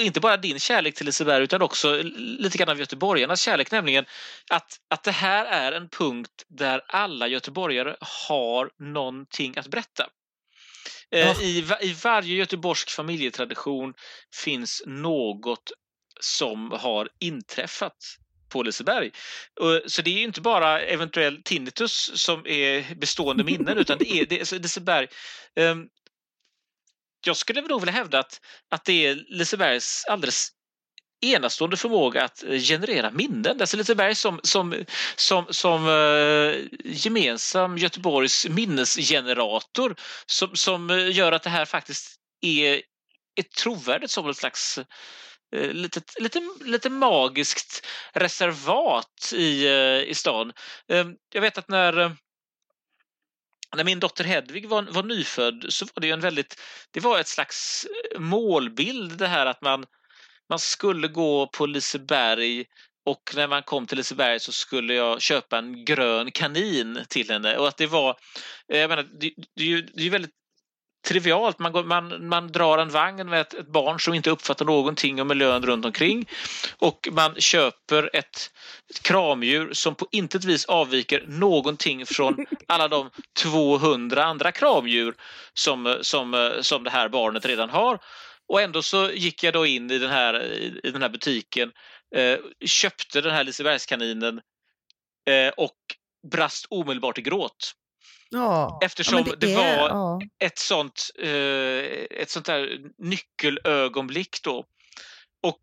inte 0.00 0.20
bara 0.20 0.36
din 0.36 0.58
kärlek 0.58 0.94
till 0.94 1.06
Liseberg 1.06 1.44
utan 1.44 1.62
också 1.62 2.02
lite 2.16 2.58
grann 2.58 2.68
av 2.68 2.78
göteborgarnas 2.78 3.40
kärlek, 3.40 3.70
nämligen 3.70 4.04
att, 4.50 4.80
att 4.90 5.02
det 5.02 5.10
här 5.10 5.44
är 5.44 5.72
en 5.72 5.88
punkt 5.88 6.44
där 6.48 6.82
alla 6.88 7.28
göteborgare 7.28 7.96
har 8.00 8.70
någonting 8.78 9.58
att 9.58 9.68
berätta. 9.68 10.06
Eh, 11.14 11.42
I, 11.42 11.64
I 11.80 11.92
varje 11.92 12.34
göteborgsk 12.34 12.90
familjetradition 12.90 13.94
finns 14.44 14.82
något 14.86 15.72
som 16.20 16.70
har 16.70 17.08
inträffat 17.20 17.96
på 18.48 18.62
Liseberg. 18.62 19.10
Så 19.86 20.02
det 20.02 20.10
är 20.10 20.22
inte 20.22 20.40
bara 20.40 20.80
eventuell 20.80 21.42
tinnitus 21.42 22.10
som 22.14 22.46
är 22.46 22.94
bestående 22.94 23.44
minnen 23.44 23.78
utan 23.78 23.98
det 23.98 24.12
är, 24.12 24.26
det 24.26 24.40
är 24.40 24.58
Liseberg. 24.58 25.08
Ehm, 25.56 25.88
jag 27.26 27.36
skulle 27.36 27.60
nog 27.60 27.80
vilja 27.80 27.92
hävda 27.92 28.18
att, 28.18 28.40
att 28.70 28.84
det 28.84 29.06
är 29.06 29.14
Lisebergs 29.14 30.04
alldeles 30.04 30.55
enastående 31.20 31.76
förmåga 31.76 32.24
att 32.24 32.42
eh, 32.42 32.58
generera 32.58 33.10
minnen. 33.10 33.60
Alltså 33.60 33.76
Liseberg 33.76 34.14
som, 34.14 34.40
som, 34.42 34.84
som, 35.16 35.46
som 35.50 35.88
eh, 35.88 36.78
gemensam 36.84 37.78
Göteborgs 37.78 38.46
minnesgenerator 38.48 39.96
som, 40.26 40.56
som 40.56 40.90
eh, 40.90 41.16
gör 41.16 41.32
att 41.32 41.42
det 41.42 41.50
här 41.50 41.64
faktiskt 41.64 42.16
är, 42.40 42.82
är 43.34 43.42
trovärdigt 43.62 44.10
som 44.10 44.28
ett 44.28 44.36
slags 44.36 44.78
eh, 45.56 45.70
lite, 45.70 46.00
lite, 46.18 46.40
lite 46.64 46.90
magiskt 46.90 47.86
reservat 48.12 49.32
i, 49.32 49.68
i 50.06 50.14
stan. 50.14 50.52
Ehm, 50.88 51.14
jag 51.34 51.40
vet 51.40 51.58
att 51.58 51.68
när 51.68 52.16
när 53.76 53.84
min 53.84 54.00
dotter 54.00 54.24
Hedvig 54.24 54.68
var, 54.68 54.82
var 54.82 55.02
nyfödd 55.02 55.66
så 55.68 55.86
var 55.94 56.00
det 56.00 56.10
en 56.10 56.20
väldigt, 56.20 56.60
det 56.90 57.00
var 57.00 57.18
ett 57.18 57.28
slags 57.28 57.86
målbild 58.18 59.18
det 59.18 59.26
här 59.26 59.46
att 59.46 59.60
man 59.60 59.84
man 60.48 60.58
skulle 60.58 61.08
gå 61.08 61.46
på 61.46 61.66
Liseberg 61.66 62.64
och 63.06 63.32
när 63.36 63.48
man 63.48 63.62
kom 63.62 63.86
till 63.86 63.98
Liseberg 63.98 64.40
så 64.40 64.52
skulle 64.52 64.94
jag 64.94 65.20
köpa 65.20 65.58
en 65.58 65.84
grön 65.84 66.30
kanin 66.30 67.04
till 67.08 67.30
henne 67.30 67.56
och 67.56 67.68
att 67.68 67.76
det 67.76 67.86
var, 67.86 68.16
eh, 68.72 68.78
jag 68.78 68.88
menar, 68.88 69.02
det, 69.20 69.32
det, 69.56 69.62
är 69.62 69.68
ju, 69.68 69.82
det 69.82 70.06
är 70.06 70.10
väldigt 70.10 70.34
trivialt. 71.06 71.58
Man, 71.58 71.72
går, 71.72 71.84
man, 71.84 72.28
man 72.28 72.52
drar 72.52 72.78
en 72.78 72.88
vagn 72.88 73.28
med 73.28 73.40
ett, 73.40 73.54
ett, 73.54 73.72
barn 73.72 74.00
som 74.00 74.14
inte 74.14 74.30
uppfattar 74.30 74.64
någonting 74.64 75.20
om 75.20 75.28
miljön 75.28 75.62
runt 75.62 75.84
omkring 75.84 76.28
och 76.78 77.08
man 77.12 77.34
köper 77.34 78.10
ett, 78.12 78.50
ett 78.90 79.02
kramdjur 79.02 79.72
som 79.72 79.94
på 79.94 80.08
intet 80.10 80.44
vis 80.44 80.64
avviker 80.64 81.24
någonting 81.26 82.06
från 82.06 82.46
alla 82.68 82.88
de 82.88 83.10
200 83.42 84.24
andra 84.24 84.52
kramdjur 84.52 85.14
som, 85.54 85.98
som, 86.02 86.58
som 86.60 86.84
det 86.84 86.90
här 86.90 87.08
barnet 87.08 87.46
redan 87.46 87.70
har. 87.70 87.98
Och 88.48 88.60
ändå 88.60 88.82
så 88.82 89.10
gick 89.10 89.42
jag 89.42 89.54
då 89.54 89.66
in 89.66 89.90
i 89.90 89.98
den 89.98 90.10
här, 90.10 90.42
i 90.86 90.90
den 90.90 91.02
här 91.02 91.08
butiken, 91.08 91.72
eh, 92.16 92.38
köpte 92.64 93.20
den 93.20 93.32
här 93.32 93.44
Lisebergskaninen 93.44 94.40
eh, 95.30 95.52
och 95.56 95.76
brast 96.30 96.66
omedelbart 96.70 97.18
i 97.18 97.22
gråt. 97.22 97.72
Ja, 98.30 98.78
Eftersom 98.82 99.18
ja, 99.18 99.24
det, 99.24 99.46
det, 99.46 99.56
var 99.56 99.88
ja. 99.88 100.20
ett 100.38 100.58
sånt, 100.58 101.10
eh, 101.18 101.28
ett 102.10 102.30
sånt 102.30 102.46
där 102.46 102.78
nyckelögonblick 102.98 104.42
då. 104.42 104.64
Och, 105.42 105.60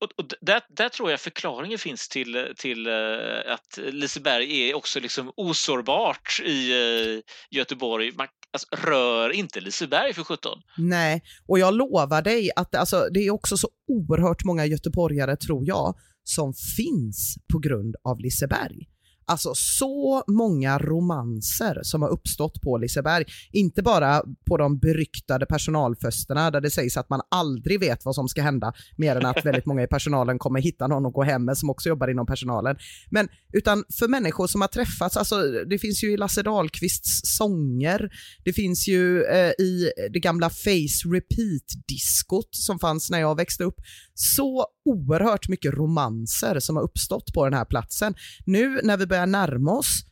och, 0.00 0.08
och 0.16 0.24
där, 0.40 0.62
där, 0.68 0.88
tror 0.88 1.10
jag 1.10 1.20
förklaringen 1.20 1.78
finns 1.78 2.08
till, 2.08 2.54
till 2.56 2.86
uh, 2.86 3.52
att 3.52 3.78
Liseberg 3.78 4.70
är 4.70 4.74
också 4.74 5.00
liksom 5.00 5.32
osårbart 5.36 6.40
i 6.44 6.72
uh, 6.72 7.20
Göteborg. 7.50 8.12
Man 8.16 8.26
alltså, 8.52 8.68
rör 8.90 9.30
inte 9.30 9.60
Liseberg 9.60 10.14
för 10.14 10.24
17. 10.24 10.58
Nej, 10.78 11.22
och 11.46 11.58
jag 11.58 11.74
lovar 11.74 12.22
dig 12.22 12.50
att 12.56 12.74
alltså, 12.74 13.08
det 13.14 13.20
är 13.20 13.30
också 13.30 13.56
så 13.56 13.68
oerhört 13.88 14.44
många 14.44 14.66
göteborgare, 14.66 15.36
tror 15.36 15.66
jag, 15.66 15.94
som 16.24 16.54
finns 16.76 17.36
på 17.52 17.58
grund 17.58 17.96
av 18.04 18.20
Liseberg. 18.20 18.88
Alltså 19.26 19.52
så 19.54 20.24
många 20.26 20.78
romanser 20.78 21.80
som 21.82 22.02
har 22.02 22.08
uppstått 22.08 22.60
på 22.60 22.78
Liseberg. 22.78 23.24
Inte 23.52 23.82
bara 23.82 24.22
på 24.48 24.56
de 24.56 24.78
beryktade 24.78 25.46
personalfesterna 25.46 26.50
där 26.50 26.60
det 26.60 26.70
sägs 26.70 26.96
att 26.96 27.10
man 27.10 27.20
aldrig 27.30 27.80
vet 27.80 28.04
vad 28.04 28.14
som 28.14 28.28
ska 28.28 28.42
hända 28.42 28.72
mer 28.96 29.16
än 29.16 29.26
att 29.26 29.44
väldigt 29.46 29.66
många 29.66 29.82
i 29.82 29.86
personalen 29.86 30.38
kommer 30.38 30.60
hitta 30.60 30.86
någon 30.86 31.06
och 31.06 31.12
gå 31.12 31.22
hem 31.22 31.44
med 31.44 31.58
som 31.58 31.70
också 31.70 31.88
jobbar 31.88 32.08
inom 32.08 32.26
personalen. 32.26 32.76
Men 33.10 33.28
utan 33.52 33.84
för 33.98 34.08
människor 34.08 34.46
som 34.46 34.60
har 34.60 34.68
träffats, 34.68 35.16
alltså 35.16 35.42
det 35.42 35.78
finns 35.78 36.04
ju 36.04 36.12
i 36.12 36.16
Lasse 36.16 36.42
Dahlqvists 36.42 37.36
sånger, 37.36 38.10
det 38.44 38.52
finns 38.52 38.88
ju 38.88 39.22
eh, 39.22 39.50
i 39.58 39.90
det 40.12 40.20
gamla 40.20 40.50
Face 40.50 41.08
Repeat-diskot 41.14 42.48
som 42.50 42.78
fanns 42.78 43.10
när 43.10 43.20
jag 43.20 43.36
växte 43.36 43.64
upp. 43.64 43.76
Så 44.14 44.66
oerhört 44.84 45.48
mycket 45.48 45.74
romanser 45.74 46.60
som 46.60 46.76
har 46.76 46.82
uppstått 46.82 47.32
på 47.32 47.44
den 47.44 47.54
här 47.54 47.64
platsen. 47.64 48.14
Nu 48.46 48.80
när 48.82 48.96
vi 48.96 49.06
börjar 49.06 49.26
närma 49.26 49.72
oss 49.72 50.04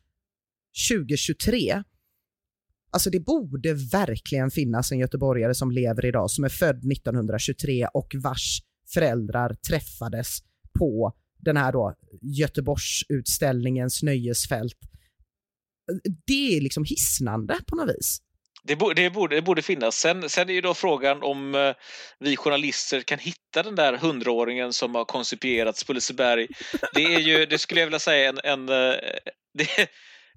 2023, 0.91 1.83
alltså 2.91 3.11
det 3.11 3.21
borde 3.21 3.75
verkligen 3.75 4.51
finnas 4.51 4.93
en 4.93 4.99
göteborgare 4.99 5.55
som 5.55 5.71
lever 5.71 6.05
idag 6.05 6.31
som 6.31 6.45
är 6.45 6.49
född 6.49 6.93
1923 6.93 7.89
och 7.95 8.15
vars 8.15 8.63
föräldrar 8.95 9.55
träffades 9.55 10.39
på 10.79 11.13
den 11.39 11.57
här 11.57 11.73
då 11.73 11.95
Göteborgsutställningens 12.23 14.03
nöjesfält. 14.03 14.79
Det 16.27 16.57
är 16.57 16.61
liksom 16.61 16.85
hisnande 16.85 17.59
på 17.67 17.77
något 17.77 17.97
vis. 17.97 18.23
Det 18.69 18.77
borde, 18.77 19.03
det, 19.03 19.11
borde, 19.11 19.37
det 19.37 19.43
borde 19.43 19.63
finnas. 19.63 20.01
Sen, 20.01 20.31
sen 20.31 20.49
är 20.49 20.53
ju 20.53 20.61
då 20.61 20.75
frågan 20.75 21.23
om 21.23 21.55
eh, 21.55 21.75
vi 22.19 22.37
journalister 22.37 23.01
kan 23.01 23.19
hitta 23.19 23.63
den 23.63 23.75
där 23.75 23.93
hundraåringen 23.93 24.73
som 24.73 24.95
har 24.95 25.05
koncipierats 25.05 25.85
på 25.85 25.93
Liseberg. 25.93 26.47
Det 26.95 27.05
är 27.05 27.19
ju, 27.19 27.47
det 27.47 27.59
skulle 27.59 27.81
jag 27.81 27.87
vilja 27.87 27.99
säga, 27.99 28.29
en, 28.29 28.39
en 28.45 28.69
eh, 28.69 28.95
det, 29.55 29.91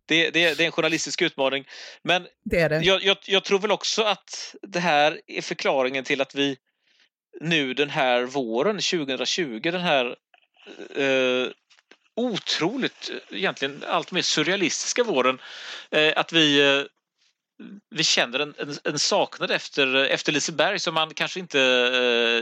det, 0.05 0.29
det, 0.29 0.53
det, 0.53 0.63
är 0.63 0.65
en 0.65 0.71
journalistisk 0.71 1.21
utmaning. 1.21 1.65
Men 2.03 2.27
det 2.45 2.59
är 2.59 2.69
det. 2.69 2.81
Jag, 2.81 3.03
jag, 3.03 3.17
jag, 3.25 3.43
tror 3.43 3.59
väl 3.59 3.71
också 3.71 4.03
att 4.03 4.55
det 4.61 4.79
här 4.79 5.21
är 5.27 5.41
förklaringen 5.41 6.03
till 6.03 6.21
att 6.21 6.35
vi 6.35 6.57
nu 7.41 7.73
den 7.73 7.89
här 7.89 8.23
våren 8.23 8.75
2020, 8.75 9.59
den 9.63 9.81
här 9.81 10.15
eh, 10.95 11.47
otroligt, 12.15 13.11
egentligen 13.31 13.83
allt 13.87 14.11
mer 14.11 14.21
surrealistiska 14.21 15.03
våren, 15.03 15.41
eh, 15.91 16.13
att 16.15 16.33
vi 16.33 16.61
eh, 16.61 16.83
vi 17.89 18.03
känner 18.03 18.39
en, 18.39 18.53
en, 18.57 18.77
en, 18.83 18.99
saknad 18.99 19.51
efter, 19.51 19.95
efter 19.95 20.31
Liseberg 20.31 20.79
som 20.79 20.93
man 20.93 21.13
kanske 21.13 21.39
inte 21.39 21.59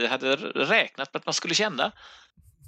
eh, 0.02 0.10
hade 0.10 0.36
räknat 0.54 1.14
med 1.14 1.20
att 1.20 1.26
man 1.26 1.34
skulle 1.34 1.54
känna. 1.54 1.92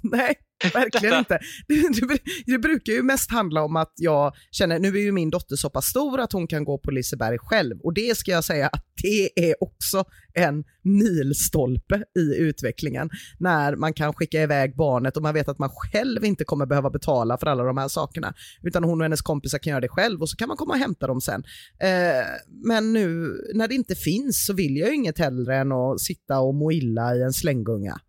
Nej, 0.03 0.35
verkligen 0.73 1.19
inte. 1.19 1.39
Det, 1.67 1.75
det, 1.75 2.19
det, 2.45 2.57
brukar 2.57 2.93
ju 2.93 3.03
mest 3.03 3.31
handla 3.31 3.63
om 3.63 3.75
att 3.75 3.93
jag 3.95 4.33
känner, 4.51 4.79
nu 4.79 4.87
är 4.87 5.01
ju 5.01 5.11
min 5.11 5.29
dotter 5.29 5.55
så 5.55 5.69
pass 5.69 5.85
stor 5.85 6.19
att 6.19 6.31
hon 6.31 6.47
kan 6.47 6.63
gå 6.63 6.77
på 6.77 6.91
Liseberg 6.91 7.37
själv 7.37 7.79
och 7.83 7.93
det 7.93 8.17
ska 8.17 8.31
jag 8.31 8.43
säga 8.43 8.67
att 8.67 8.85
det 9.03 9.49
är 9.49 9.63
också 9.63 10.05
en 10.33 10.63
milstolpe 10.83 12.03
i 12.19 12.37
utvecklingen 12.37 13.09
när 13.39 13.75
man 13.75 13.93
kan 13.93 14.13
skicka 14.13 14.41
iväg 14.41 14.75
barnet 14.75 15.17
och 15.17 15.23
man 15.23 15.33
vet 15.33 15.47
att 15.47 15.59
man 15.59 15.69
själv 15.69 16.25
inte 16.25 16.43
kommer 16.43 16.65
behöva 16.65 16.89
betala 16.89 17.37
för 17.37 17.47
alla 17.47 17.63
de 17.63 17.77
här 17.77 17.87
sakerna 17.87 18.33
utan 18.61 18.83
hon 18.83 19.01
och 19.01 19.05
hennes 19.05 19.21
kompisar 19.21 19.57
kan 19.57 19.71
göra 19.71 19.81
det 19.81 19.87
själv 19.87 20.21
och 20.21 20.29
så 20.29 20.37
kan 20.37 20.47
man 20.47 20.57
komma 20.57 20.73
och 20.73 20.79
hämta 20.79 21.07
dem 21.07 21.21
sen. 21.21 21.43
Eh, 21.79 22.25
men 22.65 22.93
nu 22.93 23.37
när 23.53 23.67
det 23.67 23.75
inte 23.75 23.95
finns 23.95 24.45
så 24.45 24.53
vill 24.53 24.77
jag 24.77 24.89
ju 24.89 24.95
inget 24.95 25.19
hellre 25.19 25.57
än 25.57 25.71
att 25.71 26.01
sitta 26.01 26.39
och 26.39 26.55
må 26.55 26.71
illa 26.71 27.15
i 27.15 27.21
en 27.21 27.33
slänggunga. 27.33 27.99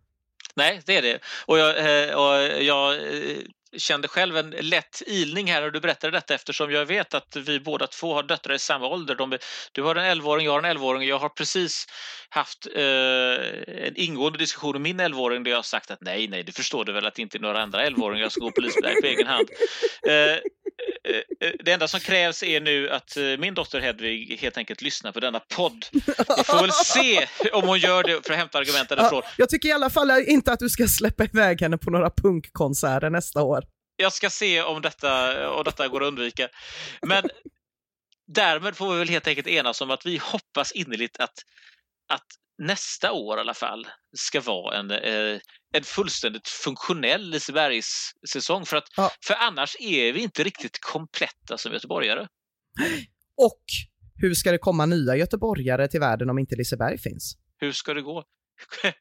Nej, 0.55 0.81
det 0.85 0.97
är 0.97 1.01
det. 1.01 1.19
Och 1.45 1.59
jag, 1.59 1.77
eh, 1.77 2.15
och 2.15 2.63
jag 2.63 2.93
eh, 2.93 3.37
kände 3.77 4.07
själv 4.07 4.37
en 4.37 4.49
lätt 4.49 5.01
ilning 5.07 5.51
här 5.51 5.61
när 5.61 5.69
du 5.69 5.79
berättade 5.79 6.11
detta 6.11 6.33
eftersom 6.33 6.71
jag 6.71 6.85
vet 6.85 7.13
att 7.13 7.35
vi 7.35 7.59
båda 7.59 7.87
två 7.87 8.13
har 8.13 8.23
döttrar 8.23 8.53
i 8.53 8.59
samma 8.59 8.87
ålder. 8.87 9.15
De, 9.15 9.37
du 9.71 9.81
har 9.81 9.95
en 9.95 10.17
11-åring, 10.17 10.45
jag 10.45 10.51
har 10.51 10.63
en 10.63 10.77
11-åring. 10.77 11.07
Jag 11.07 11.19
har 11.19 11.29
precis 11.29 11.85
haft 12.29 12.67
eh, 12.75 12.83
en 13.87 13.95
ingående 13.95 14.39
diskussion 14.39 14.71
med 14.71 14.81
min 14.81 15.01
11-åring 15.01 15.43
där 15.43 15.51
jag 15.51 15.57
har 15.57 15.63
sagt 15.63 15.91
att 15.91 16.01
nej, 16.01 16.27
nej, 16.27 16.43
du 16.43 16.51
förstår 16.51 16.85
du 16.85 16.91
väl 16.93 17.05
att 17.05 17.15
det 17.15 17.21
inte 17.21 17.37
är 17.37 17.39
några 17.39 17.61
andra 17.61 17.89
11-åringar 17.89 18.29
som 18.29 18.41
går 18.41 18.51
på 18.51 18.61
på 19.01 19.07
egen 19.07 19.27
hand. 19.27 19.49
Eh, 20.07 20.37
det 21.63 21.71
enda 21.71 21.87
som 21.87 21.99
krävs 21.99 22.43
är 22.43 22.61
nu 22.61 22.89
att 22.89 23.17
eh, 23.17 23.23
min 23.23 23.53
dotter 23.53 23.79
Hedvig 23.79 24.37
helt 24.41 24.57
enkelt 24.57 24.81
lyssnar 24.81 25.11
på 25.11 25.19
denna 25.19 25.39
podd. 25.39 25.85
Vi 25.91 26.43
får 26.43 26.61
väl 26.61 26.71
se 26.71 27.27
om 27.51 27.67
hon 27.67 27.79
gör 27.79 28.03
det 28.03 28.25
för 28.25 28.33
att 28.33 28.39
hämta 28.39 28.57
argument 28.57 28.89
därifrån. 28.89 29.21
Ja, 29.23 29.31
jag 29.37 29.49
tycker 29.49 29.69
i 29.69 29.71
alla 29.71 29.89
fall 29.89 30.11
inte 30.11 30.51
att 30.51 30.59
du 30.59 30.69
ska 30.69 30.87
släppa 30.87 31.23
iväg 31.23 31.61
henne 31.61 31.77
på 31.77 31.91
några 31.91 32.09
punkkonserter 32.09 33.09
nästa 33.09 33.41
år. 33.41 33.63
Jag 33.97 34.13
ska 34.13 34.29
se 34.29 34.61
om 34.61 34.81
detta, 34.81 35.49
om 35.49 35.63
detta 35.63 35.87
går 35.87 36.03
att 36.03 36.07
undvika. 36.07 36.47
Men 37.01 37.23
därmed 38.27 38.75
får 38.75 38.93
vi 38.93 38.99
väl 38.99 39.09
helt 39.09 39.27
enkelt 39.27 39.47
enas 39.47 39.81
om 39.81 39.91
att 39.91 40.05
vi 40.05 40.17
hoppas 40.17 40.71
innerligt 40.71 41.17
att, 41.19 41.33
att 42.13 42.25
nästa 42.57 43.11
år 43.11 43.37
i 43.37 43.39
alla 43.39 43.53
fall 43.53 43.87
ska 44.17 44.41
vara 44.41 44.77
en, 44.77 44.91
eh, 44.91 45.39
en 45.73 45.83
fullständigt 45.83 46.47
funktionell 46.47 47.29
Lisebergs 47.29 48.11
säsong. 48.29 48.65
För, 48.65 48.77
att, 48.77 48.87
ja. 48.97 49.11
för 49.27 49.33
annars 49.33 49.75
är 49.79 50.13
vi 50.13 50.21
inte 50.21 50.43
riktigt 50.43 50.79
kompletta 50.81 51.57
som 51.57 51.73
göteborgare. 51.73 52.27
Och 53.37 53.63
hur 54.15 54.33
ska 54.33 54.51
det 54.51 54.57
komma 54.57 54.85
nya 54.85 55.15
göteborgare 55.15 55.87
till 55.87 55.99
världen 55.99 56.29
om 56.29 56.39
inte 56.39 56.55
Liseberg 56.55 56.97
finns? 56.97 57.37
Hur 57.57 57.71
ska 57.71 57.93
det 57.93 58.01
gå? 58.01 58.23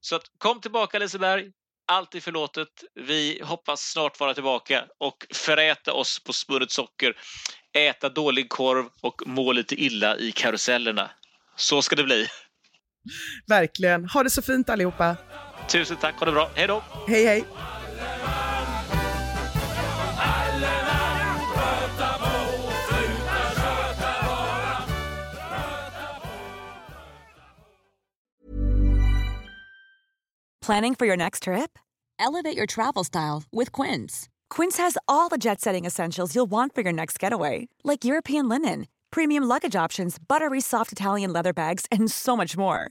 Så 0.00 0.16
att, 0.16 0.22
kom 0.38 0.60
tillbaka 0.60 0.98
Liseberg, 0.98 1.50
allt 1.86 2.14
är 2.14 2.20
förlåtet. 2.20 2.68
Vi 2.94 3.40
hoppas 3.44 3.80
snart 3.80 4.20
vara 4.20 4.34
tillbaka 4.34 4.84
och 4.98 5.26
föräta 5.34 5.92
oss 5.92 6.24
på 6.24 6.32
spunnet 6.32 6.70
socker, 6.70 7.16
äta 7.72 8.08
dålig 8.08 8.48
korv 8.48 8.88
och 9.02 9.22
må 9.26 9.52
lite 9.52 9.74
illa 9.82 10.16
i 10.16 10.32
karusellerna. 10.32 11.10
Så 11.56 11.82
ska 11.82 11.96
det 11.96 12.04
bli. 12.04 12.26
Verkligen. 13.46 14.04
Ha 14.04 14.22
det 14.22 14.30
så 14.30 14.42
fint 14.42 14.70
allihopa. 14.70 15.16
Tusen 15.68 15.96
tack. 15.96 16.14
Ha 16.18 16.26
det 16.26 16.32
bra. 16.32 16.50
Hej 16.54 16.66
då. 16.66 16.82
Hej, 17.06 17.24
hej. 17.24 17.44
Planning 30.60 30.94
for 30.94 31.06
your 31.06 31.16
next 31.16 31.44
trip? 31.44 31.78
Elevate 32.18 32.54
your 32.54 32.66
travel 32.66 33.02
style 33.02 33.44
with 33.50 33.72
Quince. 33.72 34.28
Quince 34.50 34.76
has 34.76 34.98
all 35.08 35.30
the 35.30 35.38
jet 35.38 35.62
setting 35.62 35.86
essentials 35.86 36.34
you'll 36.34 36.50
want 36.50 36.74
for 36.74 36.82
your 36.82 36.92
next 36.92 37.18
getaway, 37.18 37.68
like 37.84 38.04
European 38.04 38.50
linen, 38.50 38.86
premium 39.10 39.44
luggage 39.44 39.74
options, 39.74 40.18
buttery 40.18 40.60
soft 40.60 40.92
Italian 40.92 41.32
leather 41.32 41.54
bags, 41.54 41.86
and 41.90 42.10
so 42.10 42.36
much 42.36 42.54
more 42.54 42.90